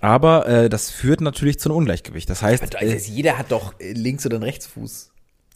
Aber 0.00 0.46
äh, 0.46 0.68
das 0.70 0.90
führt 0.90 1.20
natürlich 1.20 1.58
zu 1.58 1.68
einem 1.68 1.76
Ungleichgewicht. 1.76 2.30
Das 2.30 2.40
heißt, 2.42 2.76
äh, 2.80 2.96
jeder 2.96 3.36
hat 3.36 3.50
doch 3.52 3.74
äh, 3.78 3.92
links 3.92 4.24
oder 4.24 4.36
einen 4.36 4.44
Rechtsfuß. 4.44 5.12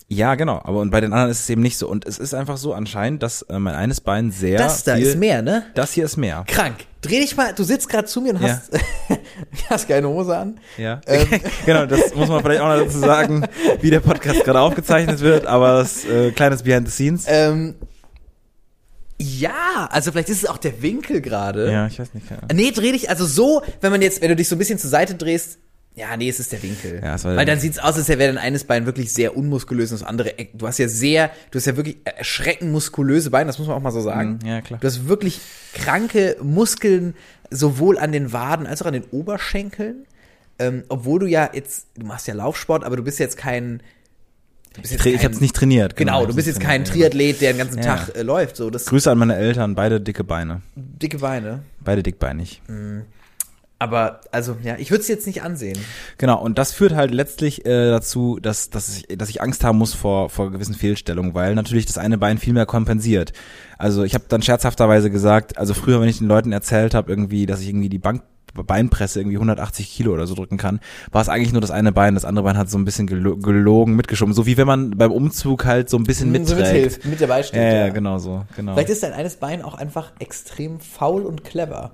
Ja 0.09 0.35
genau. 0.35 0.61
Aber 0.65 0.81
und 0.81 0.91
bei 0.91 1.01
den 1.01 1.13
anderen 1.13 1.31
ist 1.31 1.41
es 1.41 1.51
eben 1.51 1.63
nicht 1.63 1.77
so. 1.79 1.89
Und 1.89 2.07
es 2.07 2.19
ist 2.19 2.35
einfach 2.35 2.57
so 2.57 2.75
anscheinend, 2.75 3.23
dass 3.23 3.43
äh, 3.43 3.59
mein 3.59 3.75
eines 3.75 4.01
Bein 4.01 4.31
sehr 4.31 4.59
das 4.59 4.85
da 4.85 4.97
viel, 4.97 5.07
ist 5.07 5.19
mehr, 5.19 5.43
ne? 5.43 5.65
Das 5.75 5.93
hier 5.93 6.05
ist 6.05 6.17
mehr. 6.17 6.45
Krank. 6.47 6.77
Dreh 7.01 7.21
dich 7.21 7.37
mal, 7.37 7.53
du 7.55 7.65
sitzt 7.65 7.89
gerade 7.89 8.07
zu 8.07 8.21
mir 8.23 8.35
und 8.35 8.41
Ja. 8.43 8.61
hast, 9.09 9.71
hast 9.71 9.89
keine 9.89 10.09
Hose 10.09 10.37
an. 10.37 10.59
Ja, 10.79 11.01
Ähm. 11.07 11.27
genau. 11.67 11.87
Das 11.87 12.15
muss 12.15 12.29
man 12.29 12.43
vielleicht 12.43 12.61
auch 12.63 12.69
noch 12.69 12.85
dazu 12.85 12.99
sagen, 12.99 13.47
wie 13.81 13.91
der 13.91 14.01
Podcast 14.01 14.45
gerade 14.45 14.61
aufgezeichnet 14.61 15.21
wird. 15.21 15.47
Aber 15.47 15.79
das 15.79 16.05
äh, 16.07 16.31
kleines 16.33 16.63
Behind 16.63 16.87
the 16.89 16.93
Scenes. 16.95 17.25
Ähm, 17.27 17.75
ja, 19.21 19.89
also 19.91 20.11
vielleicht 20.13 20.29
ist 20.29 20.43
es 20.43 20.49
auch 20.49 20.59
der 20.59 20.83
Winkel 20.83 21.21
gerade. 21.21 21.71
ja, 21.71 21.87
ich 21.87 21.99
weiß 21.99 22.15
nicht. 22.15 22.29
Keine 22.29 22.43
Ahnung. 22.43 22.57
Nee, 22.57 22.73
dreh 22.73 22.93
dich, 22.93 23.09
also 23.11 23.25
so, 23.27 23.63
wenn 23.81 23.93
man 23.93 24.03
jetzt, 24.03 24.21
wenn 24.23 24.29
du 24.29 24.37
dich 24.37 24.49
so 24.49 24.57
ein 24.57 24.59
bisschen 24.59 24.79
zur 24.79 24.91
Seite 24.91 25.15
drehst, 25.15 25.59
ja, 25.97 26.17
nee, 26.17 26.29
es 26.29 26.41
ist 26.41 26.51
der 26.53 26.63
Winkel. 26.63 27.01
Ja, 27.03 27.15
es 27.15 27.25
war 27.25 27.37
Weil 27.37 27.47
dann 27.47 27.61
sieht's 27.61 27.79
aus, 27.79 27.97
als 27.97 28.09
wäre 28.09 28.19
dein 28.19 28.39
eines 28.39 28.65
Bein 28.65 28.85
wirklich 28.87 29.13
sehr 29.13 29.37
unmuskulös 29.37 29.93
und 29.93 30.01
das 30.01 30.09
andere, 30.09 30.39
Eck- 30.39 30.51
du 30.55 30.67
hast 30.67 30.79
ja 30.79 30.89
sehr, 30.89 31.31
du 31.53 31.59
hast 31.59 31.67
ja 31.67 31.77
wirklich 31.77 31.99
erschreckend 32.05 32.73
muskulöse 32.73 33.31
Beine, 33.31 33.47
das 33.47 33.59
muss 33.59 33.69
man 33.69 33.77
auch 33.77 33.83
mal 33.83 33.93
so 33.93 34.01
sagen. 34.01 34.41
Mhm, 34.43 34.49
ja, 34.49 34.61
klar. 34.61 34.81
Du 34.81 34.87
hast 34.87 35.07
wirklich 35.09 35.41
kranke 35.73 36.37
Muskeln, 36.43 37.15
sowohl 37.51 37.99
an 37.99 38.11
den 38.11 38.33
Waden 38.33 38.67
als 38.67 38.83
auch 38.83 38.87
an 38.87 38.95
den 38.95 39.05
Oberschenkeln. 39.05 40.07
Ähm, 40.59 40.85
obwohl 40.89 41.21
du 41.21 41.27
ja 41.27 41.51
jetzt, 41.53 41.87
du 41.97 42.07
machst 42.07 42.27
ja 42.29 42.35
Laufsport, 42.35 42.85
aber 42.85 42.97
du 42.97 43.03
bist 43.03 43.19
jetzt 43.19 43.37
kein, 43.37 43.81
du 44.75 44.83
bist 44.83 44.95
Ich, 44.95 45.01
tra- 45.01 45.07
ich 45.15 45.25
habe 45.25 45.35
es 45.35 45.41
nicht 45.41 45.55
trainiert. 45.55 45.95
Genau, 45.97 46.23
ich 46.23 46.29
du 46.29 46.35
bist 46.35 46.47
jetzt 46.49 46.61
kein 46.61 46.85
Triathlet, 46.85 47.41
der 47.41 47.53
den 47.53 47.59
ganzen 47.59 47.79
Ja. 47.79 47.97
Tag 47.97 48.17
äh, 48.17 48.23
läuft. 48.23 48.57
So, 48.57 48.71
das 48.71 48.87
Grüße 48.87 49.11
an 49.11 49.19
meine 49.19 49.37
Eltern, 49.37 49.75
beide 49.75 50.01
dicke 50.01 50.23
Beine. 50.25 50.63
dicke 50.77 51.19
Beine. 51.19 51.63
Beide 51.81 52.03
dickbeinig. 52.05 52.63
Aber 53.79 54.21
also 54.31 54.57
ja, 54.63 54.77
ich 54.79 54.91
würde 54.91 55.03
es 55.03 55.09
jetzt 55.09 55.27
nicht 55.27 55.43
ansehen. 55.43 55.79
Genau, 56.17 56.41
und 56.41 56.59
das 56.59 56.73
führt 56.73 56.95
halt 56.95 57.11
letztlich 57.11 57.67
äh, 57.67 57.91
dazu, 57.91 58.39
dass, 58.41 58.71
dass, 58.71 58.97
ich, 58.97 59.19
dass 59.19 59.29
ich 59.29 59.43
Angst 59.43 59.65
haben 59.65 59.79
muss 59.79 59.93
vor, 59.95 60.31
vor 60.31 60.51
gewissen 60.53 60.75
Fehlstellungen, 60.75 61.35
weil 61.35 61.55
natürlich 61.55 61.85
das 61.85 61.99
eine 61.99 62.17
Bein 62.17 62.39
viel 62.39 62.53
mehr 62.55 62.67
kompensiert. 62.67 63.33
Also 63.77 64.05
ich 64.05 64.15
habe 64.15 64.25
dann 64.29 64.43
scherzhafterweise 64.43 65.11
gesagt, 65.11 65.59
also 65.59 65.75
früher, 65.75 66.01
wenn 66.01 66.09
ich 66.09 66.19
den 66.19 66.29
Leuten 66.29 66.53
erzählt 66.53 66.95
habe, 66.95 67.11
irgendwie, 67.11 67.47
dass 67.47 67.61
ich 67.61 67.69
irgendwie 67.69 67.89
die 67.89 67.99
Bank 67.99 68.23
Beinpresse 68.55 69.19
irgendwie 69.19 69.37
180 69.37 69.91
Kilo 69.93 70.13
oder 70.15 70.29
so 70.29 70.37
drücken 70.37 70.59
kann, 70.59 70.79
war 71.11 71.21
es 71.21 71.29
eigentlich 71.29 71.51
nur 71.51 71.61
das 71.61 71.73
eine 71.73 71.91
Bein, 71.91 72.15
das 72.15 72.25
andere 72.25 72.45
Bein 72.45 72.57
hat 72.57 72.71
so 72.71 72.79
ein 72.79 72.85
bisschen 72.85 73.09
gelo 73.09 73.37
gelogen 73.37 73.97
mitgeschoben, 73.97 74.33
so 74.33 74.47
wie 74.47 74.57
wenn 74.57 74.69
man 74.69 74.91
beim 74.93 75.11
Umzug 75.11 75.65
halt 75.65 75.91
so 75.91 75.97
ein 75.97 76.05
bisschen 76.05 76.33
Hm, 76.33 76.47
so 76.47 76.55
mitträgt. 76.55 76.75
mithilft, 76.75 77.05
mit 77.05 77.21
dabei 77.21 77.43
steht. 77.43 77.61
ja, 77.61 77.87
ja, 77.87 77.89
genau 77.89 78.19
so, 78.19 78.45
genau. 78.55 78.75
Vielleicht 78.75 78.91
ist 78.91 79.03
dein 79.03 79.13
eines 79.13 79.37
Bein 79.37 79.61
auch 79.61 79.75
einfach 79.75 80.13
extrem 80.21 80.79
faul 80.79 81.23
und 81.23 81.43
clever. 81.43 81.91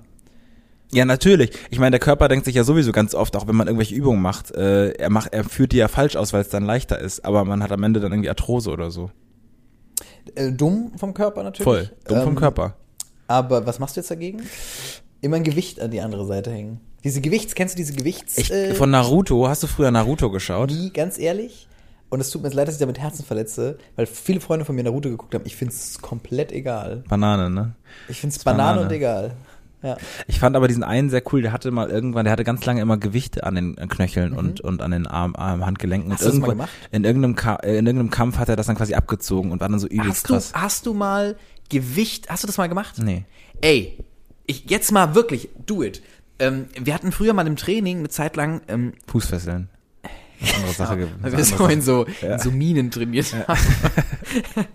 Ja, 0.93 1.05
natürlich. 1.05 1.51
Ich 1.69 1.79
meine, 1.79 1.91
der 1.91 1.99
Körper 1.99 2.27
denkt 2.27 2.45
sich 2.45 2.55
ja 2.55 2.63
sowieso 2.63 2.91
ganz 2.91 3.15
oft, 3.15 3.35
auch 3.35 3.47
wenn 3.47 3.55
man 3.55 3.67
irgendwelche 3.67 3.95
Übungen 3.95 4.21
macht, 4.21 4.51
äh, 4.51 4.91
er 4.91 5.09
macht, 5.09 5.33
er 5.33 5.43
führt 5.45 5.71
die 5.71 5.77
ja 5.77 5.87
falsch 5.87 6.15
aus, 6.17 6.33
weil 6.33 6.41
es 6.41 6.49
dann 6.49 6.63
leichter 6.65 6.99
ist. 6.99 7.23
Aber 7.23 7.45
man 7.45 7.63
hat 7.63 7.71
am 7.71 7.81
Ende 7.83 7.99
dann 7.99 8.11
irgendwie 8.11 8.29
Arthrose 8.29 8.69
oder 8.71 8.91
so. 8.91 9.09
Äh, 10.35 10.51
dumm 10.51 10.91
vom 10.97 11.13
Körper 11.13 11.43
natürlich. 11.43 11.63
Voll. 11.63 11.91
Dumm 12.07 12.19
vom 12.21 12.29
Ähm, 12.29 12.35
Körper. 12.35 12.75
Aber 13.27 13.65
was 13.65 13.79
machst 13.79 13.95
du 13.95 14.01
jetzt 14.01 14.11
dagegen? 14.11 14.41
Immer 15.21 15.37
ein 15.37 15.43
Gewicht 15.43 15.79
an 15.79 15.91
die 15.91 16.01
andere 16.01 16.25
Seite 16.25 16.51
hängen. 16.51 16.81
Diese 17.03 17.21
Gewichts, 17.21 17.55
kennst 17.55 17.75
du 17.75 17.77
diese 17.77 17.93
Gewichts? 17.93 18.37
Ich, 18.37 18.51
äh, 18.51 18.75
von 18.75 18.91
Naruto, 18.91 19.47
hast 19.47 19.63
du 19.63 19.67
früher 19.67 19.89
Naruto 19.91 20.29
geschaut? 20.29 20.71
nie, 20.71 20.91
ganz 20.91 21.17
ehrlich. 21.17 21.67
Und 22.09 22.19
es 22.19 22.29
tut 22.29 22.41
mir 22.41 22.49
jetzt 22.49 22.55
leid, 22.55 22.67
dass 22.67 22.75
ich 22.75 22.81
damit 22.81 22.99
Herzen 22.99 23.23
verletze, 23.23 23.77
weil 23.95 24.05
viele 24.05 24.41
Freunde 24.41 24.65
von 24.65 24.75
mir 24.75 24.83
Naruto 24.83 25.09
geguckt 25.09 25.33
haben. 25.33 25.45
Ich 25.45 25.55
find's 25.55 26.01
komplett 26.01 26.51
egal. 26.51 27.05
Banane, 27.07 27.49
ne? 27.49 27.75
Ich 28.09 28.19
find's 28.19 28.39
Banane. 28.43 28.63
Banane 28.81 28.81
und 28.87 28.91
egal. 28.91 29.31
Ja. 29.83 29.97
Ich 30.27 30.39
fand 30.39 30.55
aber 30.55 30.67
diesen 30.67 30.83
einen 30.83 31.09
sehr 31.09 31.23
cool, 31.31 31.41
der 31.41 31.51
hatte 31.51 31.71
mal 31.71 31.89
irgendwann, 31.89 32.25
der 32.25 32.31
hatte 32.31 32.43
ganz 32.43 32.63
lange 32.65 32.81
immer 32.81 32.97
Gewichte 32.97 33.43
an 33.43 33.55
den 33.55 33.75
Knöcheln 33.75 34.33
und, 34.33 34.61
und 34.61 34.81
an 34.81 34.91
den 34.91 35.07
Arm, 35.07 35.35
Arm 35.35 35.65
Handgelenken. 35.65 36.09
Mhm. 36.09 36.13
Hast 36.13 36.23
und 36.23 36.27
du 36.27 36.39
das 36.39 36.41
mal 36.41 36.53
gemacht? 36.53 36.69
In 36.91 37.03
irgendeinem, 37.03 37.35
Ka 37.35 37.55
äh, 37.57 37.77
in 37.77 37.85
irgendeinem 37.85 38.11
Kampf 38.11 38.37
hat 38.37 38.49
er 38.49 38.55
das 38.55 38.67
dann 38.67 38.75
quasi 38.75 38.93
abgezogen 38.93 39.51
und 39.51 39.59
war 39.59 39.69
dann 39.69 39.79
so 39.79 39.87
übelst 39.87 40.09
Hast 40.09 40.29
du, 40.29 40.33
krass. 40.33 40.51
hast 40.53 40.85
du 40.85 40.93
mal 40.93 41.35
Gewicht, 41.69 42.29
hast 42.29 42.43
du 42.43 42.47
das 42.47 42.57
mal 42.57 42.67
gemacht? 42.67 42.95
Nee. 42.97 43.25
Ey, 43.61 43.97
ich, 44.45 44.69
jetzt 44.69 44.91
mal 44.91 45.15
wirklich, 45.15 45.49
do 45.65 45.83
it. 45.83 46.01
Ähm, 46.39 46.65
wir 46.79 46.93
hatten 46.93 47.11
früher 47.11 47.33
mal 47.33 47.47
im 47.47 47.55
Training 47.55 47.99
eine 47.99 48.09
Zeit 48.09 48.35
lang, 48.35 48.61
ähm, 48.67 48.93
Fußfesseln. 49.07 49.69
Eine 50.41 50.53
andere 50.55 50.73
Sache. 50.73 50.97
ge- 50.97 51.07
weil 51.21 51.31
wir 51.37 51.43
so 51.45 51.55
andere 51.55 51.73
in 51.73 51.81
so, 51.81 52.05
Ja. 52.21 52.33
in 52.33 52.39
so 52.39 52.51
Minen 52.51 52.91
trainiert 52.91 53.33
haben. 53.47 53.59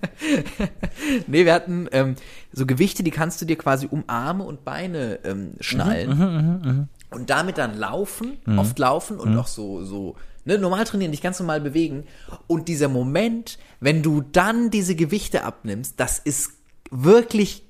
nee, 1.26 1.44
wir 1.44 1.52
hatten 1.54 1.88
ähm, 1.92 2.14
so 2.52 2.66
Gewichte, 2.66 3.02
die 3.02 3.10
kannst 3.10 3.40
du 3.40 3.44
dir 3.46 3.56
quasi 3.56 3.86
um 3.90 4.04
Arme 4.06 4.44
und 4.44 4.64
Beine 4.64 5.18
ähm, 5.24 5.52
schnallen. 5.60 6.88
Und 7.10 7.30
damit 7.30 7.58
dann 7.58 7.76
laufen, 7.78 8.32
oft 8.56 8.78
laufen 8.78 9.18
und 9.18 9.36
auch 9.38 9.46
so, 9.46 9.84
so, 9.84 10.16
ne, 10.44 10.58
normal 10.58 10.84
trainieren, 10.84 11.12
dich 11.12 11.22
ganz 11.22 11.38
normal 11.38 11.60
bewegen. 11.60 12.04
Und 12.46 12.68
dieser 12.68 12.88
Moment, 12.88 13.58
wenn 13.80 14.02
du 14.02 14.20
dann 14.22 14.70
diese 14.70 14.94
Gewichte 14.96 15.44
abnimmst, 15.44 15.94
das 15.98 16.18
ist 16.18 16.50
wirklich 16.90 17.62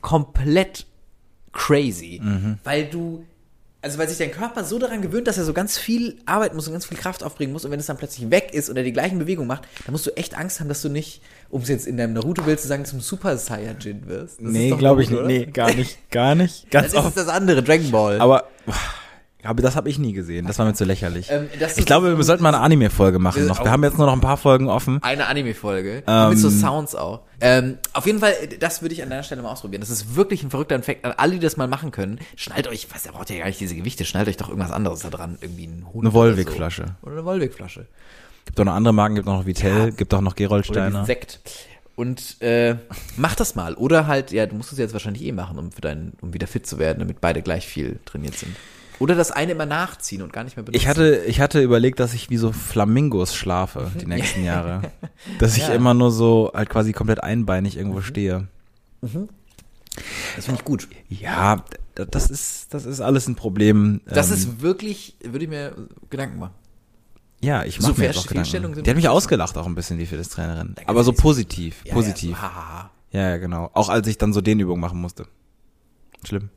komplett 0.00 0.86
crazy. 1.52 2.20
Weil 2.64 2.86
du, 2.86 3.24
also 3.88 3.98
weil 3.98 4.08
sich 4.08 4.18
dein 4.18 4.30
Körper 4.30 4.64
so 4.64 4.78
daran 4.78 5.00
gewöhnt, 5.02 5.26
dass 5.26 5.38
er 5.38 5.44
so 5.44 5.52
ganz 5.52 5.78
viel 5.78 6.18
arbeiten 6.26 6.54
muss 6.56 6.66
und 6.66 6.74
ganz 6.74 6.84
viel 6.86 6.98
Kraft 6.98 7.22
aufbringen 7.22 7.52
muss 7.52 7.64
und 7.64 7.70
wenn 7.70 7.80
es 7.80 7.86
dann 7.86 7.96
plötzlich 7.96 8.30
weg 8.30 8.50
ist 8.52 8.68
oder 8.68 8.82
die 8.82 8.92
gleichen 8.92 9.18
Bewegungen 9.18 9.48
macht, 9.48 9.66
dann 9.84 9.92
musst 9.92 10.06
du 10.06 10.16
echt 10.16 10.36
Angst 10.36 10.60
haben, 10.60 10.68
dass 10.68 10.82
du 10.82 10.88
nicht, 10.88 11.22
um 11.48 11.62
es 11.62 11.68
jetzt 11.68 11.86
in 11.86 11.96
deinem 11.96 12.12
Naruto-Bild 12.12 12.60
zu 12.60 12.68
sagen, 12.68 12.84
zum 12.84 13.00
Super 13.00 13.36
Saiyajin 13.38 14.06
wirst. 14.06 14.40
Das 14.40 14.46
ist 14.46 14.52
Nee, 14.52 14.70
glaube 14.72 15.02
ich 15.02 15.10
nicht. 15.10 15.24
Nee, 15.24 15.46
gar 15.46 15.72
nicht. 15.72 16.10
Gar 16.10 16.34
nicht. 16.34 16.70
Ganz 16.70 16.92
Das 16.92 17.00
ist 17.00 17.06
oft. 17.06 17.16
das 17.16 17.28
andere, 17.28 17.62
Dragon 17.62 17.90
Ball. 17.90 18.20
Aber, 18.20 18.44
aber 19.44 19.62
das 19.62 19.76
habe 19.76 19.88
ich 19.88 19.98
nie 19.98 20.12
gesehen. 20.12 20.46
Das 20.46 20.58
war 20.58 20.66
mir 20.66 20.74
zu 20.74 20.84
lächerlich. 20.84 21.28
Ähm, 21.30 21.48
ich 21.76 21.86
glaube, 21.86 22.16
wir 22.16 22.24
sollten 22.24 22.42
mal 22.42 22.54
eine 22.54 22.62
Anime-Folge 22.62 23.18
machen 23.18 23.40
Wir- 23.42 23.46
noch. 23.48 23.62
Wir 23.62 23.70
haben 23.70 23.84
jetzt 23.84 23.96
nur 23.96 24.06
noch 24.06 24.12
ein 24.14 24.20
paar 24.20 24.36
Folgen 24.36 24.68
offen. 24.68 25.02
Eine 25.02 25.26
Anime-Folge. 25.26 26.02
Ähm, 26.06 26.30
mit 26.30 26.38
so 26.38 26.50
Sounds 26.50 26.94
auch. 26.94 27.20
Ähm, 27.40 27.78
auf 27.92 28.04
jeden 28.06 28.18
Fall, 28.18 28.32
das 28.58 28.82
würde 28.82 28.94
ich 28.94 29.02
an 29.02 29.10
deiner 29.10 29.22
Stelle 29.22 29.42
mal 29.42 29.52
ausprobieren. 29.52 29.80
Das 29.80 29.90
ist 29.90 30.16
wirklich 30.16 30.42
ein 30.42 30.50
verrückter 30.50 30.74
Effekt. 30.74 31.04
An 31.04 31.12
alle, 31.16 31.32
die 31.34 31.38
das 31.38 31.56
mal 31.56 31.68
machen 31.68 31.92
können, 31.92 32.18
schnallt 32.36 32.66
euch, 32.66 32.88
was, 32.92 33.06
ihr 33.06 33.12
braucht 33.12 33.30
ja 33.30 33.38
gar 33.38 33.46
nicht 33.46 33.60
diese 33.60 33.76
Gewichte, 33.76 34.04
schnallt 34.04 34.26
euch 34.28 34.36
doch 34.36 34.48
irgendwas 34.48 34.72
anderes 34.72 35.00
da 35.00 35.10
dran. 35.10 35.38
Irgendwie 35.40 35.66
ein 35.66 35.86
Hund 35.92 36.04
Eine 36.04 36.12
Volvic-Flasche. 36.12 36.82
Oder, 36.82 36.90
so. 37.00 37.06
oder 37.06 37.12
eine 37.18 37.24
Volvic-Flasche. 37.24 37.86
Gibt 38.44 38.58
auch 38.60 38.64
noch 38.64 38.72
andere 38.74 38.94
Marken, 38.94 39.14
gibt 39.14 39.28
auch 39.28 39.38
noch 39.38 39.46
Vitell, 39.46 39.78
Ja. 39.78 39.90
gibt 39.90 40.12
auch 40.14 40.20
noch 40.20 40.34
Geroldsteiner. 40.34 41.04
Sekt. 41.04 41.40
Und 41.94 42.40
äh, 42.42 42.76
mach 43.16 43.34
das 43.34 43.54
mal. 43.56 43.74
Oder 43.74 44.06
halt, 44.06 44.30
ja, 44.32 44.46
du 44.46 44.54
musst 44.56 44.72
es 44.72 44.78
jetzt 44.78 44.92
wahrscheinlich 44.92 45.22
eh 45.24 45.32
machen, 45.32 45.58
um 45.58 45.70
für 45.72 45.80
deinen, 45.80 46.12
um 46.22 46.32
wieder 46.32 46.46
fit 46.46 46.66
zu 46.66 46.78
werden, 46.78 46.98
damit 47.00 47.20
beide 47.20 47.42
gleich 47.42 47.66
viel 47.66 47.98
trainiert 48.04 48.34
sind. 48.36 48.54
Oder 48.98 49.14
das 49.14 49.30
eine 49.30 49.52
immer 49.52 49.66
nachziehen 49.66 50.22
und 50.22 50.32
gar 50.32 50.42
nicht 50.44 50.56
mehr 50.56 50.64
benutzen. 50.64 50.80
Ich 50.80 50.88
hatte, 50.88 51.22
ich 51.26 51.40
hatte 51.40 51.60
überlegt, 51.62 52.00
dass 52.00 52.14
ich 52.14 52.30
wie 52.30 52.36
so 52.36 52.52
Flamingos 52.52 53.34
schlafe 53.34 53.90
die 54.00 54.06
nächsten 54.14 54.42
Jahre. 54.44 54.82
Dass 55.38 55.56
ich 55.56 55.68
Ja. 55.68 55.74
immer 55.74 55.94
nur 55.94 56.10
so 56.10 56.50
halt 56.54 56.68
quasi 56.68 56.92
komplett 56.92 57.22
einbeinig 57.22 57.76
irgendwo 57.76 58.00
stehe. 58.00 58.48
das 59.00 59.10
finde 60.44 60.58
ich 60.60 60.64
gut. 60.64 60.88
Ja, 61.08 61.64
das 61.94 62.30
ist, 62.30 62.74
das 62.74 62.84
ist 62.86 63.00
alles 63.00 63.28
ein 63.28 63.34
Problem. 63.36 64.00
Das 64.06 64.28
Ähm, 64.28 64.34
ist 64.34 64.60
wirklich, 64.60 65.14
würde 65.22 65.44
ich 65.44 65.50
mir 65.50 65.74
Gedanken 66.10 66.38
machen. 66.40 66.54
ja, 67.40 67.64
ich 67.64 67.76
so 67.76 67.88
mache 67.88 68.00
mir 68.00 68.06
jetzt 68.06 68.18
auch 68.18 68.26
Gedanken. 68.26 68.74
sind 68.74 68.84
Die 68.86 68.90
hat 68.90 68.96
mich 68.96 69.08
ausgelacht 69.08 69.56
auch 69.58 69.66
ein 69.66 69.74
bisschen, 69.74 69.98
die 69.98 70.06
Fitnesstrainerin. 70.06 70.74
Aber 70.86 71.04
so 71.04 71.12
positiv, 71.12 71.82
Ja, 71.84 71.94
positiv. 71.94 72.30
Ja, 72.30 72.36
so, 72.36 72.42
hahaha. 72.42 72.90
Ja, 73.12 73.20
ja, 73.30 73.36
genau. 73.38 73.70
Auch 73.74 73.88
als 73.88 74.06
ich 74.08 74.18
dann 74.18 74.32
so 74.32 74.40
Dehnübungen 74.40 74.80
machen 74.80 75.00
musste. 75.00 75.26
Schlimm. 76.26 76.50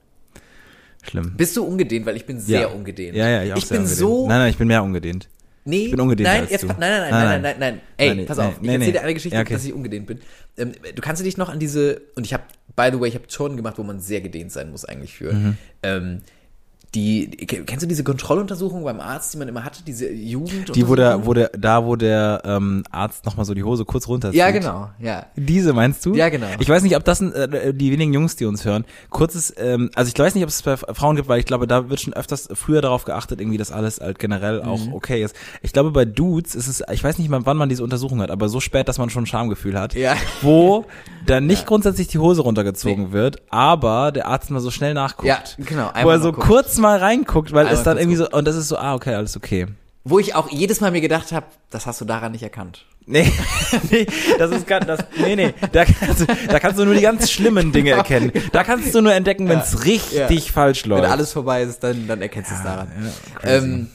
Schlimm. 1.04 1.34
Bist 1.38 1.58
du 1.58 1.64
ungedehnt? 1.64 2.06
Weil 2.06 2.16
ich 2.18 2.26
bin 2.26 2.40
sehr 2.40 2.62
ja. 2.62 2.68
ungedehnt. 2.68 3.16
Ja, 3.16 3.28
ja, 3.30 3.44
ich, 3.44 3.54
auch 3.54 3.58
ich 3.58 3.68
bin 3.68 3.78
ungedehnt. 3.80 3.98
so. 4.00 4.28
Nein, 4.28 4.40
nein, 4.40 4.50
ich 4.52 4.58
bin 4.58 4.68
mehr 4.68 4.84
ungedehnt. 4.84 5.30
nee, 5.66 5.86
ich 5.86 5.92
bin 5.92 6.00
ungedehnter 6.00 6.32
nein, 6.32 6.48
jetzt, 6.50 6.66
nein, 6.66 6.78
nein, 6.80 6.90
nein, 7.02 7.12
Nein, 7.12 7.12
nein, 7.12 7.12
nein. 7.12 7.42
nein, 7.42 7.42
nein, 7.42 7.56
nein. 7.60 7.82
Ey, 7.98 8.08
Nein, 8.10 8.18
nee, 8.18 8.24
pass 8.26 8.40
auf. 8.40 8.62
nee, 8.62 8.68
ich 8.68 8.74
erzähle 8.74 8.92
dir 8.94 9.02
eine 9.02 9.14
Geschichte, 9.14 9.36
Ja, 9.36 9.42
okay. 9.42 9.54
dass 9.54 9.66
ich 9.66 9.74
ungedehnt 9.74 10.08
bin. 10.08 10.20
Ähm, 10.58 10.72
du 10.96 11.02
kannst 11.02 11.24
dich 11.26 11.38
noch 11.38 11.50
an 11.50 11.60
diese, 11.60 12.02
und 12.16 12.26
ich 12.26 12.34
habe, 12.34 12.44
by 12.76 12.90
the 12.92 13.00
way, 13.00 13.10
ich 13.10 13.16
habe 13.16 13.28
Turnen 13.28 13.58
gemacht, 13.58 13.78
wo 13.78 13.84
man 13.84 14.00
sehr 14.00 14.22
gedehnt 14.22 14.52
sein 14.52 14.72
muss 14.72 14.86
eigentlich 14.86 15.14
für. 15.14 15.34
Mhm. 15.34 15.58
Ähm, 15.84 16.22
die, 16.94 17.28
kennst 17.30 17.84
du 17.84 17.88
diese 17.88 18.04
Kontrolluntersuchung 18.04 18.84
beim 18.84 19.00
Arzt, 19.00 19.34
die 19.34 19.38
man 19.38 19.48
immer 19.48 19.64
hatte, 19.64 19.82
diese 19.88 20.12
Jugend? 20.12 20.76
Die, 20.76 20.88
wo 20.90 20.96
der, 20.96 21.26
wo 21.26 21.34
der, 21.34 21.50
da, 21.58 21.86
wo 21.86 21.96
der 21.96 22.42
ähm, 22.44 22.84
Arzt 22.92 23.26
nochmal 23.26 23.46
so 23.46 23.54
die 23.54 23.64
Hose 23.64 23.86
kurz 23.86 24.10
runterzieht. 24.10 24.38
Ja, 24.38 24.52
genau, 24.52 24.90
ja. 25.00 25.26
Diese 25.38 25.72
meinst 25.72 26.06
du? 26.06 26.14
Ja, 26.16 26.28
genau. 26.28 26.48
Ich 26.60 26.68
weiß 26.68 26.84
nicht, 26.84 26.98
ob 26.98 27.06
das 27.06 27.22
äh, 27.22 27.74
die 27.74 27.92
wenigen 27.94 28.14
Jungs, 28.14 28.36
die 28.36 28.46
uns 28.46 28.66
hören, 28.66 28.84
kurzes, 29.10 29.54
ähm, 29.58 29.90
also 29.96 30.12
ich 30.14 30.20
weiß 30.20 30.36
nicht, 30.36 30.44
ob 30.44 30.50
es 30.50 30.62
bei 30.64 30.76
Frauen 30.76 31.16
gibt, 31.16 31.30
weil 31.30 31.40
ich 31.40 31.46
glaube, 31.46 31.66
da 31.66 31.90
wird 31.90 32.02
schon 32.02 32.12
öfters 32.14 32.50
früher 32.54 32.82
darauf 32.82 33.06
geachtet, 33.06 33.40
irgendwie, 33.40 33.58
dass 33.58 33.72
alles 33.72 34.02
halt 34.02 34.20
generell 34.20 34.62
auch 34.62 34.86
Mhm. 34.86 34.94
okay 34.94 35.24
ist. 35.24 35.34
Ich 35.62 35.72
glaube, 35.72 35.92
bei 35.92 36.04
Dudes 36.04 36.56
ist 36.56 36.68
es, 36.68 36.84
ich 36.92 37.04
weiß 37.04 37.18
nicht 37.20 37.30
mal, 37.30 37.46
wann 37.46 37.56
man 37.56 37.70
diese 37.70 37.84
Untersuchung 37.84 38.22
hat, 38.22 38.32
aber 38.32 38.50
so 38.50 38.60
spät, 38.60 38.90
dass 38.90 38.98
man 38.98 39.10
schon 39.10 39.24
ein 39.24 39.28
Schamgefühl 39.28 39.80
hat, 39.80 39.94
Ja. 39.94 40.16
wo 40.42 40.86
dann 41.26 41.46
nicht 41.46 41.66
grundsätzlich 41.66 42.08
die 42.10 42.18
Hose 42.20 42.42
runtergezogen 42.42 43.14
wird, 43.14 43.42
aber 43.50 44.12
der 44.12 44.28
Arzt 44.28 44.52
mal 44.52 44.60
so 44.60 44.72
schnell 44.72 44.94
nachguckt. 44.94 45.28
Ja, 45.28 45.40
genau. 45.58 45.86
Wo 45.86 45.90
einmal 45.94 46.18
er 46.18 46.22
so 46.22 46.32
kurz 46.34 46.78
mal 46.82 46.98
reinguckt, 46.98 47.54
weil 47.54 47.68
es 47.68 47.84
dann 47.84 47.98
irgendwie 47.98 48.18
so, 48.18 48.30
und 48.30 48.46
das 48.46 48.56
ist 48.56 48.68
so, 48.68 48.78
ah, 48.78 48.94
okay, 48.96 49.14
alles 49.14 49.38
okay. 49.38 49.68
Wo 50.04 50.20
ich 50.20 50.34
auch 50.36 50.50
jedes 50.52 50.82
Mal 50.82 50.92
mir 50.92 51.02
gedacht 51.02 51.32
habe, 51.32 51.46
das 51.70 51.86
hast 51.86 52.02
du 52.02 52.06
daran 52.06 52.32
nicht 52.32 52.44
erkannt. 52.44 52.86
Nee, 53.06 53.32
nee, 53.92 54.06
das 54.38 54.52
ist 54.52 54.68
ganz, 54.68 54.86
das, 54.86 55.00
nee, 55.18 55.36
nee, 55.36 55.54
da 55.72 55.86
kannst, 55.86 56.22
du, 56.22 56.26
da 56.26 56.60
kannst 56.60 56.80
du 56.80 56.86
nur 56.86 56.94
die 56.94 57.02
ganz 57.02 57.32
schlimmen 57.32 57.72
Dinge 57.74 57.92
erkennen. 57.92 58.32
Da 58.52 58.64
kannst 58.64 58.94
du 58.94 59.02
nur 59.02 59.14
entdecken, 59.14 59.48
wenn 59.48 59.60
es 59.60 59.86
richtig 59.86 60.46
ja. 60.48 60.54
falsch 60.54 60.86
läuft. 60.86 61.04
Wenn 61.04 61.12
alles 61.12 61.32
vorbei 61.34 61.64
ist, 61.64 61.80
dann, 61.84 62.08
dann 62.08 62.22
erkennst 62.22 62.52
du 62.52 62.56
es 62.56 62.64
daran. 62.64 62.90
ja, 63.44 63.50
ähm, 63.50 63.88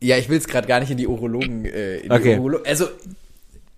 ja, 0.00 0.18
ich 0.18 0.28
will 0.28 0.38
es 0.38 0.46
gerade 0.46 0.68
gar 0.68 0.80
nicht 0.80 0.90
in 0.90 0.98
die 0.98 1.06
Urologen. 1.06 1.64
Äh, 1.64 1.98
in 1.98 2.12
Okay. 2.12 2.34
die 2.34 2.38
Urolo 2.40 2.60
also 2.66 2.88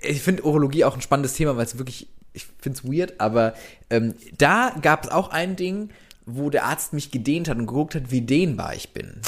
ich 0.01 0.23
finde 0.23 0.45
Urologie 0.45 0.85
auch 0.85 0.95
ein 0.95 1.01
spannendes 1.01 1.35
Thema, 1.35 1.57
weil 1.57 1.65
es 1.65 1.79
wirklich, 1.79 2.09
ich 2.33 2.47
finde 2.61 2.79
es 2.79 2.85
weird, 2.85 3.21
aber 3.21 3.55
ähm, 3.91 4.15
da 4.37 4.75
gab 4.81 5.05
es 5.05 5.11
auch 5.11 5.31
ein 5.31 5.57
Ding, 5.57 5.91
wo 6.29 6.51
der 6.51 6.65
Arzt 6.67 6.93
mich 6.93 7.11
gedehnt 7.11 7.49
hat 7.49 7.57
und 7.57 7.67
geguckt 7.67 7.95
hat, 7.95 8.11
wie 8.11 8.21
dehnbar 8.21 8.75
ich 8.75 8.93
bin. 8.93 9.21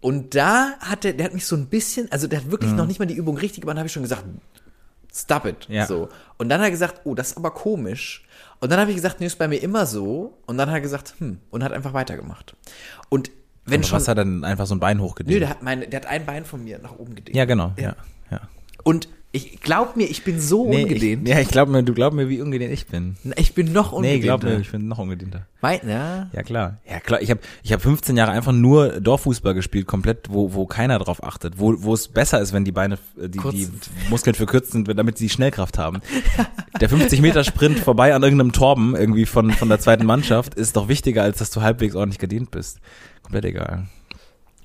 Und 0.00 0.34
da 0.34 0.72
hat 0.80 1.04
der, 1.04 1.12
der 1.12 1.26
hat 1.26 1.34
mich 1.34 1.46
so 1.46 1.56
ein 1.56 1.66
bisschen, 1.66 2.10
also 2.10 2.26
der 2.26 2.40
hat 2.40 2.50
wirklich 2.50 2.72
noch 2.72 2.86
nicht 2.86 2.98
mal 2.98 3.06
die 3.06 3.14
Übung 3.14 3.36
richtig 3.36 3.60
gemacht, 3.62 3.76
habe 3.76 3.86
ich 3.86 3.92
schon 3.92 4.02
gesagt, 4.02 4.24
stop 5.14 5.44
it. 5.44 5.68
Mhm. 5.68 5.74
Ja. 5.74 5.86
So. 5.86 6.08
Und 6.38 6.48
dann 6.48 6.60
hat 6.60 6.68
er 6.68 6.70
gesagt, 6.70 7.02
oh, 7.04 7.14
das 7.14 7.28
ist 7.32 7.36
aber 7.36 7.50
komisch. 7.50 8.24
Und 8.60 8.72
dann 8.72 8.80
habe 8.80 8.90
ich 8.90 8.96
gesagt, 8.96 9.20
nee, 9.20 9.26
ist 9.26 9.38
bei 9.38 9.48
mir 9.48 9.62
immer 9.62 9.86
so. 9.86 10.38
Und 10.46 10.58
dann 10.58 10.68
hat 10.68 10.76
er 10.76 10.80
gesagt, 10.80 11.14
hm, 11.18 11.38
und 11.50 11.62
hat 11.62 11.72
einfach 11.72 11.92
weitergemacht. 11.92 12.56
Und 13.08 13.30
wenn 13.66 13.80
Und 13.80 13.86
schon. 13.86 13.96
was 13.96 14.08
hat 14.08 14.18
er 14.18 14.24
dann 14.24 14.42
einfach 14.42 14.66
so 14.66 14.74
ein 14.74 14.80
Bein 14.80 15.00
hochgedehnt? 15.00 15.34
Nö, 15.34 15.40
der 15.40 15.50
hat 15.50 15.62
meine, 15.62 15.86
der 15.86 16.00
hat 16.00 16.06
ein 16.06 16.24
Bein 16.26 16.44
von 16.44 16.64
mir 16.64 16.78
nach 16.78 16.98
oben 16.98 17.14
gedehnt. 17.14 17.36
ja, 17.36 17.44
genau, 17.44 17.72
ja, 17.76 17.94
ja. 18.30 18.40
Und 18.82 19.08
ich 19.32 19.60
glaub 19.60 19.96
mir, 19.96 20.08
ich 20.10 20.24
bin 20.24 20.40
so 20.40 20.68
Nee, 20.68 20.82
ungedehnt. 20.82 21.28
Ich, 21.28 21.32
ja, 21.34 21.40
ich 21.40 21.48
glaube 21.48 21.70
mir, 21.70 21.82
du 21.84 21.94
glaub 21.94 22.12
mir, 22.12 22.28
wie 22.28 22.40
ungedehnt 22.40 22.72
ich 22.72 22.86
bin. 22.86 23.16
Ich 23.36 23.54
bin 23.54 23.72
noch 23.72 23.92
Nee, 23.92 23.96
ungedehnter. 23.98 24.22
glaub 24.26 24.42
mir, 24.42 24.58
ich 24.60 24.70
bin 24.72 24.88
noch 24.88 24.98
ungedehnter. 24.98 25.46
Mein, 25.60 25.80
ja. 25.88 26.28
Ja, 26.32 26.42
klar. 26.42 26.78
Ja, 26.88 26.98
klar. 27.00 27.22
Ich 27.22 27.30
habe 27.30 27.40
ich 27.62 27.72
hab 27.72 27.80
15 27.80 28.16
Jahre 28.16 28.32
einfach 28.32 28.52
nur 28.52 29.00
Dorffußball 29.00 29.54
gespielt, 29.54 29.86
komplett, 29.86 30.28
wo, 30.30 30.54
wo 30.54 30.66
keiner 30.66 30.98
drauf 30.98 31.22
achtet. 31.22 31.58
Wo, 31.58 31.74
wo 31.82 31.94
es 31.94 32.08
besser 32.08 32.40
ist, 32.40 32.52
wenn 32.52 32.64
die 32.64 32.72
Beine, 32.72 32.98
äh, 33.20 33.28
die, 33.28 33.38
Kurz 33.38 33.54
die. 33.54 33.68
Muskeln 34.08 34.34
verkürzt 34.34 34.72
sind, 34.72 34.88
damit 34.98 35.16
sie 35.18 35.28
Schnellkraft 35.28 35.78
haben. 35.78 36.00
Der 36.80 36.90
50-Meter-Sprint 36.90 37.78
vorbei 37.84 38.14
an 38.14 38.22
irgendeinem 38.22 38.52
Torben 38.52 38.96
irgendwie 38.96 39.26
von, 39.26 39.52
von 39.52 39.68
der 39.68 39.78
zweiten 39.78 40.06
Mannschaft 40.06 40.54
ist 40.54 40.76
doch 40.76 40.88
wichtiger, 40.88 41.22
als 41.22 41.38
dass 41.38 41.50
du 41.50 41.60
halbwegs 41.60 41.94
ordentlich 41.94 42.18
gedient 42.18 42.50
bist. 42.50 42.80
Komplett 43.22 43.44
egal. 43.44 43.86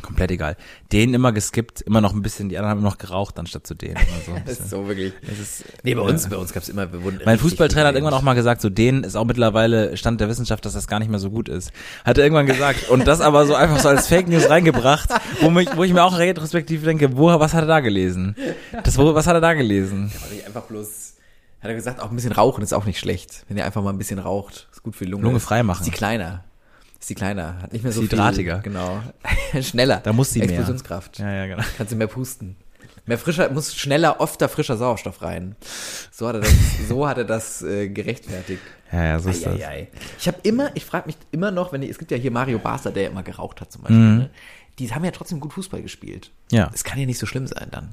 Komplett 0.06 0.30
egal. 0.30 0.56
Den 0.92 1.16
immer 1.16 1.32
geskippt, 1.32 1.82
immer 1.82 2.00
noch 2.00 2.14
ein 2.14 2.22
bisschen, 2.22 2.48
die 2.48 2.58
anderen 2.60 2.72
haben 2.72 2.80
immer 2.80 2.90
noch 2.90 3.00
geraucht, 3.00 3.40
anstatt 3.40 3.66
zu 3.66 3.74
denen. 3.74 3.98
So 4.24 4.34
Das 4.46 4.60
ist 4.60 4.70
so 4.70 4.88
wirklich. 4.88 5.14
Es 5.24 5.40
ist, 5.40 5.64
Nee, 5.82 5.96
bei 5.96 6.02
uns, 6.02 6.28
äh, 6.28 6.30
bei 6.30 6.38
uns 6.38 6.54
gab's 6.54 6.70
immer, 6.70 6.88
Mein 7.26 7.40
Fußballtrainer 7.40 7.88
hat 7.88 7.96
irgendwann 7.96 8.14
auch 8.14 8.22
mal 8.22 8.36
gesagt, 8.36 8.62
so 8.62 8.70
den 8.70 9.04
ist 9.04 9.16
auch 9.16 9.26
mittlerweile 9.26 9.98
Stand 9.98 10.22
der 10.22 10.30
Wissenschaft, 10.30 10.64
dass 10.64 10.74
das 10.74 10.88
gar 10.88 11.00
nicht 11.00 11.10
mehr 11.10 11.20
so 11.20 11.32
gut 11.32 11.50
ist. 11.50 11.72
Hat 12.04 12.20
er 12.20 12.24
irgendwann 12.24 12.46
gesagt. 12.46 12.88
Und 12.90 13.08
das 13.08 13.20
aber 13.20 13.48
so 13.48 13.56
einfach 13.56 13.80
so 13.80 13.90
als 13.90 14.08
Fake 14.08 14.28
News 14.28 14.48
reingebracht, 14.48 15.10
wo, 15.42 15.50
mich, 15.50 15.76
wo 15.76 15.84
ich 15.84 15.92
mir 15.92 16.04
auch 16.04 16.20
retrospektiv 16.20 16.84
denke, 16.84 17.18
wo, 17.18 17.28
was 17.40 17.56
hat 17.56 17.64
er 17.64 17.68
da 17.68 17.80
gelesen? 17.80 18.36
Das, 18.84 19.00
wo, 19.00 19.16
was 19.16 19.26
hat 19.26 19.34
er 19.34 19.42
da 19.42 19.54
gelesen? 19.54 20.12
Aber 20.22 20.32
nicht 20.32 20.46
einfach 20.46 20.64
bloß, 20.64 21.16
hat 21.62 21.70
er 21.70 21.74
gesagt, 21.74 22.00
auch 22.00 22.12
ein 22.12 22.16
bisschen 22.16 22.32
rauchen 22.32 22.64
ist 22.64 22.74
auch 22.74 22.86
nicht 22.86 23.00
schlecht. 23.00 23.44
Wenn 23.48 23.58
ihr 23.58 23.66
einfach 23.66 23.82
mal 23.82 23.90
ein 23.90 23.98
bisschen 23.98 24.20
raucht, 24.20 24.68
ist 24.72 24.84
gut 24.84 24.96
für 24.96 25.06
die 25.06 25.12
Lunge. 25.12 25.24
Lunge 25.24 25.40
frei 25.40 25.64
machen. 25.64 25.82
Ist 25.82 25.88
die 25.88 25.98
kleiner. 25.98 26.44
Ist 27.06 27.10
die 27.12 27.14
kleiner. 27.14 27.62
Hat 27.62 27.72
nicht 27.72 27.84
mehr 27.84 27.92
so 27.92 28.02
Ist 28.02 28.12
die 28.12 28.16
viel. 28.16 28.18
drahtiger. 28.18 28.58
Genau. 28.64 29.00
Schneller. 29.62 30.02
Da 30.04 30.12
muss 30.12 30.32
sie 30.32 30.40
mehr. 30.40 30.50
Explosionskraft. 30.50 31.20
Ja, 31.20 31.32
ja, 31.32 31.46
genau. 31.46 31.62
Kannst 31.78 31.94
du 31.94 31.98
mehr 31.98 32.08
pusten. 32.08 32.56
Mehr 33.06 33.20
frischer, 33.20 33.48
muss 33.52 33.76
schneller, 33.76 34.20
ofter 34.20 34.50
frischer 34.50 34.76
Sauerstoff 34.76 35.22
rein. 35.22 35.56
So 36.12 36.28
hat 36.28 36.34
er 36.38 36.42
das, 36.42 36.52
so 36.90 37.08
hat 37.08 37.20
er 37.20 37.24
das 37.26 37.62
äh, 37.62 37.90
gerechtfertigt. 37.90 38.64
Ja, 38.92 39.04
ja, 39.04 39.20
so 39.20 39.30
ist 39.30 39.46
das. 39.46 39.54
Eieiei. 39.54 39.90
Ich 40.18 40.28
habe 40.28 40.38
immer, 40.42 40.72
ich 40.76 40.84
frage 40.84 41.06
mich 41.06 41.16
immer 41.32 41.52
noch, 41.52 41.72
wenn 41.72 41.82
die, 41.82 41.90
es 41.92 42.00
gibt 42.00 42.10
ja 42.10 42.18
hier 42.18 42.32
Mario 42.32 42.58
Basler, 42.58 42.90
der 42.90 43.06
immer 43.12 43.22
geraucht 43.22 43.62
hat 43.62 43.72
zum 43.72 43.84
Beispiel. 43.84 43.98
Mhm. 44.00 44.18
Ne? 44.18 44.30
Die 44.80 44.92
haben 44.92 45.06
ja 45.06 45.12
trotzdem 45.12 45.40
gut 45.40 45.54
Fußball 45.54 45.84
gespielt. 45.84 46.32
Ja. 46.52 46.70
Das 46.72 46.84
kann 46.84 46.98
ja 46.98 47.06
nicht 47.06 47.20
so 47.20 47.28
schlimm 47.28 47.46
sein 47.46 47.68
dann. 47.70 47.90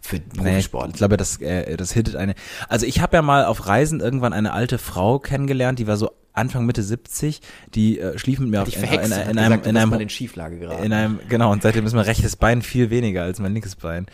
Für 0.00 0.16
Nee, 0.16 0.22
Profisport. 0.52 0.88
ich 0.92 0.96
glaube, 0.96 1.18
das, 1.18 1.38
äh, 1.42 1.76
das 1.76 1.92
hittet 1.92 2.16
eine. 2.16 2.34
Also 2.70 2.86
ich 2.86 3.02
habe 3.02 3.14
ja 3.14 3.20
mal 3.20 3.44
auf 3.44 3.66
Reisen 3.66 4.00
irgendwann 4.00 4.32
eine 4.32 4.54
alte 4.54 4.78
Frau 4.78 5.18
kennengelernt, 5.18 5.78
die 5.78 5.86
war 5.86 5.98
so 5.98 6.12
Anfang 6.38 6.64
Mitte 6.66 6.82
70, 6.82 7.40
die 7.74 7.98
äh, 8.00 8.18
schlief 8.18 8.38
mit 8.40 8.48
mir 8.48 8.62
auf 8.62 8.74
in, 8.74 8.82
in, 8.82 9.38
einem 9.38 9.62
in 9.64 9.76
einem 9.76 9.92
in 9.94 10.08
Schieflage 10.08 10.58
geraten. 10.58 10.82
in 10.84 10.92
einem 10.92 11.20
genau 11.28 11.52
und 11.52 11.62
seitdem 11.62 11.84
ist 11.86 11.92
mein 11.94 12.04
rechtes 12.04 12.36
Bein 12.36 12.62
viel 12.62 12.90
weniger 12.90 13.22
als 13.24 13.38
mein 13.40 13.52
linkes 13.52 13.76
Bein. 13.76 14.06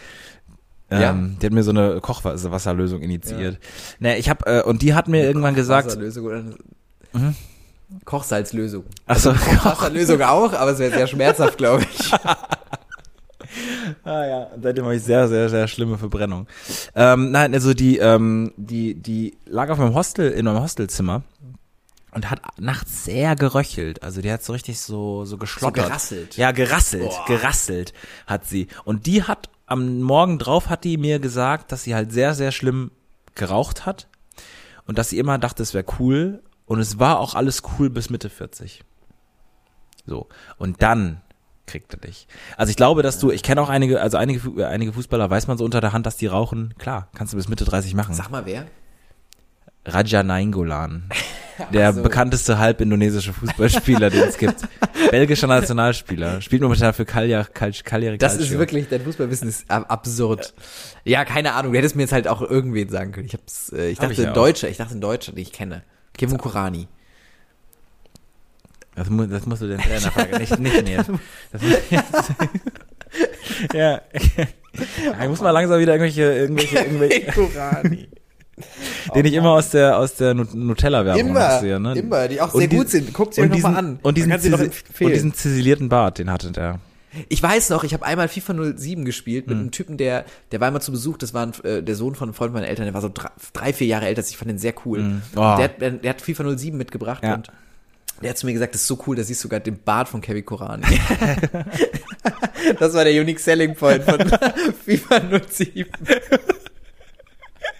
Ähm, 0.90 1.00
Ja. 1.00 1.12
Die 1.40 1.46
hat 1.46 1.52
mir 1.52 1.62
so 1.62 1.70
eine 1.70 2.00
Kochwasserlösung 2.00 3.00
initiiert. 3.02 3.58
Nee, 4.00 4.16
ich 4.16 4.28
habe 4.28 4.44
äh, 4.46 4.62
und 4.62 4.82
die 4.82 4.94
hat 4.94 5.08
mir 5.08 5.22
irgendwann 5.24 5.54
gesagt, 5.54 5.86
Wasserlösung 5.88 6.24
oder 6.26 6.42
Mhm. 7.12 7.34
Kochsalzlösung. 8.04 8.84
Ach 9.06 9.18
so, 9.18 9.32
Kochwasserlösung 9.32 10.20
auch, 10.22 10.52
aber 10.52 10.72
es 10.72 10.78
wäre 10.80 10.92
sehr 10.92 11.06
schmerzhaft, 11.06 11.58
glaube 11.58 11.84
ich. 11.84 12.10
Ah 14.02 14.26
ja, 14.26 14.46
seitdem 14.60 14.84
habe 14.84 14.96
ich 14.96 15.02
sehr, 15.02 15.28
sehr, 15.28 15.48
sehr 15.48 15.68
schlimme 15.68 15.96
Verbrennung. 15.96 16.48
Ähm, 16.96 17.30
nein, 17.30 17.54
also 17.54 17.72
die, 17.72 17.98
ähm, 17.98 18.52
die, 18.56 18.94
die 18.94 19.36
lag 19.46 19.70
auf 19.70 19.78
meinem 19.78 19.94
Hostel, 19.94 20.30
in 20.32 20.44
meinem 20.46 20.60
Hostelzimmer 20.60 21.22
und 22.14 22.30
hat 22.30 22.40
nachts 22.58 23.04
sehr 23.04 23.36
geröchelt. 23.36 24.02
Also 24.02 24.20
die 24.20 24.32
hat 24.32 24.42
so 24.42 24.52
richtig 24.52 24.80
so, 24.80 25.24
so 25.24 25.36
geschlottert. 25.36 25.86
gerasselt. 25.86 26.36
Ja, 26.36 26.52
gerasselt, 26.52 27.10
Boah. 27.10 27.24
gerasselt 27.26 27.92
hat 28.26 28.46
sie. 28.46 28.68
Und 28.84 29.06
die 29.06 29.22
hat 29.24 29.50
am 29.66 30.00
Morgen 30.02 30.38
drauf 30.38 30.68
hat 30.68 30.84
die 30.84 30.96
mir 30.96 31.18
gesagt, 31.18 31.72
dass 31.72 31.84
sie 31.84 31.94
halt 31.94 32.12
sehr, 32.12 32.34
sehr 32.34 32.52
schlimm 32.52 32.90
geraucht 33.34 33.86
hat 33.86 34.08
und 34.86 34.98
dass 34.98 35.10
sie 35.10 35.18
immer 35.18 35.38
dachte, 35.38 35.62
es 35.62 35.74
wäre 35.74 35.84
cool 35.98 36.42
und 36.66 36.80
es 36.80 36.98
war 36.98 37.18
auch 37.18 37.34
alles 37.34 37.62
cool 37.78 37.90
bis 37.90 38.10
Mitte 38.10 38.30
40. 38.30 38.84
So. 40.06 40.28
Und 40.58 40.82
dann 40.82 41.22
kriegt 41.66 41.94
er 41.94 42.00
dich. 42.00 42.26
Also 42.56 42.70
ich 42.70 42.76
glaube, 42.76 43.02
dass 43.02 43.18
du, 43.18 43.30
ich 43.30 43.42
kenne 43.42 43.60
auch 43.62 43.70
einige, 43.70 44.00
also 44.00 44.18
einige, 44.18 44.60
äh, 44.60 44.66
einige 44.66 44.92
Fußballer 44.92 45.30
weiß 45.30 45.46
man 45.46 45.56
so 45.56 45.64
unter 45.64 45.80
der 45.80 45.92
Hand, 45.92 46.04
dass 46.06 46.16
die 46.16 46.26
rauchen. 46.26 46.74
Klar, 46.78 47.08
kannst 47.14 47.32
du 47.32 47.36
bis 47.36 47.48
Mitte 47.48 47.64
30 47.64 47.94
machen. 47.94 48.14
Sag 48.14 48.30
mal 48.30 48.44
wer? 48.44 48.66
Raja 49.86 50.22
Nainggolan. 50.22 51.08
Der 51.72 51.92
so. 51.92 52.02
bekannteste 52.02 52.58
halb 52.58 52.80
indonesische 52.80 53.32
Fußballspieler, 53.32 54.10
den 54.10 54.22
es 54.28 54.38
gibt. 54.38 54.56
Belgischer 55.10 55.46
Nationalspieler. 55.46 56.40
Spielt 56.40 56.62
momentan 56.62 56.92
für 56.94 57.04
Cagliari, 57.04 57.46
Cagliari 57.52 58.18
Das 58.18 58.36
ist 58.36 58.50
wirklich, 58.50 58.88
dein 58.88 59.02
Fußballwissen 59.02 59.48
ist 59.48 59.70
ab- 59.70 59.86
absurd. 59.88 60.54
Ja, 61.04 61.24
keine 61.24 61.54
Ahnung, 61.54 61.72
du 61.72 61.78
hättest 61.78 61.96
mir 61.96 62.02
jetzt 62.02 62.12
halt 62.12 62.26
auch 62.28 62.42
irgendwen 62.42 62.88
sagen 62.88 63.12
können. 63.12 63.26
Ich 63.26 63.34
hab's, 63.34 63.72
äh, 63.72 63.88
ich 63.88 63.98
Hab 63.98 64.02
dachte 64.08 64.12
ich 64.14 64.18
ja 64.20 64.28
ein. 64.28 64.34
Deutscher, 64.34 64.68
ich 64.68 64.76
dachte 64.78 64.94
ein 64.96 65.00
Deutscher, 65.00 65.32
den 65.32 65.42
ich 65.42 65.52
kenne. 65.52 65.82
Kevin 66.16 66.38
Kurani. 66.38 66.88
Das, 68.94 69.10
mu 69.10 69.26
das 69.26 69.44
musst 69.46 69.62
du 69.62 69.66
den 69.68 69.78
Trainer 69.80 70.00
fragen, 70.12 70.38
nicht, 70.38 70.58
nicht 70.58 70.84
mir. 70.84 71.04
Das 71.52 71.62
ja. 73.72 74.00
Ich 75.22 75.28
muss 75.28 75.40
mal 75.40 75.50
langsam 75.50 75.78
wieder 75.80 75.92
irgendwelche, 75.92 76.22
irgendwelche, 76.22 76.78
irgendwelche, 76.78 77.32
Kurani. 77.32 78.08
den 79.14 79.24
ich 79.26 79.32
immer 79.34 79.50
aus 79.50 79.70
der, 79.70 79.98
aus 79.98 80.14
der 80.14 80.34
Nu- 80.34 80.46
Nutella-Werbung 80.52 81.20
Immer, 81.30 81.60
sehe, 81.60 81.80
ne? 81.80 81.94
immer, 81.98 82.28
die 82.28 82.40
auch 82.40 82.52
sehr 82.52 82.66
die- 82.68 82.76
gut 82.76 82.88
sind. 82.88 83.12
Guckt 83.12 83.34
sie 83.34 83.40
euch 83.42 83.50
nochmal 83.50 83.76
an. 83.76 83.98
Und 84.02 84.16
diesen, 84.16 84.32
und 84.32 84.42
diesen 85.00 85.34
ziselierten 85.34 85.88
Bart, 85.88 86.18
den 86.18 86.30
hatte 86.30 86.50
der. 86.52 86.78
Ich 87.28 87.40
weiß 87.40 87.70
noch, 87.70 87.84
ich 87.84 87.94
habe 87.94 88.04
einmal 88.04 88.26
FIFA 88.26 88.74
07 88.76 89.04
gespielt 89.04 89.46
mit 89.46 89.56
einem 89.56 89.70
Typen, 89.70 89.96
der, 89.96 90.24
der 90.50 90.60
war 90.60 90.66
immer 90.68 90.80
zu 90.80 90.90
Besuch, 90.90 91.16
das 91.16 91.32
war 91.32 91.46
ein, 91.46 91.52
äh, 91.62 91.80
der 91.80 91.94
Sohn 91.94 92.16
von 92.16 92.28
einem 92.28 92.34
Freund 92.34 92.52
meiner 92.52 92.66
Eltern, 92.66 92.86
der 92.86 92.94
war 92.94 93.02
so 93.02 93.10
drei, 93.12 93.28
drei 93.52 93.72
vier 93.72 93.86
Jahre 93.86 94.06
älter 94.06 94.20
ich, 94.28 94.36
fand 94.36 94.50
den 94.50 94.58
sehr 94.58 94.74
cool. 94.84 94.98
Mhm. 95.00 95.22
Oh. 95.36 95.38
Der, 95.40 95.52
hat- 95.64 95.80
der, 95.80 95.90
der 95.92 96.10
hat 96.10 96.20
FIFA 96.20 96.56
07 96.56 96.76
mitgebracht 96.76 97.22
Ja. 97.22 97.34
und 97.34 97.48
der 98.20 98.30
hat 98.30 98.38
zu 98.38 98.46
mir 98.46 98.52
gesagt, 98.52 98.74
das 98.74 98.80
ist 98.82 98.88
so 98.88 98.98
cool, 99.06 99.14
da 99.14 99.22
siehst 99.22 99.40
du 99.42 99.48
sogar 99.48 99.60
den 99.60 99.78
Bart 99.80 100.08
von 100.08 100.20
Kevin 100.20 100.44
Korani. 100.44 100.84
das 102.80 102.94
war 102.94 103.04
der 103.04 103.20
Unique 103.20 103.38
Selling 103.38 103.74
Point 103.76 104.02
von 104.04 104.18
FIFA 104.84 105.20
07. 105.48 105.86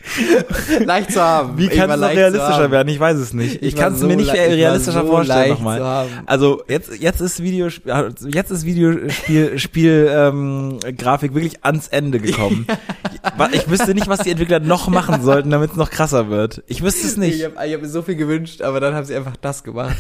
leicht 0.85 1.13
zu 1.13 1.21
haben. 1.21 1.59
Wie 1.59 1.69
kann 1.69 1.91
es 1.91 2.01
noch 2.01 2.09
realistischer 2.09 2.71
werden? 2.71 2.89
Ich 2.89 3.01
weiß 3.01 3.19
es 3.19 3.33
nicht. 3.33 3.57
Ich, 3.57 3.63
Ich 3.63 3.77
kann 3.77 3.95
es 3.95 4.01
so 4.01 4.07
mir 4.07 4.17
nicht 4.17 4.33
realistischer 4.33 5.03
so 5.03 5.07
vorstellen 5.07 5.51
nochmal. 5.51 6.07
Also 6.27 6.63
jetzt 6.69 6.99
jetzt 7.01 7.21
ist 7.21 7.43
Video 7.43 7.69
jetzt 7.69 8.51
ist 8.51 8.65
Videospiel 8.65 9.59
Spiel 9.59 10.11
ähm, 10.13 10.79
Grafik 10.97 11.35
wirklich 11.35 11.65
ans 11.65 11.89
Ende 11.89 12.21
gekommen. 12.21 12.67
Ich 13.53 13.69
wüsste 13.71 13.95
nicht, 13.95 14.07
was 14.07 14.21
die 14.21 14.31
Entwickler 14.31 14.61
noch 14.61 14.89
machen 14.89 15.23
sollten, 15.23 15.51
damit 15.51 15.73
es 15.73 15.77
noch 15.77 15.91
krasser 15.91 16.29
wird. 16.29 16.63
Ich 16.67 16.83
wüsste 16.83 17.07
es 17.07 17.17
nicht. 17.17 17.37
Ich 17.37 17.45
habe 17.45 17.57
hab 17.59 17.81
mir 17.81 17.89
so 17.89 18.03
viel 18.03 18.17
gewünscht, 18.17 18.61
aber 18.63 18.81
dann 18.81 18.95
haben 18.95 19.05
sie 19.05 19.15
einfach 19.15 19.37
das 19.37 19.65
gemacht. 19.65 19.97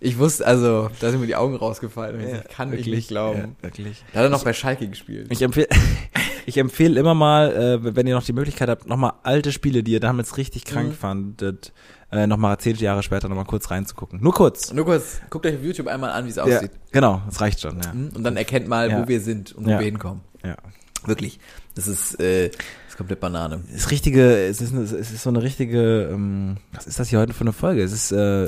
Ich 0.00 0.18
wusste, 0.18 0.46
also, 0.46 0.90
da 1.00 1.10
sind 1.10 1.20
mir 1.20 1.26
die 1.26 1.36
Augen 1.36 1.56
rausgefallen. 1.56 2.16
Und 2.16 2.26
ich, 2.26 2.48
kann 2.54 2.72
ich 2.72 2.86
nicht 2.86 3.08
glauben. 3.08 3.38
Ja, 3.38 3.68
wirklich. 3.68 4.04
Da 4.12 4.20
hat 4.20 4.26
er 4.26 4.30
noch 4.30 4.44
bei 4.44 4.52
Schalke 4.52 4.88
gespielt. 4.88 5.28
Ich 5.30 5.40
empfehle 5.42 5.68
ich 6.46 6.56
empfehle 6.58 6.98
immer 6.98 7.14
mal, 7.14 7.52
äh, 7.84 7.94
wenn 7.96 8.06
ihr 8.06 8.14
noch 8.14 8.24
die 8.24 8.32
Möglichkeit 8.32 8.68
habt, 8.68 8.86
nochmal 8.88 9.12
alte 9.22 9.52
Spiele, 9.52 9.82
die 9.82 9.92
ihr 9.92 10.00
damals 10.00 10.36
richtig 10.36 10.64
krank 10.64 10.88
Mhm. 10.90 10.94
fandet, 10.94 11.72
äh, 12.12 12.26
nochmal 12.26 12.56
zehn 12.58 12.76
Jahre 12.76 13.02
später 13.02 13.28
nochmal 13.28 13.44
kurz 13.46 13.70
reinzugucken. 13.70 14.20
Nur 14.22 14.32
kurz. 14.32 14.72
Nur 14.72 14.84
kurz, 14.84 15.20
guckt 15.28 15.44
euch 15.44 15.56
auf 15.56 15.62
YouTube 15.62 15.88
einmal 15.88 16.10
an, 16.10 16.24
wie 16.24 16.30
es 16.30 16.36
Ja, 16.36 16.44
aussieht. 16.44 16.70
genau, 16.92 17.20
das 17.26 17.40
reicht 17.40 17.60
schon. 17.60 17.80
Ja. 17.82 17.90
Und 17.90 18.22
dann 18.22 18.36
erkennt 18.36 18.68
mal, 18.68 18.88
Ja. 18.90 19.02
wo 19.02 19.08
wir 19.08 19.20
sind 19.20 19.52
und 19.52 19.66
wo 19.66 19.70
Ja. 19.70 19.78
wir 19.80 19.84
hinkommen. 19.84 20.20
ja. 20.44 20.56
Wirklich. 21.04 21.38
Das 21.74 21.86
ist, 21.88 22.18
äh, 22.20 22.50
ist 22.96 22.98
komplett 22.98 23.20
Banane. 23.20 23.62
Es 23.70 23.82
ist 23.82 23.90
richtige, 23.90 24.46
es 24.46 24.60
ist, 24.60 24.72
es 24.72 25.12
ist 25.12 25.22
so 25.22 25.28
eine 25.30 25.42
richtige, 25.42 26.08
ähm, 26.12 26.56
was 26.72 26.86
ist 26.86 26.98
das 26.98 27.08
hier 27.08 27.18
heute 27.20 27.32
für 27.34 27.42
eine 27.42 27.52
Folge? 27.52 27.82
Es 27.82 27.92
ist 27.92 28.12
äh, 28.12 28.46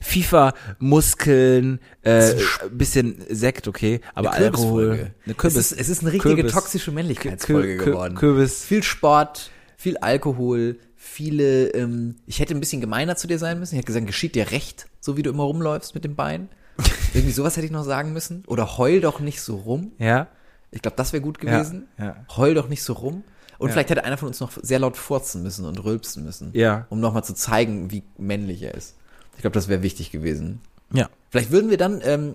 FIFA, 0.00 0.52
Muskeln, 0.78 1.80
äh, 2.02 2.34
bisschen 2.70 3.16
Sekt, 3.30 3.68
okay, 3.68 4.00
aber 4.14 4.32
Eine 4.32 4.46
Alkohol, 4.46 5.12
eine 5.24 5.34
Kürbis, 5.34 5.56
es, 5.58 5.72
ist, 5.72 5.80
es 5.80 5.88
ist 5.88 6.00
eine 6.02 6.12
richtige 6.12 6.34
Kürbis- 6.42 6.52
toxische 6.52 6.90
Männlichkeitsfolge 6.92 7.76
geworden. 7.78 8.14
Kürbis, 8.14 8.64
Viel 8.64 8.82
Sport, 8.82 9.50
viel 9.76 9.96
Alkohol, 9.98 10.78
viele, 10.96 11.68
ähm, 11.68 12.16
ich 12.26 12.40
hätte 12.40 12.54
ein 12.54 12.60
bisschen 12.60 12.80
gemeiner 12.80 13.16
zu 13.16 13.26
dir 13.26 13.38
sein 13.38 13.58
müssen. 13.58 13.74
Ich 13.74 13.78
hätte 13.78 13.86
gesagt, 13.86 14.06
geschieht 14.06 14.34
dir 14.34 14.50
recht, 14.50 14.86
so 15.00 15.16
wie 15.16 15.22
du 15.22 15.30
immer 15.30 15.44
rumläufst 15.44 15.94
mit 15.94 16.04
dem 16.04 16.16
Bein. 16.16 16.48
Irgendwie 17.14 17.32
sowas 17.32 17.56
hätte 17.56 17.66
ich 17.66 17.72
noch 17.72 17.84
sagen 17.84 18.12
müssen. 18.12 18.42
Oder 18.46 18.76
heul 18.78 19.00
doch 19.00 19.20
nicht 19.20 19.40
so 19.40 19.56
rum. 19.56 19.92
ja, 19.98 20.26
Ich 20.70 20.82
glaube, 20.82 20.96
das 20.96 21.12
wäre 21.12 21.22
gut 21.22 21.42
ja, 21.42 21.58
gewesen. 21.58 21.88
ja, 21.98 22.16
Heul 22.36 22.54
doch 22.54 22.68
nicht 22.68 22.82
so 22.82 22.92
rum. 22.94 23.24
Und 23.58 23.68
Ja. 23.68 23.72
vielleicht 23.72 23.90
hätte 23.90 24.04
einer 24.04 24.16
von 24.18 24.28
uns 24.28 24.40
noch 24.40 24.52
sehr 24.62 24.78
laut 24.78 24.96
furzen 24.96 25.42
müssen 25.42 25.64
und 25.64 25.82
rülpsen 25.84 26.24
müssen. 26.24 26.50
Ja. 26.52 26.86
Um 26.90 27.00
nochmal 27.00 27.24
zu 27.24 27.34
zeigen, 27.34 27.90
wie 27.90 28.02
männlich 28.18 28.62
er 28.62 28.74
ist. 28.74 28.94
Ich 29.36 29.40
glaube, 29.42 29.54
das 29.54 29.68
wäre 29.68 29.82
wichtig 29.82 30.10
gewesen. 30.10 30.60
ja, 30.92 31.08
Vielleicht 31.30 31.50
würden 31.50 31.70
wir 31.70 31.76
dann 31.76 32.00
ähm, 32.04 32.34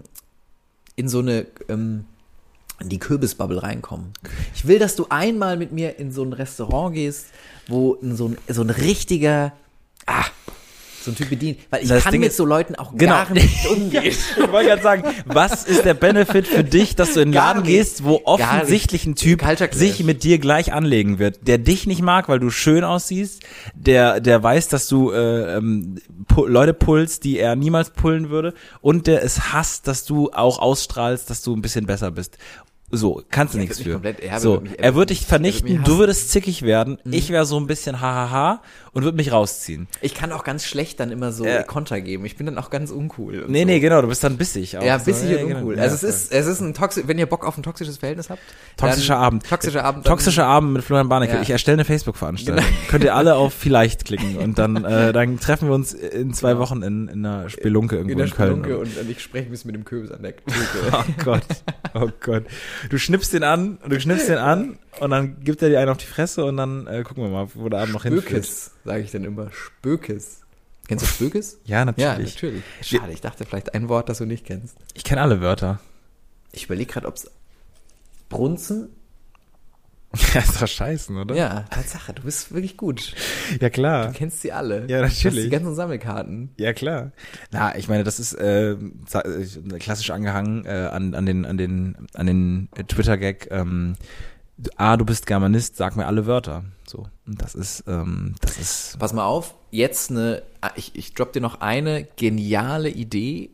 in 0.96 1.08
so 1.08 1.20
eine, 1.20 1.48
ähm, 1.70 2.06
in 2.80 2.90
die 2.90 3.00
Kürbisbubble 3.00 3.62
reinkommen. 3.64 4.14
Ich 4.54 4.68
will, 4.68 4.80
dass 4.80 4.96
du 4.96 5.06
einmal 5.10 5.58
mit 5.58 5.72
mir 5.72 5.98
in 6.00 6.12
so 6.12 6.24
ein 6.24 6.34
Restaurant 6.34 6.94
gehst, 6.96 7.28
wo 7.68 7.98
so, 8.02 8.28
ein, 8.30 8.38
so 8.48 8.62
ein 8.62 8.70
richtiger, 8.70 9.54
ah, 10.06 10.26
so 11.04 11.12
ein 11.12 11.16
Typ 11.16 11.30
bedient. 11.30 11.60
Weil 11.70 11.84
ich 11.84 11.90
Das 11.90 12.04
kann 12.04 12.12
Ding 12.12 12.22
mit 12.22 12.34
so 12.34 12.46
Leuten 12.46 12.76
auch 12.76 12.94
Genau. 12.96 13.14
gar 13.14 13.32
nicht 13.34 13.68
umgehen. 13.70 14.04
Ich 14.06 14.38
wollte 14.38 14.70
gerade 14.70 14.82
sagen, 14.82 15.04
was 15.26 15.64
ist 15.64 15.86
der 15.86 15.94
Benefit 15.94 16.48
für 16.48 16.64
dich, 16.64 16.96
dass 16.96 17.14
du 17.14 17.22
in 17.22 17.30
den 17.30 17.34
Laden 17.34 17.64
nicht. 17.64 17.72
gehst, 17.72 18.04
wo 18.04 18.22
offensichtlich 18.26 19.06
ein 19.06 19.16
Typ 19.16 19.44
sich 19.72 20.04
mit 20.04 20.24
dir 20.24 20.40
gleich 20.40 20.74
anlegen 20.74 21.20
wird, 21.20 21.48
der 21.48 21.58
dich 21.58 21.88
nicht 21.88 22.02
mag, 22.02 22.30
weil 22.30 22.40
du 22.40 22.50
schön 22.50 22.84
aussiehst, 22.84 23.44
der 23.76 24.20
der 24.20 24.42
weiß, 24.44 24.68
dass 24.68 24.88
du 24.88 25.12
äh, 25.12 25.58
ähm, 25.58 25.98
pu 26.28 26.46
Leute 26.46 26.74
pullst, 26.74 27.24
die 27.24 27.40
er 27.40 27.56
niemals 27.56 27.92
pullen 27.92 28.30
würde, 28.30 28.54
und 28.82 29.08
der 29.08 29.24
es 29.24 29.54
hasst, 29.54 29.88
dass 29.88 30.06
du 30.06 30.32
auch 30.32 30.60
ausstrahlst, 30.60 31.30
dass 31.30 31.42
du 31.42 31.56
ein 31.56 31.62
bisschen 31.62 31.86
besser 31.86 32.12
bist. 32.12 32.38
So, 32.92 33.24
kannst 33.30 33.54
du 33.54 33.58
nichts 33.58 33.80
für. 33.80 33.94
komplett- 33.94 34.20
er 34.20 34.40
so, 34.40 34.60
mich- 34.60 34.72
er 34.78 34.84
er 34.86 34.92
mich- 34.94 35.06
dich 35.08 35.22
er 35.22 35.28
vernichten, 35.28 35.70
hassen. 35.80 35.84
du 35.86 35.98
würdest 35.98 36.32
zickig 36.32 36.62
werden, 36.64 36.98
ich 37.06 37.30
wäre 37.30 37.46
so 37.46 37.58
ein 37.60 37.68
bisschen 37.68 38.02
hahaha 38.02 38.62
und 38.94 39.04
würde 39.04 39.16
mich 39.16 39.32
rausziehen. 39.32 39.88
Ich 40.02 40.14
kann 40.14 40.32
auch 40.34 40.44
ganz 40.44 40.66
schlecht 40.66 41.00
dann 41.00 41.12
immer 41.12 41.32
so 41.32 41.46
Ja. 41.46 41.64
Konter 41.64 42.02
geben. 42.02 42.26
Ich 42.26 42.36
bin 42.36 42.46
dann 42.46 42.58
auch 42.58 42.70
ganz 42.70 42.92
uncool. 42.92 43.46
Nee, 43.48 43.62
so. 43.62 43.66
nee, 43.66 43.80
genau, 43.80 44.02
du 44.02 44.08
bist 44.10 44.24
dann 44.24 44.38
bissig. 44.38 44.78
Auch 44.78 44.84
Ja, 44.84 45.00
so. 45.00 45.06
bissig 45.06 45.30
und 45.40 45.48
genau. 45.48 45.60
uncool. 45.60 45.78
Ja, 45.78 45.84
also 45.84 45.96
es 45.96 46.02
voll. 46.02 46.10
ist, 46.10 46.32
es 46.34 46.48
ist 46.48 46.60
ein 46.60 46.74
toxisch, 46.74 47.04
wenn 47.08 47.18
ihr 47.18 47.26
Bock 47.28 47.46
auf 47.48 47.58
ein 47.58 47.64
toxisches 47.64 47.98
Verhältnis 47.98 48.30
habt. 48.30 48.42
Toxischer 48.76 49.16
Abend. 49.18 49.48
Toxischer 49.48 49.84
Abend. 49.86 50.06
Toxischer 50.06 50.46
Abend 50.46 50.74
mit 50.74 50.84
Florian 50.84 51.08
Barnecke. 51.08 51.36
Ja. 51.36 51.42
Ich 51.42 51.50
erstelle 51.50 51.76
eine 51.76 51.86
Facebook-Veranstaltung. 51.86 52.66
Könnt 52.90 53.04
ihr 53.06 53.16
alle 53.16 53.36
auf 53.36 53.54
vielleicht 53.54 54.04
klicken 54.06 54.36
und 54.38 54.60
dann, 54.60 54.76
äh, 54.86 55.14
dann 55.14 55.40
treffen 55.40 55.70
wir 55.70 55.76
uns 55.76 55.94
in 55.94 56.34
zwei 56.34 56.58
Wochen 56.58 56.82
in, 56.84 57.08
in 57.08 57.26
einer 57.26 57.50
Spelunke 57.50 57.96
irgendwo 57.96 58.20
in 58.20 58.26
in, 58.26 58.32
Köln. 58.34 58.50
Spelunke 58.64 58.78
und, 58.78 58.98
und 58.98 59.10
ich 59.10 59.22
spreche 59.22 59.46
ein 59.46 59.52
bisschen 59.52 59.68
mit 59.68 59.76
dem 59.78 59.86
Kürbis 59.86 60.12
an 60.12 60.22
der 60.24 60.36
Theke. 60.36 60.60
Oh 60.92 61.04
Gott, 61.24 61.44
oh 61.94 62.10
Gott. 62.20 62.46
Du 62.90 62.98
schnippst 62.98 63.34
den 63.34 63.44
an, 63.44 63.78
du 63.88 64.00
schnippst 64.00 64.30
den 64.30 64.38
an 64.38 64.80
und 65.00 65.10
dann 65.12 65.44
gibt 65.44 65.62
er 65.62 65.70
dir 65.70 65.80
einen 65.80 65.90
auf 65.90 65.98
die 65.98 66.06
Fresse 66.06 66.46
und 66.46 66.58
dann 66.58 66.88
äh, 66.88 67.04
gucken 67.04 67.24
wir 67.24 67.30
mal, 67.30 67.48
wo 67.54 67.70
der 67.70 67.80
Abend 67.82 67.94
noch 67.94 68.04
hinführt. 68.04 68.26
Spökes, 68.46 68.72
sage 68.86 69.02
ich 69.04 69.12
dann 69.12 69.24
immer. 69.24 69.52
Spökes. 69.52 70.42
Kennst 70.88 71.06
du 71.06 71.10
Spökes? 71.10 71.58
Ja, 71.66 71.80
Ja, 71.80 71.86
natürlich. 71.86 72.36
natürlich. 72.36 72.64
Schade, 72.82 73.12
ich 73.14 73.22
dachte 73.22 73.46
vielleicht 73.46 73.74
ein 73.74 73.88
Wort, 73.90 74.10
das 74.10 74.18
du 74.18 74.26
nicht 74.26 74.46
kennst. 74.46 74.76
Ich 74.94 75.04
kenne 75.04 75.22
alle 75.22 75.42
Wörter. 75.42 75.80
Ich 76.52 76.66
überlege 76.66 76.92
gerade, 76.92 77.08
ob 77.08 77.16
es 77.16 77.30
Brunzen? 78.30 78.90
Ja, 80.34 80.42
ist 80.42 80.62
doch 80.62 80.68
scheißen, 80.68 81.18
oder? 81.18 81.36
Ja, 81.36 81.62
Tatsache, 81.70 82.14
du 82.14 82.24
bist 82.24 82.54
wirklich 82.54 82.78
gut. 82.78 83.14
Ja, 83.60 83.70
klar. 83.70 84.08
Du 84.08 84.14
kennst 84.14 84.42
sie 84.42 84.52
alle. 84.52 84.82
Ja, 84.88 85.00
Du 85.00 85.06
hast 85.06 85.24
natürlich. 85.24 85.46
die 85.46 85.50
ganzen 85.50 85.76
Sammelkarten. 85.76 86.52
Ja, 86.58 86.74
klar. 86.74 87.12
Na, 87.52 87.76
ich 87.78 87.88
meine, 87.88 88.04
das 88.04 88.20
ist 88.20 88.34
äh, 88.34 88.72
äh, 88.72 89.78
klassisch 89.80 90.10
angehangen 90.12 90.66
äh, 90.66 90.90
an, 90.92 91.14
an 91.16 91.26
den, 91.26 91.46
an 91.46 91.58
den, 91.58 92.08
an 92.14 92.26
den 92.26 92.70
Twitter-Gag. 92.88 93.48
Ähm, 93.52 93.96
A, 94.76 94.98
du 94.98 95.06
bist 95.06 95.26
Germanist, 95.26 95.78
sag 95.78 95.96
mir 95.96 96.06
alle 96.06 96.26
Wörter. 96.28 96.64
So. 96.86 97.08
Und 97.26 97.42
das 97.42 97.56
ist, 97.56 97.84
ähm, 97.88 98.36
das 98.42 98.58
ist. 98.58 99.00
Pass 99.00 99.14
mal 99.14 99.26
auf, 99.26 99.56
jetzt 99.72 100.12
eine, 100.12 100.44
ah, 100.62 100.72
ich, 100.76 100.96
ich 100.96 101.14
drop 101.14 101.34
dir 101.34 101.42
noch 101.42 101.62
eine 101.62 102.08
geniale 102.18 102.90
Idee, 102.90 103.50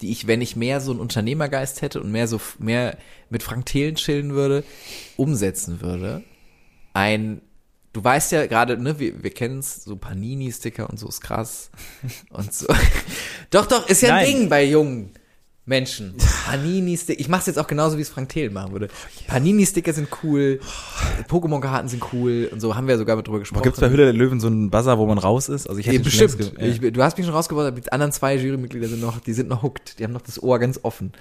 die 0.00 0.10
ich, 0.10 0.26
wenn 0.26 0.40
ich 0.40 0.56
mehr 0.56 0.80
so 0.80 0.90
einen 0.90 1.00
Unternehmergeist 1.00 1.82
hätte 1.82 2.00
und 2.00 2.12
mehr 2.12 2.28
so, 2.28 2.40
mehr 2.58 2.96
mit 3.30 3.42
Frank 3.42 3.66
Thelen 3.66 3.96
chillen 3.96 4.32
würde, 4.32 4.64
umsetzen 5.16 5.80
würde. 5.80 6.22
Ein, 6.94 7.40
du 7.92 8.02
weißt 8.02 8.32
ja 8.32 8.46
gerade, 8.46 8.78
ne, 8.78 8.98
wir, 8.98 9.22
wir 9.22 9.30
kennen 9.30 9.58
es, 9.58 9.84
so 9.84 9.96
Panini-Sticker 9.96 10.88
und 10.88 10.98
so 10.98 11.08
ist 11.08 11.20
krass. 11.20 11.70
Und 12.30 12.52
so. 12.52 12.66
doch, 13.50 13.66
doch, 13.66 13.88
ist 13.88 14.02
ja 14.02 14.14
ein 14.14 14.24
Nein. 14.24 14.26
Ding 14.26 14.48
bei 14.48 14.64
jungen 14.64 15.12
Menschen. 15.68 16.14
Panini-Sticker, 16.46 17.20
ich 17.20 17.28
mach's 17.28 17.46
jetzt 17.46 17.58
auch 17.58 17.66
genauso, 17.66 17.98
wie 17.98 18.02
es 18.02 18.08
Frank 18.08 18.30
Thelen 18.30 18.52
machen 18.52 18.72
würde. 18.72 18.88
Panini-Sticker 19.26 19.92
sind 19.92 20.08
cool, 20.22 20.60
Pokémon-Karten 21.28 21.88
sind 21.88 22.02
cool 22.12 22.48
und 22.50 22.60
so, 22.60 22.74
haben 22.74 22.88
wir 22.88 22.96
sogar 22.98 23.16
mit 23.16 23.26
drüber 23.26 23.38
gesprochen. 23.40 23.62
Gibt 23.62 23.76
es 23.76 23.80
bei 23.80 23.90
Hülle 23.90 24.04
der 24.04 24.12
Löwen 24.14 24.40
so 24.40 24.46
einen 24.46 24.70
Buzzer, 24.70 24.98
wo 24.98 25.06
man 25.06 25.18
raus 25.18 25.48
ist? 25.48 25.68
Also 25.68 25.78
ich 25.78 25.86
hätte 25.86 25.96
Ja, 25.98 26.02
bestimmt. 26.02 26.38
längst. 26.58 26.82
Ich, 26.82 26.92
du 26.92 27.02
hast 27.02 27.16
mich 27.18 27.26
schon 27.26 27.34
rausgeworfen, 27.34 27.68
aber 27.72 27.80
die 27.80 27.92
anderen 27.92 28.12
zwei 28.12 28.34
Jurymitglieder 28.36 28.88
sind 28.88 29.00
noch, 29.00 29.20
die 29.20 29.32
sind 29.32 29.48
noch 29.48 29.62
hooked. 29.62 29.98
Die 29.98 30.04
haben 30.04 30.12
noch 30.12 30.22
das 30.22 30.42
Ohr 30.42 30.58
ganz 30.58 30.80
offen. 30.82 31.12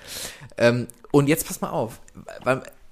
Ähm, 0.57 0.87
und 1.11 1.27
jetzt 1.27 1.45
pass 1.47 1.61
mal 1.61 1.69
auf. 1.69 1.99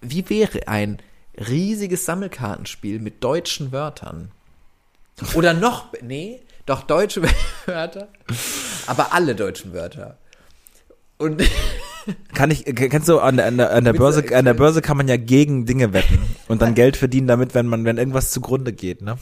Wie 0.01 0.29
wäre 0.29 0.67
ein 0.67 0.99
riesiges 1.37 2.05
Sammelkartenspiel 2.05 2.99
mit 2.99 3.23
deutschen 3.23 3.71
Wörtern? 3.71 4.31
Oder 5.33 5.53
noch, 5.53 5.87
nee, 6.01 6.41
doch 6.65 6.83
deutsche 6.83 7.21
Wörter, 7.65 8.09
aber 8.87 9.13
alle 9.13 9.35
deutschen 9.35 9.71
Wörter. 9.73 10.17
Und 11.17 11.43
Kann 12.35 12.51
ich, 12.51 12.65
k- 12.65 12.87
kennst 12.89 13.09
du, 13.09 13.19
an 13.19 13.37
der, 13.37 13.47
an 13.47 13.57
der, 13.57 13.71
an 13.71 13.83
der 13.83 13.93
Börse, 13.93 14.23
so 14.27 14.35
an 14.35 14.45
der 14.45 14.53
Börse 14.53 14.81
kann 14.83 14.95
man 14.95 15.07
ja 15.07 15.17
gegen 15.17 15.65
Dinge 15.65 15.91
wetten 15.91 16.19
und 16.47 16.61
dann 16.61 16.75
Geld 16.75 16.97
verdienen 16.97 17.25
damit, 17.27 17.55
wenn 17.55 17.65
man, 17.65 17.83
wenn 17.83 17.97
irgendwas 17.97 18.29
zugrunde 18.31 18.73
geht, 18.73 19.01
ne? 19.01 19.17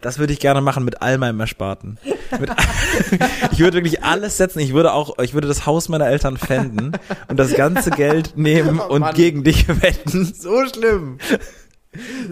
Das 0.00 0.18
würde 0.18 0.32
ich 0.32 0.38
gerne 0.40 0.60
machen 0.62 0.84
mit 0.84 1.02
all 1.02 1.18
meinem 1.18 1.38
Ersparten. 1.40 1.98
Mit, 2.40 2.50
ich 3.52 3.58
würde 3.58 3.74
wirklich 3.78 4.02
alles 4.04 4.36
setzen. 4.38 4.60
Ich 4.60 4.72
würde 4.72 4.92
auch, 4.92 5.18
ich 5.18 5.34
würde 5.34 5.48
das 5.48 5.66
Haus 5.66 5.88
meiner 5.90 6.06
Eltern 6.08 6.36
pfänden 6.38 6.92
und 7.28 7.36
das 7.38 7.54
ganze 7.54 7.90
Geld 7.90 8.32
nehmen 8.36 8.80
Oh 8.80 8.94
und 8.94 9.14
gegen 9.14 9.44
dich 9.44 9.68
wetten. 9.68 10.32
so 10.34 10.66
schlimm. 10.66 11.18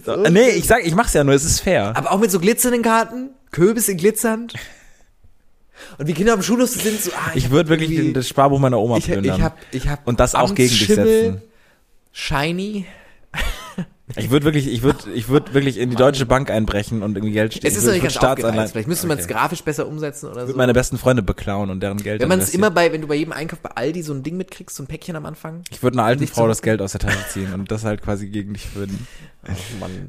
So, 0.07 0.17
nee, 0.17 0.51
ich 0.51 0.67
sag, 0.67 0.87
ich 0.87 0.95
mach's 0.95 1.13
ja 1.13 1.23
nur, 1.23 1.35
es 1.35 1.45
ist 1.45 1.61
fair. 1.61 1.93
Aber 1.97 2.13
auch 2.13 2.19
mit 2.19 2.31
so 2.31 2.41
glitzernden 2.41 2.83
Karten, 2.83 3.31
Kürbis 3.51 3.89
in 3.91 3.99
glitzernd. 3.99 4.55
Und 5.99 6.07
wie 6.07 6.13
Kinder 6.15 6.33
am 6.35 6.43
Schulhof 6.43 6.69
sind 6.71 7.01
so, 7.01 7.11
ah, 7.13 7.31
Ich 7.35 7.45
hab 7.47 7.51
würde 7.53 7.69
wirklich 7.71 7.91
den, 7.91 8.15
das 8.15 8.29
Sparbuch 8.29 8.59
meiner 8.59 8.79
Oma 8.79 8.97
ich, 8.99 9.07
ich 9.07 9.13
plündern. 9.13 9.43
hab, 9.43 9.59
ich 9.73 9.89
hab 9.89 10.07
und 10.07 10.21
das 10.21 10.35
auch 10.35 10.55
gegen 10.55 10.69
dich 10.71 10.87
setzen. 10.87 11.43
Shiny. 12.13 12.87
Ich 14.17 14.29
würde 14.31 14.45
wirklich, 14.45 14.67
ich 14.67 14.83
würde, 14.83 15.09
ich 15.15 15.29
würde 15.29 15.55
wirklich 15.55 15.79
in 15.79 15.89
die 15.89 15.95
Deutsche 15.95 16.27
Bank 16.27 16.51
einbrechen 16.51 17.05
und 17.05 17.17
irgendwie 17.17 17.33
Geld 17.33 17.55
Es 17.65 17.77
ist 17.77 17.83
ich 17.83 17.85
noch 17.85 17.93
würd- 17.93 17.93
nicht 18.03 18.05
ich 18.17 18.21
ganz 18.21 18.41
aufgereizt. 18.41 18.73
Vielleicht 18.73 18.89
müsste 18.89 19.07
man 19.07 19.19
es 19.19 19.25
Okay. 19.27 19.35
grafisch 19.35 19.63
besser 19.63 19.87
umsetzen 19.87 20.27
oder 20.27 20.39
Ich 20.39 20.41
so. 20.43 20.47
würde 20.49 20.59
meine 20.59 20.73
besten 20.75 20.99
Freunde 20.99 21.23
beklauen 21.23 21.71
und 21.71 21.79
deren 21.81 21.99
Geld 21.99 22.21
wenn 22.21 22.29
man 22.29 22.41
es 22.41 22.53
immer 22.53 22.73
bei, 22.73 22.91
wenn 22.93 23.03
du 23.03 23.07
bei 23.07 23.15
jedem 23.15 23.33
Einkauf 23.33 23.61
bei 23.61 23.71
Aldi 23.71 24.03
so 24.03 24.13
ein 24.13 24.25
Ding 24.25 24.37
mitkriegst, 24.37 24.75
so 24.75 24.83
ein 24.83 24.89
Päckchen 24.89 25.15
am 25.15 25.27
Anfang. 25.27 25.63
Ich 25.71 25.81
würde 25.85 25.97
einer 25.99 26.07
alten 26.09 26.27
Frau 26.27 26.49
das 26.49 26.61
Geld 26.61 26.83
aus 26.83 26.91
der 26.91 26.99
Tasche 27.03 27.25
ziehen 27.33 27.55
und 27.55 27.71
das 27.71 27.85
halt 27.85 28.03
quasi 28.03 28.27
gegen 28.29 28.55
dich 28.55 28.75
würden. 28.75 29.07
Oh 29.47 29.53
Mann. 29.79 30.09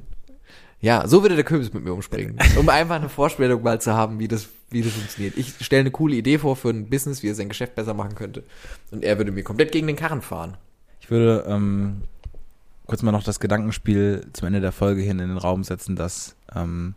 Ja, 0.80 1.07
so 1.07 1.22
würde 1.22 1.36
der 1.36 1.45
Kürbis 1.45 1.72
mit 1.72 1.84
mir 1.84 1.93
umspringen. 1.93 2.39
Um 2.57 2.69
einfach 2.69 2.95
eine 2.95 3.07
Vorstellung 3.09 3.61
mal 3.61 3.80
zu 3.80 3.93
haben, 3.93 4.17
wie 4.17 4.28
das, 4.28 4.47
wie 4.72 4.82
das 4.82 4.93
funktioniert. 4.93 5.38
Ich 5.38 5.53
stelle 5.63 5.82
eine 5.82 5.91
coole 5.91 6.15
Idee 6.15 6.38
vor 6.39 6.55
für 6.55 6.69
ein 6.69 6.89
Business, 6.89 7.22
wie 7.24 7.30
er 7.30 7.36
sein 7.36 7.49
Geschäft 7.49 7.76
besser 7.76 7.93
machen 7.93 8.15
könnte. 8.15 8.43
Und 8.91 9.03
er 9.03 9.17
würde 9.17 9.32
mir 9.32 9.43
komplett 9.43 9.72
gegen 9.72 9.88
den 9.88 9.95
Karren 9.95 10.22
fahren. 10.22 10.57
Ich 10.99 11.11
würde 11.11 11.45
ähm, 11.47 12.01
kurz 12.88 13.01
mal 13.03 13.11
noch 13.11 13.24
das 13.24 13.39
Gedankenspiel 13.39 14.28
zum 14.34 14.47
Ende 14.47 14.61
der 14.61 14.72
Folge 14.72 15.01
hin 15.01 15.19
in 15.19 15.30
den 15.30 15.38
Raum 15.38 15.63
setzen, 15.63 15.95
dass 15.95 16.36
ähm, 16.55 16.95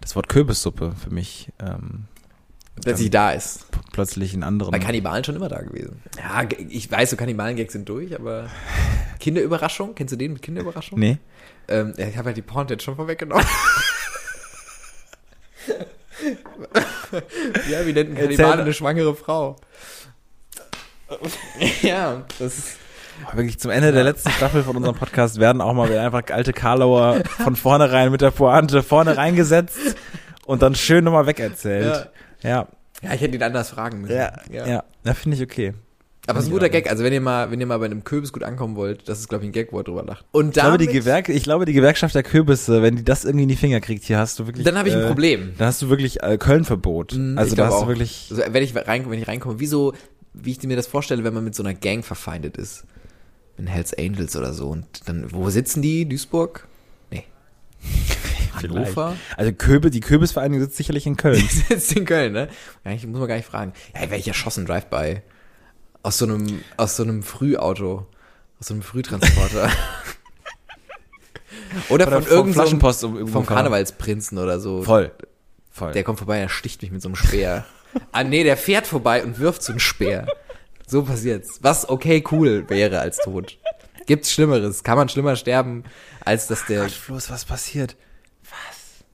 das 0.00 0.16
Wort 0.16 0.28
Kürbissuppe 0.28 0.94
für 0.96 1.10
mich 1.10 1.50
ähm, 1.60 2.04
Plötzlich 2.82 3.10
da 3.10 3.32
ist. 3.32 3.66
plötzlich 3.92 4.34
einen 4.34 4.44
anderen. 4.44 4.70
Bei 4.70 4.78
Kannibalen 4.78 5.24
schon 5.24 5.36
immer 5.36 5.48
da 5.48 5.60
gewesen. 5.62 6.00
Ja, 6.16 6.48
ich 6.68 6.90
weiß, 6.90 7.10
so 7.10 7.16
Kannibalen-Gags 7.16 7.72
sind 7.72 7.88
durch, 7.88 8.14
aber 8.14 8.48
Kinderüberraschung, 9.18 9.94
kennst 9.94 10.12
du 10.12 10.16
den 10.16 10.34
mit 10.34 10.42
Kinderüberraschung? 10.42 10.98
nee. 10.98 11.18
Ähm, 11.70 11.92
ich 11.98 12.16
habe 12.16 12.30
ja 12.30 12.34
die 12.34 12.42
Porn 12.42 12.66
jetzt 12.68 12.82
schon 12.82 12.96
vorweggenommen. 12.96 13.44
ja, 17.70 17.86
wie 17.86 17.92
nennt 17.92 18.10
ein 18.10 18.16
Kannibale 18.16 18.62
eine 18.62 18.72
schwangere 18.72 19.14
Frau? 19.14 19.56
ja, 21.82 22.24
das 22.38 22.58
ist... 22.58 22.76
Wirklich 23.32 23.58
zum 23.58 23.72
Ende 23.72 23.90
der 23.90 24.04
letzten 24.04 24.30
Staffel 24.30 24.62
von 24.62 24.76
unserem 24.76 24.94
Podcast 24.94 25.40
werden 25.40 25.60
auch 25.60 25.72
mal 25.72 25.88
wieder 25.88 26.02
einfach 26.04 26.22
alte 26.30 26.52
Karlauer 26.52 27.24
von 27.24 27.56
vornherein 27.56 28.12
mit 28.12 28.20
der 28.20 28.30
Pointe 28.30 28.84
vorne 28.84 29.16
reingesetzt 29.16 29.96
und 30.46 30.62
dann 30.62 30.76
schön 30.76 31.02
nochmal 31.02 31.26
wegerzählt. 31.26 32.10
Ja, 32.44 32.68
Ja, 33.02 33.14
ich 33.14 33.20
hätte 33.20 33.34
ihn 33.34 33.42
anders 33.42 33.70
fragen 33.70 34.02
müssen. 34.02 34.14
ja, 34.14 34.32
ja, 34.50 34.66
ja, 34.66 34.84
da 35.02 35.14
finde 35.14 35.36
ich 35.36 35.42
okay. 35.42 35.74
Aber 36.28 36.38
es 36.38 36.44
ist 36.44 36.50
ein 36.50 36.52
guter 36.52 36.68
Gag. 36.68 36.90
Also 36.90 37.04
wenn 37.04 37.12
ihr 37.12 37.20
mal, 37.20 37.50
wenn 37.50 37.58
ihr 37.58 37.66
mal 37.66 37.78
bei 37.78 37.86
einem 37.86 38.04
Kürbis 38.04 38.32
gut 38.32 38.42
ankommen 38.44 38.76
wollt, 38.76 39.08
das 39.08 39.18
ist 39.18 39.28
glaube 39.28 39.44
ich 39.44 39.48
ein 39.48 39.52
Gag, 39.52 39.72
wo 39.72 39.78
er 39.78 39.84
drüber 39.84 40.04
lacht. 40.04 40.24
Und 40.30 40.48
Ich 40.56 40.62
glaube, 40.62 40.78
die 40.78 40.86
Gewerk 40.86 41.28
ich 41.28 41.42
glaube, 41.42 41.64
die 41.64 41.72
Gewerkschaft 41.72 42.14
der 42.14 42.22
Kürbisse, 42.22 42.82
wenn 42.82 42.96
die 42.96 43.04
das 43.04 43.24
irgendwie 43.24 43.44
in 43.44 43.48
die 43.48 43.56
Finger 43.56 43.80
kriegt, 43.80 44.04
hier 44.04 44.18
hast 44.18 44.38
du 44.38 44.46
wirklich. 44.46 44.64
dann 44.64 44.76
habe 44.76 44.88
ich 44.88 44.94
ein 44.94 45.02
äh, 45.02 45.06
Problem. 45.08 45.54
Dann 45.56 45.68
hast 45.68 45.80
du 45.80 45.88
wirklich 45.88 46.22
äh, 46.22 46.36
Köln-Verbot. 46.36 47.14
Mhm, 47.14 47.38
also 47.38 47.56
da 47.56 47.66
hast 47.66 47.72
du 47.72 47.76
auch. 47.76 47.88
wirklich. 47.88 48.28
Also, 48.30 48.42
wenn 48.52 48.62
ich 48.62 48.76
rein, 48.76 49.10
wenn 49.10 49.18
ich 49.18 49.26
reinkomme, 49.26 49.58
wie 49.58 49.66
so, 49.66 49.94
wie 50.34 50.52
ich 50.52 50.62
mir 50.62 50.76
das 50.76 50.86
vorstelle, 50.86 51.24
wenn 51.24 51.34
man 51.34 51.44
mit 51.44 51.54
so 51.54 51.62
einer 51.62 51.74
Gang 51.74 52.04
verfeindet 52.04 52.56
ist. 52.56 52.84
In 53.56 53.66
Hells 53.66 53.92
Angels 53.94 54.36
oder 54.36 54.52
so. 54.52 54.68
Und 54.68 54.86
dann, 55.08 55.32
wo 55.32 55.50
sitzen 55.50 55.82
die? 55.82 56.06
Duisburg? 56.08 56.68
Nee. 57.10 57.24
Hannover? 58.54 59.16
Also 59.36 59.52
Köbe, 59.52 59.90
die 59.90 60.00
Kürbisvereinigung 60.00 60.64
sitzt 60.64 60.76
sicherlich 60.76 61.06
in 61.06 61.16
Köln. 61.16 61.38
Die 61.68 61.74
sitzt 61.74 61.92
in 61.96 62.04
Köln, 62.04 62.32
ne? 62.32 62.48
Nicht, 62.84 63.06
muss 63.06 63.18
man 63.18 63.28
gar 63.28 63.36
nicht 63.36 63.46
fragen. 63.46 63.72
Ja, 63.94 64.02
wäre 64.02 64.16
ich 64.16 64.28
erschossen, 64.28 64.66
Drive-by. 64.66 65.22
Aus 66.02 66.18
so 66.18 66.26
einem, 66.26 66.62
aus 66.76 66.96
so 66.96 67.02
einem 67.02 67.22
Frühauto. 67.22 68.06
Aus 68.60 68.68
so 68.68 68.74
einem 68.74 68.82
Frühtransporter. 68.82 69.70
oder 71.88 72.06
Oder 72.06 72.12
von 72.12 72.22
vom 72.22 72.32
irgendeinem, 72.32 72.54
Flaschenpost 72.54 73.04
um- 73.04 73.28
vom 73.28 73.46
Karnevalsprinzen 73.46 74.38
oder 74.38 74.60
so. 74.60 74.82
Voll. 74.82 75.12
Voll. 75.70 75.92
Der 75.92 76.04
kommt 76.04 76.18
vorbei, 76.18 76.38
er 76.38 76.48
sticht 76.48 76.82
mich 76.82 76.90
mit 76.90 77.02
so 77.02 77.08
einem 77.08 77.16
Speer. 77.16 77.66
ah, 78.12 78.24
nee, 78.24 78.42
der 78.42 78.56
fährt 78.56 78.86
vorbei 78.86 79.22
und 79.22 79.38
wirft 79.38 79.62
so 79.62 79.72
einen 79.72 79.80
Speer. 79.80 80.26
So 80.86 81.02
passiert's. 81.02 81.58
Was 81.62 81.88
okay 81.88 82.24
cool 82.32 82.64
wäre 82.68 83.00
als 83.00 83.18
Tod. 83.18 83.58
Gibt's 84.06 84.32
Schlimmeres? 84.32 84.82
Kann 84.82 84.96
man 84.96 85.08
schlimmer 85.10 85.36
sterben, 85.36 85.84
als 86.24 86.46
dass 86.46 86.64
der. 86.64 86.82
Gott, 86.84 86.92
Floß, 86.92 87.30
was 87.30 87.44
passiert? 87.44 87.96
Was? 88.44 89.04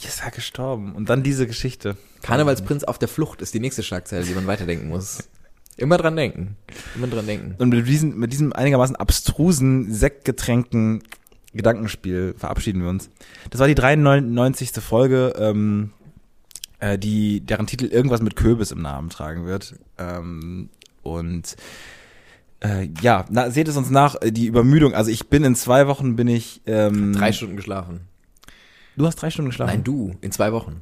Wie 0.00 0.06
ist 0.06 0.22
er 0.24 0.32
gestorben? 0.32 0.94
Und 0.94 1.08
dann 1.08 1.22
diese 1.22 1.46
Geschichte. 1.46 1.96
Karnevalsprinz 2.22 2.82
auf 2.82 2.98
der 2.98 3.08
Flucht 3.08 3.42
ist 3.42 3.54
die 3.54 3.60
nächste 3.60 3.84
Schlagzeile, 3.84 4.24
die 4.24 4.34
man 4.34 4.48
weiterdenken 4.48 4.88
muss. 4.88 5.28
Immer 5.76 5.96
dran 5.96 6.16
denken. 6.16 6.56
Immer 6.94 7.08
dran 7.08 7.26
denken. 7.26 7.54
Und 7.58 7.68
mit 7.70 7.86
diesem, 7.86 8.18
mit 8.18 8.32
diesem 8.32 8.52
einigermaßen 8.52 8.96
abstrusen, 8.96 9.92
sektgetränkten 9.92 11.02
Gedankenspiel 11.52 12.34
verabschieden 12.36 12.82
wir 12.82 12.88
uns. 12.90 13.10
Das 13.50 13.60
war 13.60 13.66
die 13.68 13.74
93. 13.74 14.70
Folge, 14.80 15.34
ähm, 15.38 15.90
äh, 16.80 16.98
die, 16.98 17.40
deren 17.40 17.66
Titel 17.66 17.86
irgendwas 17.86 18.22
mit 18.22 18.36
Kürbis 18.36 18.70
im 18.70 18.82
Namen 18.82 19.10
tragen 19.10 19.46
wird. 19.46 19.74
Ähm, 19.98 20.68
und 21.02 21.56
Äh, 22.60 22.88
ja, 23.02 23.26
na, 23.28 23.50
seht 23.50 23.68
es 23.68 23.76
uns 23.76 23.90
nach, 23.90 24.16
äh, 24.22 24.32
die 24.32 24.46
Übermüdung. 24.46 24.94
Also 24.94 25.10
ich 25.10 25.28
bin 25.28 25.44
in 25.44 25.54
zwei 25.54 25.86
Wochen 25.86 26.16
bin 26.16 26.28
ich. 26.28 26.62
Ähm, 26.64 27.12
Drei 27.12 27.30
Stunden 27.30 27.56
geschlafen. 27.56 28.00
Du 28.96 29.06
hast 29.06 29.16
drei 29.16 29.28
Stunden 29.28 29.50
geschlafen. 29.50 29.70
Nein, 29.70 29.84
du, 29.84 30.14
in 30.22 30.32
zwei 30.32 30.50
Wochen. 30.52 30.80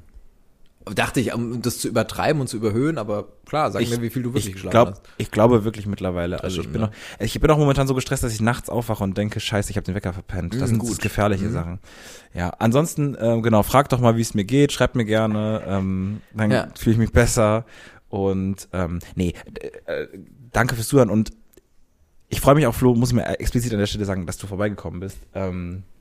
Dachte 0.95 1.21
ich, 1.21 1.33
um 1.33 1.63
das 1.63 1.79
zu 1.79 1.89
übertreiben 1.89 2.41
und 2.41 2.49
zu 2.49 2.57
überhöhen, 2.57 2.99
aber 2.99 3.29
klar, 3.47 3.71
sag 3.71 3.89
mir, 3.89 4.03
wie 4.03 4.11
viel 4.11 4.23
du 4.23 4.31
wirklich 4.31 4.47
ich 4.49 4.53
geschlafen 4.55 4.73
glaub, 4.73 4.91
hast. 4.91 5.03
Ich 5.19 5.31
glaube 5.31 5.65
wirklich 5.65 5.87
mittlerweile. 5.87 6.43
Also 6.43 6.57
ich 6.61 6.63
Stunden, 6.67 6.73
bin 6.73 6.81
ja. 6.83 6.87
noch, 6.89 6.95
ich 7.25 7.39
bin 7.41 7.51
auch 7.51 7.59
momentan 7.59 7.87
so 7.87 7.95
gestresst, 7.95 8.25
dass 8.25 8.33
ich 8.33 8.41
nachts 8.41 8.69
aufwache 8.69 9.05
und 9.05 9.17
denke, 9.17 9.39
scheiße, 9.39 9.71
ich 9.71 9.77
habe 9.77 9.85
den 9.85 9.95
Wecker 9.95 10.13
verpennt. 10.13 10.55
Das 10.55 10.63
Mm, 10.63 10.67
sind 10.67 10.79
gut. 10.81 10.99
gefährliche 11.01 11.45
Mhm. 11.45 11.53
Sachen. 11.53 11.79
Ja, 12.35 12.51
ansonsten, 12.59 13.17
ähm, 13.21 13.43
genau, 13.43 13.63
frag 13.63 13.89
doch 13.91 14.01
mal, 14.01 14.17
wie 14.17 14.23
es 14.23 14.35
mir 14.35 14.45
geht, 14.45 14.73
schreibt 14.73 14.97
mir 14.97 15.05
gerne, 15.05 15.63
ähm, 15.67 16.21
dann 16.35 16.51
Ja. 16.51 16.69
fühle 16.77 16.95
ich 16.95 16.99
mich 16.99 17.13
besser. 17.13 17.65
Und 18.09 18.69
ähm, 18.73 18.99
nee, 19.15 19.35
äh, 19.87 20.03
äh, 20.03 20.09
danke 20.53 20.75
fürs 20.75 20.89
Zuhören 20.89 21.11
und 21.11 21.31
ich 22.29 22.41
freue 22.41 22.55
mich 22.55 22.67
auch, 22.67 22.75
Flo, 22.75 22.95
muss 22.95 23.11
ich 23.11 23.15
mir 23.15 23.27
explizit 23.41 23.73
an 23.73 23.79
der 23.79 23.87
Stelle 23.87 24.05
sagen, 24.07 24.27
dass 24.27 24.39
du 24.39 24.47
vorbeigekommen 24.47 25.01
bist. 25.01 25.19
Ähm, 25.35 25.83
äh, 25.83 25.92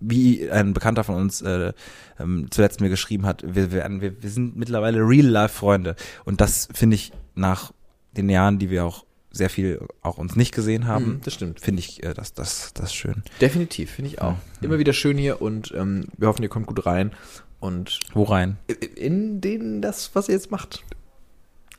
wie 0.00 0.50
ein 0.50 0.72
Bekannter 0.72 1.04
von 1.04 1.14
uns 1.16 1.42
äh, 1.42 1.72
ähm, 2.18 2.46
zuletzt 2.50 2.80
mir 2.80 2.88
geschrieben 2.88 3.26
hat, 3.26 3.42
wir, 3.46 3.70
werden, 3.72 4.00
wir, 4.00 4.22
wir 4.22 4.30
sind 4.30 4.56
mittlerweile 4.56 4.98
Real-Life-Freunde. 5.00 5.94
Und 6.24 6.40
das 6.40 6.68
finde 6.72 6.96
ich 6.96 7.12
nach 7.34 7.72
den 8.16 8.28
Jahren, 8.28 8.58
die 8.58 8.70
wir 8.70 8.84
auch 8.84 9.04
sehr 9.30 9.48
viel 9.50 9.80
auch 10.02 10.18
uns 10.18 10.34
nicht 10.34 10.52
gesehen 10.54 10.86
haben, 10.88 11.04
Mhm, 11.04 11.20
das 11.24 11.34
stimmt. 11.34 11.60
finde 11.60 11.78
ich 11.80 12.02
äh, 12.02 12.14
das, 12.14 12.34
das, 12.34 12.72
das 12.74 12.92
schön. 12.92 13.22
Definitiv, 13.40 13.92
finde 13.92 14.10
ich 14.10 14.20
auch. 14.20 14.34
Immer 14.60 14.78
wieder 14.80 14.92
schön 14.92 15.16
hier 15.16 15.40
und 15.40 15.72
ähm, 15.76 16.06
wir 16.18 16.26
hoffen, 16.26 16.42
ihr 16.42 16.48
kommt 16.48 16.66
gut 16.66 16.84
rein. 16.84 17.12
Und 17.60 18.00
Wo 18.14 18.22
rein? 18.24 18.56
in 18.96 19.40
den 19.42 19.82
das, 19.82 20.10
was 20.14 20.28
ihr 20.28 20.34
jetzt 20.34 20.50
macht. 20.50 20.82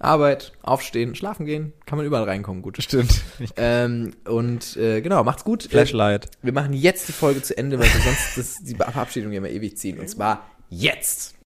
Arbeit, 0.03 0.51
aufstehen, 0.63 1.15
schlafen 1.15 1.45
gehen, 1.45 1.73
kann 1.85 1.97
man 1.97 2.05
überall 2.05 2.23
reinkommen, 2.23 2.61
gut. 2.61 2.81
Stimmt. 2.81 3.21
Ähm, 3.57 4.13
und 4.25 4.77
äh, 4.77 5.01
genau, 5.01 5.23
macht's 5.23 5.43
gut. 5.43 5.63
Flashlight. 5.63 6.29
Wir 6.41 6.53
machen 6.53 6.73
jetzt 6.73 7.07
die 7.07 7.11
Folge 7.11 7.41
zu 7.41 7.57
Ende, 7.57 7.77
weil 7.79 7.85
wir 7.85 8.01
sonst 8.01 8.37
das, 8.37 8.63
die 8.63 8.75
Verabschiedung 8.75 9.31
ja 9.31 9.39
immer 9.39 9.49
ewig 9.49 9.77
ziehen. 9.77 9.99
Und 9.99 10.07
zwar 10.07 10.45
jetzt. 10.69 11.35